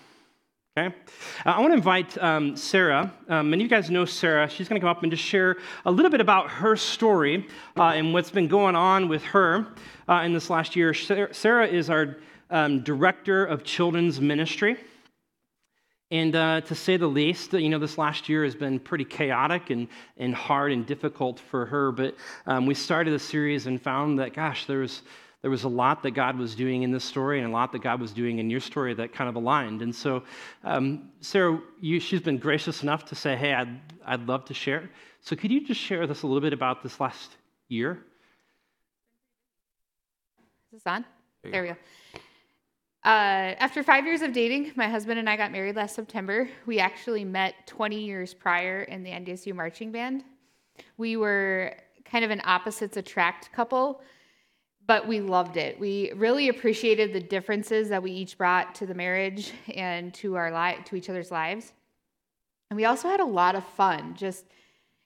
Okay? 0.80 0.96
Uh, 1.46 1.50
I 1.52 1.60
want 1.60 1.72
to 1.72 1.78
invite 1.78 2.18
um, 2.20 2.56
Sarah. 2.56 3.12
Um, 3.28 3.50
many 3.50 3.64
of 3.64 3.70
you 3.70 3.76
guys 3.76 3.90
know 3.90 4.06
Sarah. 4.06 4.50
She's 4.50 4.70
going 4.70 4.80
to 4.80 4.82
come 4.82 4.90
up 4.90 5.04
and 5.04 5.12
just 5.12 5.24
share 5.24 5.58
a 5.86 5.92
little 5.92 6.12
bit 6.12 6.22
about 6.22 6.50
her 6.50 6.76
story 6.76 7.48
uh, 7.78 7.84
and 7.96 8.14
what's 8.14 8.32
been 8.32 8.48
going 8.48 8.76
on 8.76 9.10
with 9.10 9.24
her 9.26 9.68
uh, 10.08 10.22
in 10.24 10.34
this 10.34 10.50
last 10.50 10.76
year. 10.76 10.94
Sarah 10.94 11.68
is 11.68 11.90
our 11.90 12.18
um, 12.50 12.82
director 12.82 13.46
of 13.46 13.64
children's 13.64 14.22
ministry. 14.22 14.78
And 16.12 16.36
uh, 16.36 16.62
to 16.62 16.74
say 16.74 16.98
the 16.98 17.08
least, 17.08 17.54
you 17.54 17.70
know, 17.70 17.78
this 17.78 17.98
last 17.98 18.30
year 18.30 18.44
has 18.44 18.56
been 18.56 18.80
pretty 18.80 19.06
chaotic 19.06 19.70
and, 19.70 19.88
and 20.18 20.34
hard 20.34 20.72
and 20.72 20.86
difficult 20.86 21.40
for 21.40 21.66
her. 21.66 21.92
But 21.92 22.16
um, 22.48 22.66
we 22.66 22.74
started 22.74 23.12
the 23.12 23.20
series 23.20 23.68
and 23.68 23.82
found 23.82 24.18
that, 24.20 24.34
gosh, 24.34 24.66
there 24.66 24.80
was, 24.80 25.02
there 25.42 25.52
was 25.52 25.64
a 25.64 25.70
lot 25.70 26.04
that 26.04 26.12
God 26.12 26.38
was 26.38 26.54
doing 26.54 26.84
in 26.84 26.92
this 26.92 27.04
story 27.04 27.40
and 27.40 27.48
a 27.48 27.52
lot 27.52 27.72
that 27.72 27.82
God 27.82 28.02
was 28.02 28.12
doing 28.12 28.40
in 28.40 28.50
your 28.50 28.60
story 28.60 28.94
that 28.96 29.14
kind 29.14 29.30
of 29.30 29.36
aligned. 29.36 29.82
And 29.82 29.96
so, 29.96 30.24
um, 30.66 31.12
Sarah, 31.22 31.62
you, 31.80 32.00
she's 32.00 32.22
been 32.22 32.38
gracious 32.38 32.84
enough 32.84 33.06
to 33.06 33.16
say, 33.16 33.38
hey, 33.38 33.54
I'd, 33.54 33.80
I'd 34.06 34.28
love 34.28 34.44
to 34.46 34.54
share. 34.54 34.90
So, 35.22 35.36
could 35.36 35.52
you 35.52 35.66
just 35.66 35.80
share 35.80 36.02
with 36.02 36.12
us 36.12 36.24
a 36.24 36.28
little 36.28 36.42
bit 36.42 36.54
about 36.54 36.84
this 36.84 37.00
last 37.00 37.38
year? 37.70 38.04
Is 40.72 40.84
this 40.84 40.84
on? 40.86 41.06
There, 41.44 41.52
there 41.52 41.62
we 41.62 41.68
go. 41.70 41.76
Uh, 43.06 43.56
after 43.60 43.82
five 43.82 44.06
years 44.06 44.22
of 44.22 44.34
dating, 44.34 44.74
my 44.76 44.90
husband 44.90 45.20
and 45.20 45.30
I 45.30 45.38
got 45.38 45.54
married 45.54 45.78
last 45.78 45.96
September. 45.96 46.50
We 46.66 46.80
actually 46.80 47.24
met 47.24 47.56
20 47.66 47.98
years 47.98 48.34
prior 48.34 48.84
in 48.84 49.04
the 49.04 49.10
NDSU 49.10 49.56
marching 49.56 49.90
band. 49.92 50.26
We 50.98 51.16
were 51.16 51.78
kind 52.04 52.26
of 52.26 52.32
an 52.32 52.42
opposites 52.44 52.98
attract 52.98 53.54
couple, 53.54 54.02
but 54.90 55.08
we 55.08 55.22
loved 55.22 55.56
it. 55.56 55.80
We 55.80 56.12
really 56.16 56.50
appreciated 56.50 57.14
the 57.14 57.20
differences 57.20 57.90
that 57.90 58.02
we 58.02 58.12
each 58.12 58.40
brought 58.40 58.74
to 58.74 58.88
the 58.88 58.96
marriage 58.96 59.52
and 59.76 60.12
to 60.16 60.34
our 60.34 60.52
li- 60.52 60.80
to 60.86 60.96
each 60.96 61.12
other's 61.12 61.30
lives. 61.30 61.74
And 62.72 62.76
we 62.76 62.86
also 62.86 63.08
had 63.08 63.20
a 63.20 63.26
lot 63.26 63.54
of 63.54 63.64
fun 63.64 64.16
just 64.16 64.46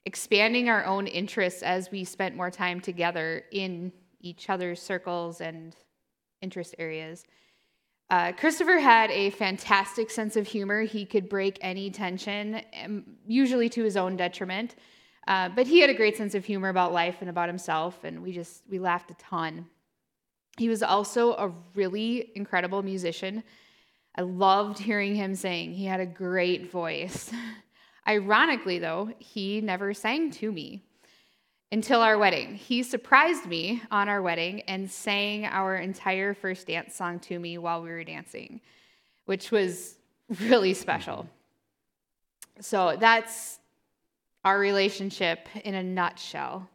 expanding 0.06 0.70
our 0.70 0.86
own 0.86 1.06
interests 1.06 1.62
as 1.62 1.90
we 1.90 2.02
spent 2.02 2.34
more 2.34 2.50
time 2.50 2.80
together 2.80 3.44
in 3.52 3.92
each 4.22 4.48
other's 4.48 4.80
circles 4.80 5.42
and 5.42 5.76
interest 6.40 6.74
areas. 6.78 7.24
Uh, 8.08 8.32
Christopher 8.32 8.78
had 8.78 9.10
a 9.10 9.28
fantastic 9.28 10.08
sense 10.10 10.34
of 10.34 10.46
humor. 10.46 10.84
He 10.84 11.04
could 11.04 11.28
break 11.28 11.58
any 11.60 11.90
tension, 11.90 12.62
um, 12.82 13.04
usually 13.26 13.68
to 13.68 13.84
his 13.84 13.98
own 13.98 14.16
detriment. 14.16 14.76
Uh, 15.28 15.50
but 15.50 15.66
he 15.66 15.80
had 15.80 15.90
a 15.90 15.94
great 15.94 16.16
sense 16.16 16.34
of 16.34 16.46
humor 16.46 16.70
about 16.70 16.94
life 16.94 17.16
and 17.20 17.28
about 17.28 17.50
himself, 17.50 18.02
and 18.04 18.22
we 18.22 18.32
just 18.32 18.62
we 18.70 18.78
laughed 18.78 19.10
a 19.10 19.14
ton. 19.14 19.66
He 20.56 20.68
was 20.68 20.82
also 20.82 21.34
a 21.34 21.52
really 21.74 22.30
incredible 22.34 22.82
musician. 22.82 23.42
I 24.16 24.22
loved 24.22 24.78
hearing 24.78 25.14
him 25.16 25.34
sing. 25.34 25.72
He 25.72 25.84
had 25.84 26.00
a 26.00 26.06
great 26.06 26.70
voice. 26.70 27.30
Ironically, 28.08 28.78
though, 28.78 29.10
he 29.18 29.60
never 29.60 29.94
sang 29.94 30.30
to 30.32 30.52
me 30.52 30.84
until 31.72 32.00
our 32.02 32.16
wedding. 32.18 32.54
He 32.54 32.84
surprised 32.84 33.46
me 33.46 33.82
on 33.90 34.08
our 34.08 34.22
wedding 34.22 34.60
and 34.62 34.88
sang 34.88 35.46
our 35.46 35.76
entire 35.76 36.34
first 36.34 36.68
dance 36.68 36.94
song 36.94 37.18
to 37.20 37.38
me 37.38 37.58
while 37.58 37.82
we 37.82 37.88
were 37.88 38.04
dancing. 38.04 38.60
which 39.26 39.50
was 39.50 39.96
really 40.40 40.74
special. 40.74 41.26
So 42.60 42.96
that's 42.98 43.58
our 44.44 44.58
relationship 44.58 45.48
in 45.64 45.74
a 45.74 45.82
nutshell. 45.82 46.68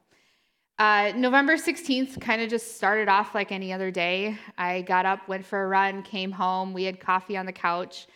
Uh, 0.80 1.12
November 1.14 1.58
16th 1.58 2.22
kind 2.22 2.42
of 2.42 2.50
just 2.50 2.78
started 2.78 3.10
off 3.10 3.36
like 3.36 3.52
any 3.52 3.74
other 3.74 3.92
day. 3.92 4.38
I 4.58 4.82
got 4.84 5.06
up, 5.06 5.28
went 5.28 5.46
for 5.46 5.62
a 5.62 5.68
run, 5.68 6.02
came 6.04 6.32
home. 6.32 6.72
We 6.72 6.86
had 6.86 7.02
coffee 7.02 7.36
on 7.36 7.46
the 7.46 7.52
couch. 7.52 8.08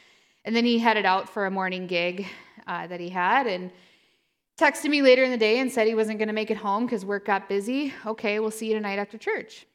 And 0.46 0.56
then 0.56 0.64
he 0.64 0.80
headed 0.80 1.06
out 1.06 1.28
for 1.28 1.46
a 1.46 1.52
morning 1.52 1.88
gig 1.88 2.26
uh, 2.66 2.88
that 2.88 3.02
he 3.02 3.10
had 3.10 3.48
and 3.48 3.70
texted 4.58 4.90
me 4.90 5.02
later 5.02 5.26
in 5.26 5.32
the 5.32 5.38
day 5.38 5.60
and 5.60 5.70
said 5.70 5.88
he 5.88 5.96
wasn't 5.96 6.20
going 6.20 6.30
to 6.30 6.34
make 6.34 6.52
it 6.52 6.58
home 6.58 6.86
because 6.86 7.04
work 7.04 7.26
got 7.26 7.50
busy. 7.50 7.94
Okay, 8.06 8.40
we'll 8.40 8.50
see 8.50 8.68
you 8.68 8.76
tonight 8.76 8.98
after 8.98 9.18
church. 9.18 9.66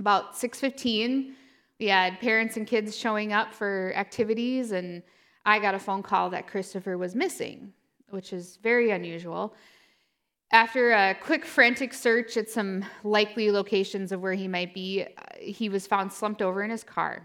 About 0.00 0.34
6:15, 0.34 1.34
we 1.78 1.86
had 1.86 2.18
parents 2.18 2.56
and 2.56 2.66
kids 2.66 2.96
showing 2.96 3.32
up 3.32 3.54
for 3.54 3.92
activities 3.94 4.72
and 4.72 5.04
I 5.46 5.60
got 5.60 5.76
a 5.76 5.78
phone 5.78 6.02
call 6.02 6.30
that 6.30 6.48
Christopher 6.48 6.98
was 6.98 7.14
missing, 7.14 7.72
which 8.10 8.32
is 8.32 8.56
very 8.56 8.90
unusual. 8.90 9.54
After 10.50 10.92
a 10.92 11.14
quick 11.14 11.44
frantic 11.44 11.92
search 11.92 12.38
at 12.38 12.48
some 12.48 12.82
likely 13.04 13.50
locations 13.50 14.12
of 14.12 14.22
where 14.22 14.32
he 14.32 14.48
might 14.48 14.72
be, 14.72 15.02
uh, 15.02 15.22
he 15.38 15.68
was 15.68 15.86
found 15.86 16.10
slumped 16.10 16.40
over 16.40 16.62
in 16.62 16.70
his 16.70 16.82
car. 16.82 17.22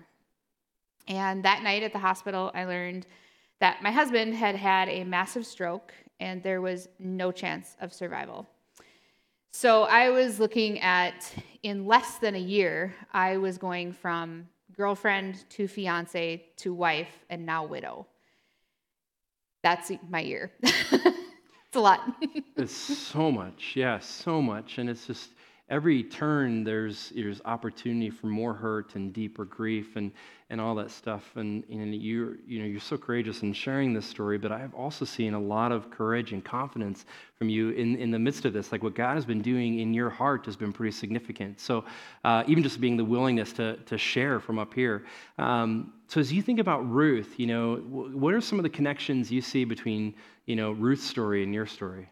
And 1.08 1.44
that 1.44 1.64
night 1.64 1.84
at 1.84 1.94
the 1.94 2.00
hospital, 2.00 2.52
I 2.54 2.66
learned 2.66 3.08
that 3.60 3.82
my 3.82 3.92
husband 3.92 4.36
had 4.36 4.56
had 4.56 4.90
a 4.90 5.06
massive 5.06 5.46
stroke 5.46 5.94
and 6.20 6.44
there 6.44 6.60
was 6.60 6.90
no 7.00 7.32
chance 7.32 7.78
of 7.80 7.94
survival. 7.94 8.46
So 9.52 9.84
I 9.84 10.10
was 10.10 10.40
looking 10.40 10.80
at, 10.82 11.32
in 11.62 11.86
less 11.86 12.18
than 12.18 12.36
a 12.36 12.40
year, 12.40 12.94
I 13.14 13.38
was 13.38 13.58
going 13.58 13.94
from 13.94 14.50
girlfriend 14.76 15.50
to 15.52 15.68
fiance 15.68 16.44
to 16.58 16.74
wife 16.74 17.24
and 17.30 17.46
now 17.46 17.66
widow. 17.66 18.08
That's 19.62 19.92
my 20.10 20.20
year. 20.20 20.52
it's 21.74 21.78
a 21.80 21.82
lot. 21.82 22.02
it's 22.56 22.72
so 22.72 23.32
much, 23.32 23.72
yeah, 23.76 23.98
so 23.98 24.44
much. 24.44 24.78
And 24.78 24.88
it's 24.88 25.08
just, 25.08 25.32
every 25.70 26.04
turn 26.04 26.64
there's 26.64 27.12
there's 27.16 27.42
opportunity 27.46 28.10
for 28.10 28.28
more 28.28 28.54
hurt 28.54 28.96
and 28.96 29.14
deeper 29.14 29.46
grief 29.46 29.96
and 29.96 30.12
and 30.50 30.62
all 30.62 30.76
that 30.76 30.92
stuff. 30.92 31.32
And, 31.36 31.64
and 31.70 31.96
you 31.96 32.38
you 32.46 32.60
know 32.60 32.66
you're 32.66 32.80
so 32.80 32.98
courageous 32.98 33.42
in 33.42 33.54
sharing 33.54 33.94
this 33.94 34.06
story 34.06 34.38
but 34.38 34.52
i've 34.52 34.76
also 34.76 35.04
seen 35.04 35.34
a 35.34 35.40
lot 35.40 35.72
of 35.72 35.90
courage 35.90 36.32
and 36.32 36.44
confidence 36.44 37.06
from 37.38 37.50
you 37.50 37.72
in, 37.72 37.96
in 37.96 38.12
the 38.12 38.20
midst 38.20 38.46
of 38.46 38.54
this. 38.54 38.72
Like 38.72 38.84
what 38.84 38.94
god 38.94 39.16
has 39.16 39.26
been 39.26 39.42
doing 39.42 39.80
in 39.80 39.94
your 39.94 40.10
heart 40.10 40.46
has 40.46 40.56
been 40.56 40.74
pretty 40.74 40.92
significant. 40.92 41.60
So 41.60 41.86
uh, 42.24 42.44
even 42.46 42.62
just 42.62 42.80
being 42.80 42.98
the 42.98 43.06
willingness 43.06 43.54
to, 43.54 43.78
to 43.78 43.98
share 43.98 44.40
from 44.40 44.60
up 44.60 44.74
here. 44.74 45.06
Um, 45.38 45.94
so 46.08 46.20
as 46.20 46.32
you 46.32 46.44
think 46.44 46.60
about 46.60 46.88
ruth 46.88 47.40
you 47.40 47.48
know 47.48 47.78
what 47.78 48.34
are 48.36 48.42
some 48.42 48.60
of 48.60 48.64
the 48.64 48.70
connections 48.70 49.32
you 49.32 49.42
see 49.42 49.66
between 49.66 50.14
you 50.46 50.56
know 50.56 50.72
ruth's 50.72 51.04
story 51.04 51.44
and 51.44 51.54
your 51.54 51.66
story 51.66 52.10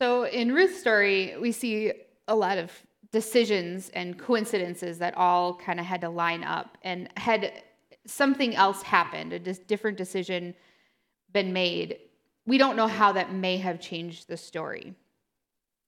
so 0.00 0.26
in 0.26 0.52
Ruth's 0.52 0.78
story, 0.78 1.34
we 1.40 1.52
see 1.52 1.92
a 2.26 2.34
lot 2.34 2.58
of 2.58 2.72
decisions 3.12 3.90
and 3.94 4.18
coincidences 4.18 4.98
that 4.98 5.16
all 5.16 5.54
kind 5.54 5.78
of 5.78 5.86
had 5.86 6.00
to 6.00 6.08
line 6.08 6.42
up 6.42 6.76
and 6.82 7.08
had 7.16 7.62
something 8.06 8.54
else 8.56 8.82
happened, 8.82 9.32
a 9.32 9.38
different 9.38 9.96
decision 9.96 10.54
been 11.32 11.52
made, 11.52 11.98
we 12.46 12.58
don't 12.58 12.76
know 12.76 12.86
how 12.86 13.12
that 13.12 13.32
may 13.32 13.56
have 13.56 13.80
changed 13.80 14.28
the 14.28 14.36
story. 14.36 14.94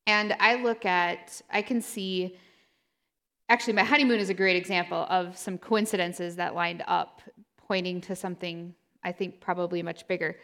And 0.07 0.34
I 0.39 0.55
look 0.62 0.87
at, 0.87 1.43
I 1.51 1.62
can 1.62 1.82
see, 1.82 2.37
actually, 3.49 3.74
my 3.74 3.84
honeymoon 3.84 4.20
is 4.20 4.30
a 4.30 4.34
great 4.34 4.57
example 4.57 5.07
of 5.11 5.37
some 5.37 5.59
coincidences 5.59 6.37
that 6.37 6.55
lined 6.55 6.84
up, 6.87 7.20
pointing 7.66 8.01
to 8.03 8.16
something 8.16 8.74
I 9.03 9.12
think 9.12 9.41
probably 9.41 9.82
much 9.82 10.07
bigger. 10.09 10.37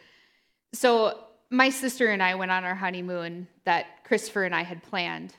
So, 0.73 1.19
my 1.51 1.69
sister 1.69 2.09
and 2.09 2.23
I 2.23 2.35
went 2.35 2.51
on 2.51 2.65
our 2.65 2.75
honeymoon 2.75 3.47
that 3.65 4.05
Christopher 4.05 4.45
and 4.45 4.55
I 4.55 4.63
had 4.63 4.83
planned. 4.83 5.35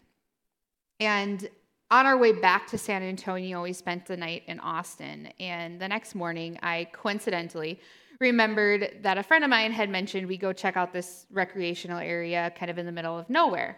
And 1.00 1.50
on 1.90 2.06
our 2.06 2.18
way 2.18 2.34
back 2.34 2.68
to 2.68 2.78
San 2.78 3.02
Antonio, 3.02 3.64
we 3.64 3.74
spent 3.74 4.06
the 4.06 4.16
night 4.16 4.44
in 4.48 4.60
Austin. 4.60 5.28
And 5.40 5.82
the 5.82 5.88
next 5.88 6.14
morning, 6.14 6.60
I 6.62 6.88
coincidentally 6.92 7.80
remembered 8.20 9.00
that 9.02 9.18
a 9.18 9.24
friend 9.24 9.44
of 9.44 9.50
mine 9.50 9.72
had 9.72 9.90
mentioned 9.90 10.28
we 10.28 10.38
go 10.38 10.54
check 10.54 10.78
out 10.78 10.94
this 10.94 11.26
recreational 11.32 12.00
area 12.00 12.54
kind 12.58 12.70
of 12.70 12.78
in 12.78 12.86
the 12.86 12.92
middle 12.92 13.18
of 13.18 13.30
nowhere. 13.30 13.78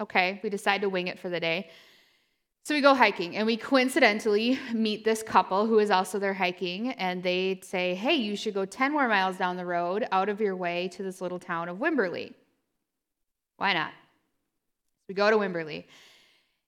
Okay, 0.00 0.40
we 0.42 0.50
decide 0.50 0.80
to 0.82 0.88
wing 0.88 1.06
it 1.08 1.18
for 1.18 1.28
the 1.28 1.40
day. 1.40 1.70
So 2.68 2.74
we 2.74 2.82
go 2.82 2.92
hiking 2.94 3.34
and 3.34 3.46
we 3.46 3.56
coincidentally 3.56 4.58
meet 4.74 5.02
this 5.02 5.22
couple 5.22 5.66
who 5.66 5.78
is 5.78 5.90
also 5.90 6.18
there 6.18 6.34
hiking 6.34 6.92
and 6.92 7.22
they 7.22 7.60
say, 7.62 7.94
"Hey, 7.94 8.16
you 8.16 8.36
should 8.36 8.52
go 8.52 8.66
10 8.66 8.92
more 8.92 9.08
miles 9.08 9.38
down 9.38 9.56
the 9.56 9.64
road 9.64 10.06
out 10.12 10.28
of 10.28 10.38
your 10.38 10.54
way 10.54 10.88
to 10.88 11.02
this 11.02 11.22
little 11.22 11.38
town 11.38 11.70
of 11.70 11.78
Wimberley." 11.78 12.34
Why 13.56 13.72
not? 13.72 13.94
We 15.08 15.14
go 15.14 15.30
to 15.30 15.38
Wimberley. 15.38 15.86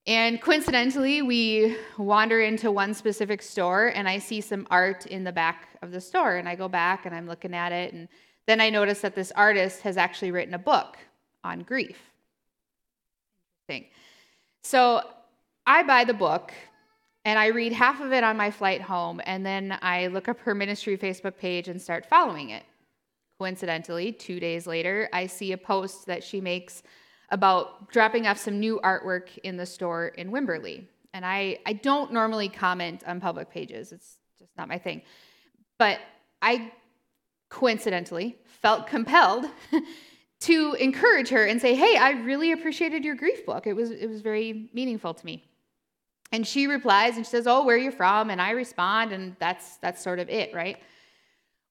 And 0.07 0.41
coincidentally, 0.41 1.21
we 1.21 1.77
wander 1.99 2.41
into 2.41 2.71
one 2.71 2.95
specific 2.95 3.43
store 3.43 3.89
and 3.89 4.09
I 4.09 4.21
see 4.21 4.41
some 4.41 4.67
art 4.71 5.05
in 5.05 5.23
the 5.23 5.33
back 5.33 5.69
of 5.83 5.93
the 5.93 6.01
store. 6.01 6.37
And 6.37 6.49
I 6.49 6.55
go 6.55 6.67
back 6.67 7.05
and 7.05 7.15
I'm 7.15 7.27
looking 7.27 7.53
at 7.53 7.73
it. 7.73 7.93
And 7.93 8.09
then 8.47 8.59
I 8.59 8.71
notice 8.71 9.03
that 9.03 9.15
this 9.15 9.33
artist 9.33 9.83
has 9.83 9.99
actually 9.99 10.31
written 10.31 10.55
a 10.55 10.59
book 10.59 10.97
on 11.45 11.61
grief. 11.61 12.11
So 14.63 15.03
I 15.67 15.83
buy 15.83 16.05
the 16.05 16.15
book 16.15 16.53
and 17.25 17.39
I 17.39 17.47
read 17.49 17.73
half 17.73 18.01
of 18.01 18.13
it 18.13 18.25
on 18.25 18.37
my 18.37 18.51
flight 18.51 18.81
home. 18.81 19.21
And 19.25 19.45
then 19.45 19.79
I 19.83 20.07
look 20.07 20.29
up 20.29 20.41
her 20.41 20.55
ministry 20.55 20.97
Facebook 20.97 21.37
page 21.37 21.69
and 21.69 21.81
start 21.81 22.07
following 22.07 22.51
it. 22.51 22.65
Coincidentally, 23.39 24.13
two 24.13 24.41
days 24.41 24.67
later, 24.67 25.09
I 25.13 25.27
see 25.27 25.53
a 25.53 25.59
post 25.59 26.07
that 26.07 26.25
she 26.25 26.41
makes 26.41 26.83
about 27.31 27.91
dropping 27.91 28.27
off 28.27 28.39
some 28.39 28.59
new 28.59 28.81
artwork 28.83 29.37
in 29.45 29.57
the 29.57 29.67
store 29.67 30.09
in 30.09 30.31
Wimberley. 30.31 30.85
And 31.15 31.25
I, 31.25 31.59
I 31.67 31.75
don't 31.75 32.13
normally 32.13 32.49
comment 32.49 33.03
on 33.07 33.21
public 33.21 33.51
pages, 33.51 33.93
it's 33.93 34.17
just 34.39 34.57
not 34.57 34.69
my 34.69 34.79
thing. 34.79 35.03
But 35.79 36.01
I 36.43 36.73
coincidentally 37.49 38.39
felt 38.45 38.87
compelled 38.87 39.47
to 40.41 40.75
encourage 40.75 41.29
her 41.31 41.45
and 41.45 41.61
say, 41.61 41.75
"Hey, 41.75 41.97
I 41.97 42.11
really 42.11 42.53
appreciated 42.53 43.05
your 43.05 43.15
grief 43.15 43.45
book. 43.45 43.67
It 43.67 43.75
was 43.75 43.91
it 43.91 44.09
was 44.09 44.21
very 44.21 44.71
meaningful 44.73 45.15
to 45.15 45.27
me." 45.27 45.50
And 46.33 46.47
she 46.47 46.67
replies 46.67 47.17
and 47.17 47.27
she 47.27 47.31
says, 47.31 47.47
"Oh, 47.47 47.65
where 47.65 47.77
are 47.77 47.79
you 47.79 47.91
from?" 47.91 48.31
And 48.31 48.41
I 48.41 48.51
respond 48.51 49.13
and 49.13 49.37
that's 49.39 49.77
that's 49.79 50.03
sort 50.03 50.19
of 50.19 50.29
it, 50.29 50.55
right? 50.55 50.79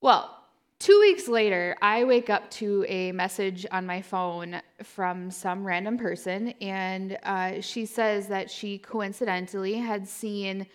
Well, 0.02 0.40
Two 0.80 0.98
weeks 1.02 1.28
later, 1.28 1.76
I 1.82 2.06
wake 2.06 2.30
up 2.30 2.50
to 2.52 2.86
a 2.88 3.12
message 3.12 3.66
on 3.70 3.86
my 3.86 4.02
phone 4.02 4.62
from 4.82 5.30
some 5.30 5.68
random 5.68 5.98
person, 5.98 6.54
and 6.62 7.18
uh, 7.24 7.60
she 7.60 7.86
says 7.86 8.30
that 8.30 8.50
she 8.50 8.78
coincidentally 8.78 9.74
had 9.74 10.08
seen 10.08 10.66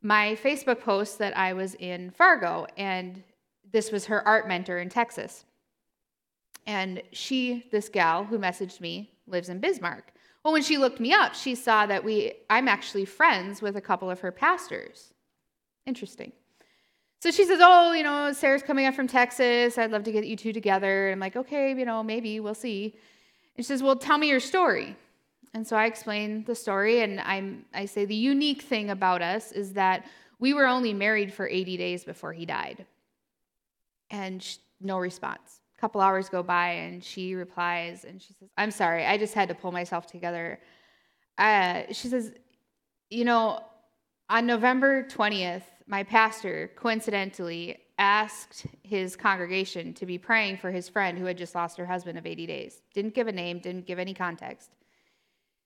my 0.00 0.38
Facebook 0.42 0.80
post 0.80 1.18
that 1.18 1.36
I 1.36 1.52
was 1.52 1.74
in 1.74 2.10
Fargo, 2.10 2.66
and 2.78 3.22
this 3.70 3.92
was 3.92 4.06
her 4.06 4.26
art 4.26 4.48
mentor 4.48 4.78
in 4.78 4.88
Texas. 4.88 5.44
And 6.66 7.02
she, 7.12 7.66
this 7.70 7.90
gal 7.90 8.24
who 8.24 8.38
messaged 8.38 8.80
me, 8.80 9.10
lives 9.26 9.50
in 9.50 9.60
Bismarck. 9.60 10.10
Well, 10.44 10.52
when 10.52 10.62
she 10.62 10.78
looked 10.78 11.00
me 11.00 11.12
up, 11.12 11.34
she 11.34 11.54
saw 11.54 11.86
that 11.86 12.02
we 12.02 12.32
I'm 12.48 12.68
actually 12.68 13.04
friends 13.04 13.60
with 13.60 13.76
a 13.76 13.80
couple 13.80 14.10
of 14.10 14.20
her 14.20 14.32
pastors. 14.32 15.12
Interesting. 15.86 16.32
So 17.20 17.30
she 17.30 17.44
says, 17.44 17.60
Oh, 17.62 17.92
you 17.92 18.02
know, 18.02 18.32
Sarah's 18.32 18.62
coming 18.62 18.86
up 18.86 18.94
from 18.94 19.06
Texas. 19.06 19.76
I'd 19.76 19.90
love 19.90 20.04
to 20.04 20.12
get 20.12 20.26
you 20.26 20.36
two 20.36 20.52
together. 20.52 21.10
I'm 21.10 21.20
like, 21.20 21.36
Okay, 21.36 21.76
you 21.78 21.84
know, 21.84 22.02
maybe 22.02 22.40
we'll 22.40 22.54
see. 22.54 22.96
And 23.56 23.64
she 23.64 23.68
says, 23.68 23.82
Well, 23.82 23.96
tell 23.96 24.16
me 24.16 24.28
your 24.28 24.40
story. 24.40 24.96
And 25.52 25.66
so 25.66 25.76
I 25.76 25.86
explain 25.86 26.44
the 26.44 26.54
story, 26.54 27.02
and 27.02 27.20
I'm, 27.20 27.64
I 27.74 27.84
say, 27.84 28.04
The 28.04 28.14
unique 28.14 28.62
thing 28.62 28.90
about 28.90 29.20
us 29.20 29.52
is 29.52 29.74
that 29.74 30.06
we 30.38 30.54
were 30.54 30.66
only 30.66 30.94
married 30.94 31.34
for 31.34 31.46
80 31.46 31.76
days 31.76 32.04
before 32.04 32.32
he 32.32 32.46
died. 32.46 32.86
And 34.10 34.42
she, 34.42 34.58
no 34.80 34.98
response. 34.98 35.59
Couple 35.80 36.00
hours 36.00 36.28
go 36.28 36.42
by, 36.42 36.70
and 36.72 37.02
she 37.02 37.34
replies, 37.34 38.04
and 38.04 38.20
she 38.20 38.34
says, 38.34 38.50
I'm 38.58 38.70
sorry, 38.70 39.06
I 39.06 39.16
just 39.16 39.32
had 39.32 39.48
to 39.48 39.54
pull 39.54 39.72
myself 39.72 40.06
together. 40.06 40.60
Uh, 41.38 41.84
she 41.90 42.08
says, 42.08 42.32
You 43.08 43.24
know, 43.24 43.64
on 44.28 44.46
November 44.46 45.04
20th, 45.04 45.62
my 45.86 46.02
pastor 46.02 46.70
coincidentally 46.76 47.78
asked 47.98 48.66
his 48.82 49.16
congregation 49.16 49.92
to 49.94 50.06
be 50.06 50.18
praying 50.18 50.56
for 50.56 50.70
his 50.70 50.88
friend 50.88 51.18
who 51.18 51.24
had 51.24 51.36
just 51.38 51.54
lost 51.54 51.76
her 51.76 51.86
husband 51.86 52.18
of 52.18 52.26
80 52.26 52.46
days. 52.46 52.82
Didn't 52.94 53.14
give 53.14 53.28
a 53.28 53.32
name, 53.32 53.58
didn't 53.58 53.86
give 53.86 53.98
any 53.98 54.14
context. 54.14 54.70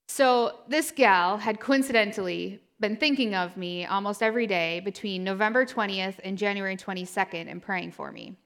So 0.09 0.61
this 0.69 0.91
gal 0.91 1.39
had 1.39 1.61
coincidentally 1.61 2.61
been 2.81 2.97
thinking 2.97 3.35
of 3.35 3.57
me 3.57 3.87
almost 3.87 4.23
every 4.23 4.47
day 4.47 4.81
between 4.81 5.25
November 5.25 5.65
20th 5.65 6.17
and 6.25 6.37
January 6.37 6.77
22nd 6.77 7.51
and 7.51 7.63
praying 7.63 7.93
for 7.93 8.13
me. 8.13 8.37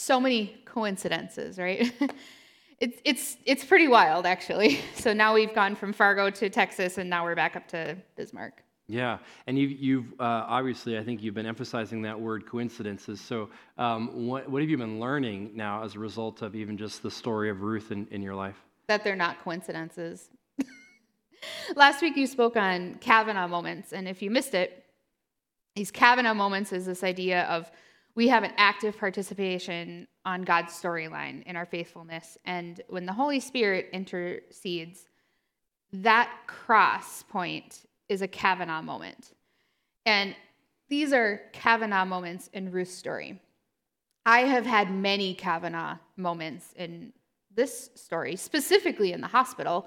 So 0.00 0.18
many 0.18 0.56
coincidences, 0.64 1.58
right? 1.58 1.92
it's, 2.80 2.98
it's, 3.04 3.36
it's 3.44 3.62
pretty 3.66 3.86
wild, 3.86 4.24
actually. 4.24 4.80
So 4.94 5.12
now 5.12 5.34
we've 5.34 5.54
gone 5.54 5.76
from 5.76 5.92
Fargo 5.92 6.30
to 6.30 6.48
Texas, 6.48 6.96
and 6.96 7.10
now 7.10 7.22
we're 7.22 7.34
back 7.34 7.54
up 7.54 7.68
to 7.68 7.98
Bismarck. 8.16 8.62
Yeah, 8.88 9.18
and 9.46 9.58
you, 9.58 9.68
you've 9.68 10.12
uh, 10.18 10.46
obviously, 10.48 10.96
I 10.96 11.04
think 11.04 11.22
you've 11.22 11.34
been 11.34 11.44
emphasizing 11.44 12.00
that 12.02 12.18
word 12.18 12.46
coincidences. 12.46 13.20
So, 13.20 13.50
um, 13.76 14.26
what, 14.26 14.50
what 14.50 14.62
have 14.62 14.70
you 14.70 14.78
been 14.78 14.98
learning 14.98 15.50
now 15.54 15.84
as 15.84 15.96
a 15.96 15.98
result 15.98 16.40
of 16.40 16.54
even 16.56 16.78
just 16.78 17.02
the 17.02 17.10
story 17.10 17.50
of 17.50 17.60
Ruth 17.60 17.92
in, 17.92 18.06
in 18.10 18.22
your 18.22 18.34
life? 18.34 18.56
That 18.88 19.04
they're 19.04 19.16
not 19.16 19.44
coincidences. 19.44 20.30
Last 21.76 22.00
week 22.00 22.16
you 22.16 22.26
spoke 22.26 22.56
on 22.56 22.94
Kavanaugh 23.02 23.48
moments, 23.48 23.92
and 23.92 24.08
if 24.08 24.22
you 24.22 24.30
missed 24.30 24.54
it, 24.54 24.82
these 25.76 25.90
Kavanaugh 25.90 26.34
moments 26.34 26.72
is 26.72 26.86
this 26.86 27.04
idea 27.04 27.42
of 27.44 27.70
we 28.14 28.28
have 28.28 28.42
an 28.42 28.52
active 28.56 28.98
participation 28.98 30.06
on 30.24 30.42
God's 30.42 30.72
storyline 30.72 31.42
in 31.44 31.56
our 31.56 31.66
faithfulness. 31.66 32.36
And 32.44 32.80
when 32.88 33.06
the 33.06 33.12
Holy 33.12 33.40
Spirit 33.40 33.88
intercedes, 33.92 35.06
that 35.92 36.30
cross 36.46 37.22
point 37.24 37.86
is 38.08 38.22
a 38.22 38.28
Kavanaugh 38.28 38.82
moment. 38.82 39.32
And 40.06 40.34
these 40.88 41.12
are 41.12 41.40
Kavanaugh 41.52 42.04
moments 42.04 42.48
in 42.52 42.72
Ruth's 42.72 42.94
story. 42.94 43.40
I 44.26 44.40
have 44.40 44.66
had 44.66 44.92
many 44.92 45.34
Kavanaugh 45.34 45.96
moments 46.16 46.72
in 46.76 47.12
this 47.54 47.90
story, 47.94 48.36
specifically 48.36 49.12
in 49.12 49.20
the 49.20 49.26
hospital. 49.26 49.86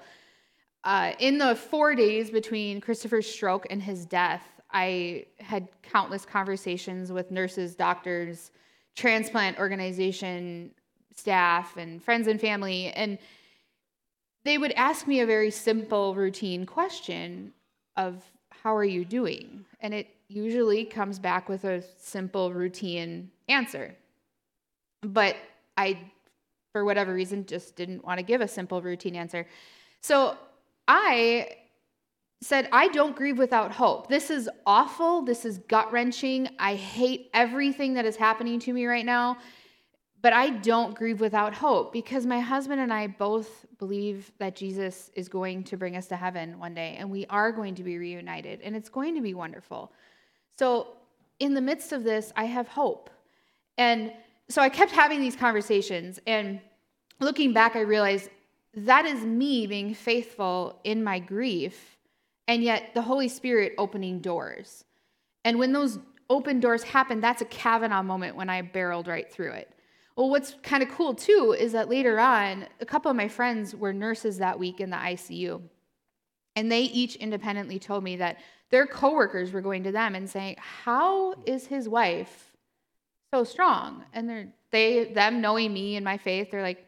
Uh, 0.82 1.12
in 1.18 1.38
the 1.38 1.54
four 1.54 1.94
days 1.94 2.30
between 2.30 2.80
Christopher's 2.80 3.26
stroke 3.26 3.66
and 3.70 3.82
his 3.82 4.04
death, 4.04 4.42
I 4.74 5.26
had 5.38 5.68
countless 5.82 6.26
conversations 6.26 7.12
with 7.12 7.30
nurses, 7.30 7.76
doctors, 7.76 8.50
transplant 8.96 9.58
organization 9.58 10.72
staff, 11.14 11.76
and 11.76 12.02
friends 12.02 12.26
and 12.26 12.40
family. 12.40 12.88
And 12.88 13.18
they 14.44 14.58
would 14.58 14.72
ask 14.72 15.06
me 15.06 15.20
a 15.20 15.26
very 15.26 15.52
simple, 15.52 16.16
routine 16.16 16.66
question 16.66 17.52
of 17.96 18.22
how 18.50 18.74
are 18.74 18.84
you 18.84 19.04
doing? 19.04 19.64
And 19.80 19.94
it 19.94 20.08
usually 20.26 20.84
comes 20.84 21.20
back 21.20 21.48
with 21.48 21.64
a 21.64 21.82
simple, 21.98 22.52
routine 22.52 23.30
answer. 23.48 23.94
But 25.02 25.36
I, 25.76 25.98
for 26.72 26.84
whatever 26.84 27.14
reason, 27.14 27.46
just 27.46 27.76
didn't 27.76 28.04
want 28.04 28.18
to 28.18 28.24
give 28.24 28.40
a 28.40 28.48
simple, 28.48 28.82
routine 28.82 29.14
answer. 29.14 29.46
So 30.00 30.36
I 30.88 31.48
said, 32.40 32.68
I 32.72 32.88
don't 32.88 33.16
grieve 33.16 33.38
without 33.38 33.72
hope. 33.72 34.08
This 34.08 34.30
is 34.30 34.50
awful. 34.66 35.22
This 35.22 35.44
is 35.44 35.58
gut 35.58 35.90
wrenching. 35.92 36.48
I 36.58 36.74
hate 36.74 37.30
everything 37.32 37.94
that 37.94 38.04
is 38.04 38.16
happening 38.16 38.58
to 38.60 38.72
me 38.72 38.86
right 38.86 39.06
now. 39.06 39.38
But 40.20 40.32
I 40.32 40.50
don't 40.50 40.94
grieve 40.94 41.20
without 41.20 41.52
hope 41.54 41.92
because 41.92 42.24
my 42.24 42.40
husband 42.40 42.80
and 42.80 42.92
I 42.92 43.08
both 43.08 43.66
believe 43.78 44.32
that 44.38 44.56
Jesus 44.56 45.10
is 45.14 45.28
going 45.28 45.64
to 45.64 45.76
bring 45.76 45.96
us 45.96 46.06
to 46.06 46.16
heaven 46.16 46.58
one 46.58 46.74
day 46.74 46.96
and 46.98 47.10
we 47.10 47.26
are 47.26 47.52
going 47.52 47.74
to 47.74 47.82
be 47.82 47.98
reunited 47.98 48.62
and 48.62 48.74
it's 48.74 48.88
going 48.88 49.14
to 49.16 49.20
be 49.20 49.34
wonderful. 49.34 49.92
So, 50.58 50.96
in 51.40 51.52
the 51.52 51.60
midst 51.60 51.92
of 51.92 52.04
this, 52.04 52.32
I 52.36 52.44
have 52.44 52.68
hope. 52.68 53.10
And 53.76 54.12
so 54.48 54.62
I 54.62 54.68
kept 54.68 54.92
having 54.92 55.20
these 55.20 55.36
conversations 55.36 56.20
and 56.26 56.60
looking 57.20 57.52
back, 57.52 57.76
I 57.76 57.80
realized 57.80 58.30
that 58.76 59.04
is 59.04 59.24
me 59.24 59.66
being 59.66 59.94
faithful 59.94 60.80
in 60.84 61.02
my 61.04 61.18
grief 61.18 61.93
and 62.48 62.62
yet 62.62 62.90
the 62.94 63.02
Holy 63.02 63.28
Spirit 63.28 63.74
opening 63.78 64.20
doors. 64.20 64.84
And 65.44 65.58
when 65.58 65.72
those 65.72 65.98
open 66.30 66.60
doors 66.60 66.82
happen, 66.82 67.20
that's 67.20 67.42
a 67.42 67.46
Kavanaugh 67.46 68.02
moment 68.02 68.36
when 68.36 68.48
I 68.48 68.62
barreled 68.62 69.08
right 69.08 69.30
through 69.30 69.52
it. 69.52 69.70
Well, 70.16 70.30
what's 70.30 70.54
kind 70.62 70.82
of 70.82 70.88
cool 70.90 71.14
too 71.14 71.56
is 71.58 71.72
that 71.72 71.88
later 71.88 72.18
on, 72.18 72.66
a 72.80 72.86
couple 72.86 73.10
of 73.10 73.16
my 73.16 73.28
friends 73.28 73.74
were 73.74 73.92
nurses 73.92 74.38
that 74.38 74.58
week 74.58 74.80
in 74.80 74.90
the 74.90 74.96
ICU. 74.96 75.60
And 76.56 76.70
they 76.70 76.82
each 76.82 77.16
independently 77.16 77.80
told 77.80 78.04
me 78.04 78.16
that 78.16 78.38
their 78.70 78.86
coworkers 78.86 79.52
were 79.52 79.60
going 79.60 79.82
to 79.84 79.92
them 79.92 80.14
and 80.14 80.30
saying, 80.30 80.56
How 80.58 81.34
is 81.46 81.66
his 81.66 81.88
wife 81.88 82.52
so 83.32 83.42
strong? 83.42 84.04
And 84.12 84.28
they're 84.28 84.48
they 84.74 85.04
them 85.04 85.40
knowing 85.40 85.72
me 85.72 85.94
and 85.94 86.04
my 86.04 86.18
faith, 86.18 86.50
they're 86.50 86.60
like, 86.60 86.84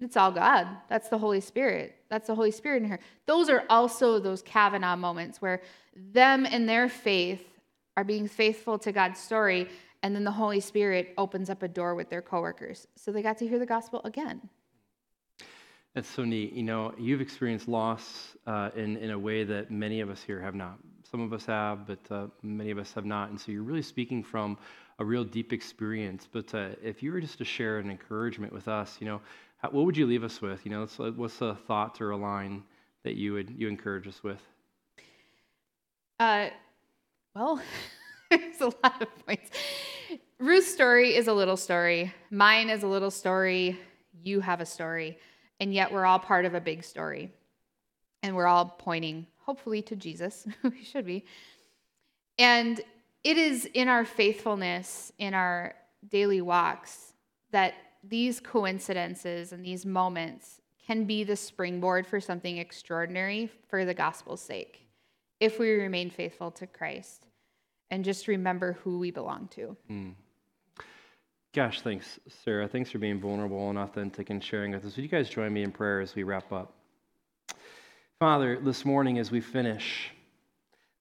It's 0.00 0.16
all 0.16 0.30
God. 0.30 0.68
That's 0.88 1.08
the 1.08 1.18
Holy 1.18 1.40
Spirit. 1.40 1.96
That's 2.08 2.28
the 2.28 2.34
Holy 2.34 2.52
Spirit 2.52 2.82
in 2.82 2.88
her. 2.88 3.00
Those 3.26 3.48
are 3.48 3.64
also 3.68 4.20
those 4.20 4.42
Kavanaugh 4.42 4.96
moments 4.96 5.42
where 5.42 5.62
them 5.94 6.46
and 6.46 6.68
their 6.68 6.88
faith 6.88 7.44
are 7.96 8.04
being 8.04 8.28
faithful 8.28 8.78
to 8.78 8.92
God's 8.92 9.18
story 9.18 9.68
and 10.02 10.14
then 10.14 10.24
the 10.24 10.30
Holy 10.30 10.60
Spirit 10.60 11.14
opens 11.18 11.50
up 11.50 11.62
a 11.62 11.68
door 11.68 11.94
with 11.94 12.08
their 12.08 12.22
coworkers. 12.22 12.86
So 12.96 13.10
they 13.10 13.22
got 13.22 13.38
to 13.38 13.48
hear 13.48 13.58
the 13.58 13.66
gospel 13.66 14.00
again. 14.04 14.48
That's 15.94 16.08
so 16.08 16.24
neat. 16.24 16.52
You 16.52 16.62
know, 16.62 16.94
you've 16.98 17.20
experienced 17.20 17.66
loss 17.66 18.36
uh, 18.46 18.70
in, 18.76 18.96
in 18.98 19.10
a 19.10 19.18
way 19.18 19.42
that 19.44 19.70
many 19.70 20.00
of 20.00 20.10
us 20.10 20.22
here 20.22 20.40
have 20.40 20.54
not. 20.54 20.78
Some 21.10 21.20
of 21.20 21.32
us 21.32 21.46
have, 21.46 21.86
but 21.86 21.98
uh, 22.10 22.26
many 22.42 22.70
of 22.70 22.78
us 22.78 22.92
have 22.92 23.04
not. 23.04 23.30
And 23.30 23.40
so 23.40 23.50
you're 23.50 23.62
really 23.62 23.82
speaking 23.82 24.22
from 24.22 24.58
a 25.00 25.04
real 25.04 25.24
deep 25.24 25.52
experience. 25.52 26.28
But 26.30 26.54
uh, 26.54 26.70
if 26.82 27.02
you 27.02 27.12
were 27.12 27.20
just 27.20 27.38
to 27.38 27.44
share 27.44 27.78
an 27.78 27.90
encouragement 27.90 28.52
with 28.52 28.68
us, 28.68 28.98
you 29.00 29.06
know, 29.06 29.20
how, 29.58 29.70
what 29.70 29.84
would 29.84 29.96
you 29.96 30.06
leave 30.06 30.24
us 30.24 30.40
with? 30.40 30.64
You 30.64 30.70
know, 30.70 30.86
what's 31.16 31.40
a 31.40 31.56
thought 31.66 32.00
or 32.00 32.10
a 32.10 32.16
line 32.16 32.62
that 33.04 33.16
you 33.16 33.32
would 33.34 33.50
you 33.50 33.68
encourage 33.68 34.06
us 34.06 34.22
with? 34.22 34.40
Uh, 36.18 36.48
well, 37.34 37.60
there's 38.30 38.60
a 38.60 38.66
lot 38.66 39.02
of 39.02 39.26
points. 39.26 39.50
Ruth's 40.38 40.72
story 40.72 41.16
is 41.16 41.26
a 41.26 41.32
little 41.32 41.56
story. 41.56 42.12
Mine 42.30 42.70
is 42.70 42.82
a 42.82 42.86
little 42.86 43.10
story. 43.10 43.78
You 44.22 44.40
have 44.40 44.60
a 44.60 44.66
story. 44.66 45.18
And 45.60 45.74
yet 45.74 45.92
we're 45.92 46.06
all 46.06 46.18
part 46.18 46.44
of 46.44 46.54
a 46.54 46.60
big 46.60 46.84
story. 46.84 47.32
And 48.22 48.36
we're 48.36 48.46
all 48.46 48.76
pointing, 48.78 49.26
hopefully, 49.38 49.82
to 49.82 49.96
Jesus. 49.96 50.46
we 50.62 50.84
should 50.84 51.06
be. 51.06 51.24
And 52.38 52.80
it 53.24 53.36
is 53.36 53.64
in 53.74 53.88
our 53.88 54.04
faithfulness, 54.04 55.12
in 55.18 55.34
our 55.34 55.74
daily 56.08 56.40
walks, 56.40 57.12
that 57.50 57.74
these 58.02 58.40
coincidences 58.40 59.52
and 59.52 59.64
these 59.64 59.84
moments 59.84 60.60
can 60.86 61.04
be 61.04 61.24
the 61.24 61.36
springboard 61.36 62.06
for 62.06 62.20
something 62.20 62.58
extraordinary 62.58 63.50
for 63.68 63.84
the 63.84 63.94
gospel's 63.94 64.40
sake 64.40 64.86
if 65.40 65.58
we 65.58 65.70
remain 65.70 66.10
faithful 66.10 66.50
to 66.50 66.66
Christ 66.66 67.26
and 67.90 68.04
just 68.04 68.28
remember 68.28 68.78
who 68.84 68.98
we 68.98 69.10
belong 69.10 69.48
to. 69.48 69.76
Mm. 69.90 70.14
Gosh, 71.54 71.80
thanks, 71.80 72.18
Sarah. 72.44 72.68
Thanks 72.68 72.90
for 72.90 72.98
being 72.98 73.20
vulnerable 73.20 73.70
and 73.70 73.78
authentic 73.78 74.30
and 74.30 74.42
sharing 74.42 74.72
with 74.72 74.84
us. 74.84 74.96
Would 74.96 75.02
you 75.02 75.08
guys 75.08 75.28
join 75.28 75.52
me 75.52 75.62
in 75.62 75.72
prayer 75.72 76.00
as 76.00 76.14
we 76.14 76.22
wrap 76.22 76.52
up? 76.52 76.74
Father, 78.18 78.58
this 78.60 78.84
morning 78.84 79.18
as 79.18 79.30
we 79.30 79.40
finish, 79.40 80.10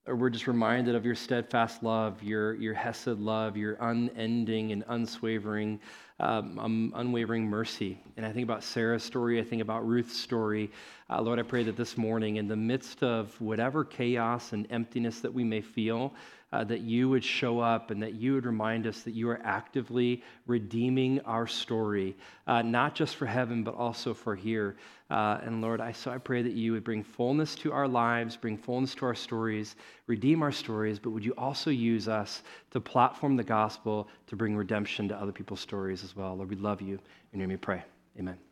we're 0.07 0.29
just 0.29 0.47
reminded 0.47 0.95
of 0.95 1.05
your 1.05 1.15
steadfast 1.15 1.83
love, 1.83 2.21
your, 2.23 2.55
your 2.55 2.73
hesed 2.73 3.19
love, 3.19 3.57
your 3.57 3.77
unending 3.81 4.71
and 4.71 4.83
unswavering, 4.87 5.79
um, 6.19 6.57
um, 6.59 6.93
unwavering 6.95 7.45
mercy. 7.45 7.99
And 8.15 8.25
I 8.25 8.31
think 8.31 8.43
about 8.43 8.63
Sarah's 8.63 9.03
story, 9.03 9.39
I 9.39 9.43
think 9.43 9.61
about 9.61 9.85
Ruth's 9.85 10.17
story. 10.17 10.71
Uh, 11.09 11.21
Lord, 11.21 11.39
I 11.39 11.43
pray 11.43 11.63
that 11.63 11.75
this 11.75 11.97
morning, 11.97 12.37
in 12.37 12.47
the 12.47 12.55
midst 12.55 13.03
of 13.03 13.39
whatever 13.41 13.83
chaos 13.83 14.53
and 14.53 14.65
emptiness 14.71 15.19
that 15.19 15.33
we 15.33 15.43
may 15.43 15.61
feel, 15.61 16.13
uh, 16.57 16.63
that 16.63 16.81
you 16.81 17.07
would 17.07 17.23
show 17.23 17.59
up 17.59 17.91
and 17.91 18.01
that 18.01 18.15
you 18.15 18.33
would 18.33 18.45
remind 18.45 18.87
us 18.87 19.01
that 19.03 19.13
you 19.13 19.29
are 19.29 19.39
actively 19.43 20.23
redeeming 20.47 21.19
our 21.19 21.45
story, 21.45 22.17
uh, 22.47 22.63
not 22.63 22.95
just 22.95 23.15
for 23.15 23.27
heaven, 23.27 23.63
but 23.63 23.75
also 23.75 24.11
for 24.11 24.35
here. 24.35 24.75
Uh, 25.11 25.37
and 25.43 25.61
Lord, 25.61 25.79
I, 25.79 25.91
so 25.91 26.09
I 26.09 26.17
pray 26.17 26.41
that 26.41 26.53
you 26.53 26.71
would 26.71 26.83
bring 26.83 27.03
fullness 27.03 27.53
to 27.57 27.71
our 27.71 27.87
lives, 27.87 28.35
bring 28.35 28.57
fullness 28.57 28.95
to 28.95 29.05
our 29.05 29.13
stories, 29.13 29.75
redeem 30.07 30.41
our 30.41 30.51
stories, 30.51 30.97
but 30.97 31.11
would 31.11 31.23
you 31.23 31.35
also 31.37 31.69
use 31.69 32.07
us 32.07 32.41
to 32.71 32.81
platform 32.81 33.35
the 33.35 33.43
gospel 33.43 34.07
to 34.25 34.35
bring 34.35 34.55
redemption 34.55 35.07
to 35.09 35.15
other 35.15 35.31
people's 35.31 35.59
stories 35.59 36.03
as 36.03 36.15
well? 36.15 36.35
Lord, 36.35 36.49
we 36.49 36.55
love 36.55 36.81
you. 36.81 36.97
and 37.33 37.39
name 37.39 37.49
we 37.49 37.57
pray. 37.57 37.83
Amen. 38.17 38.46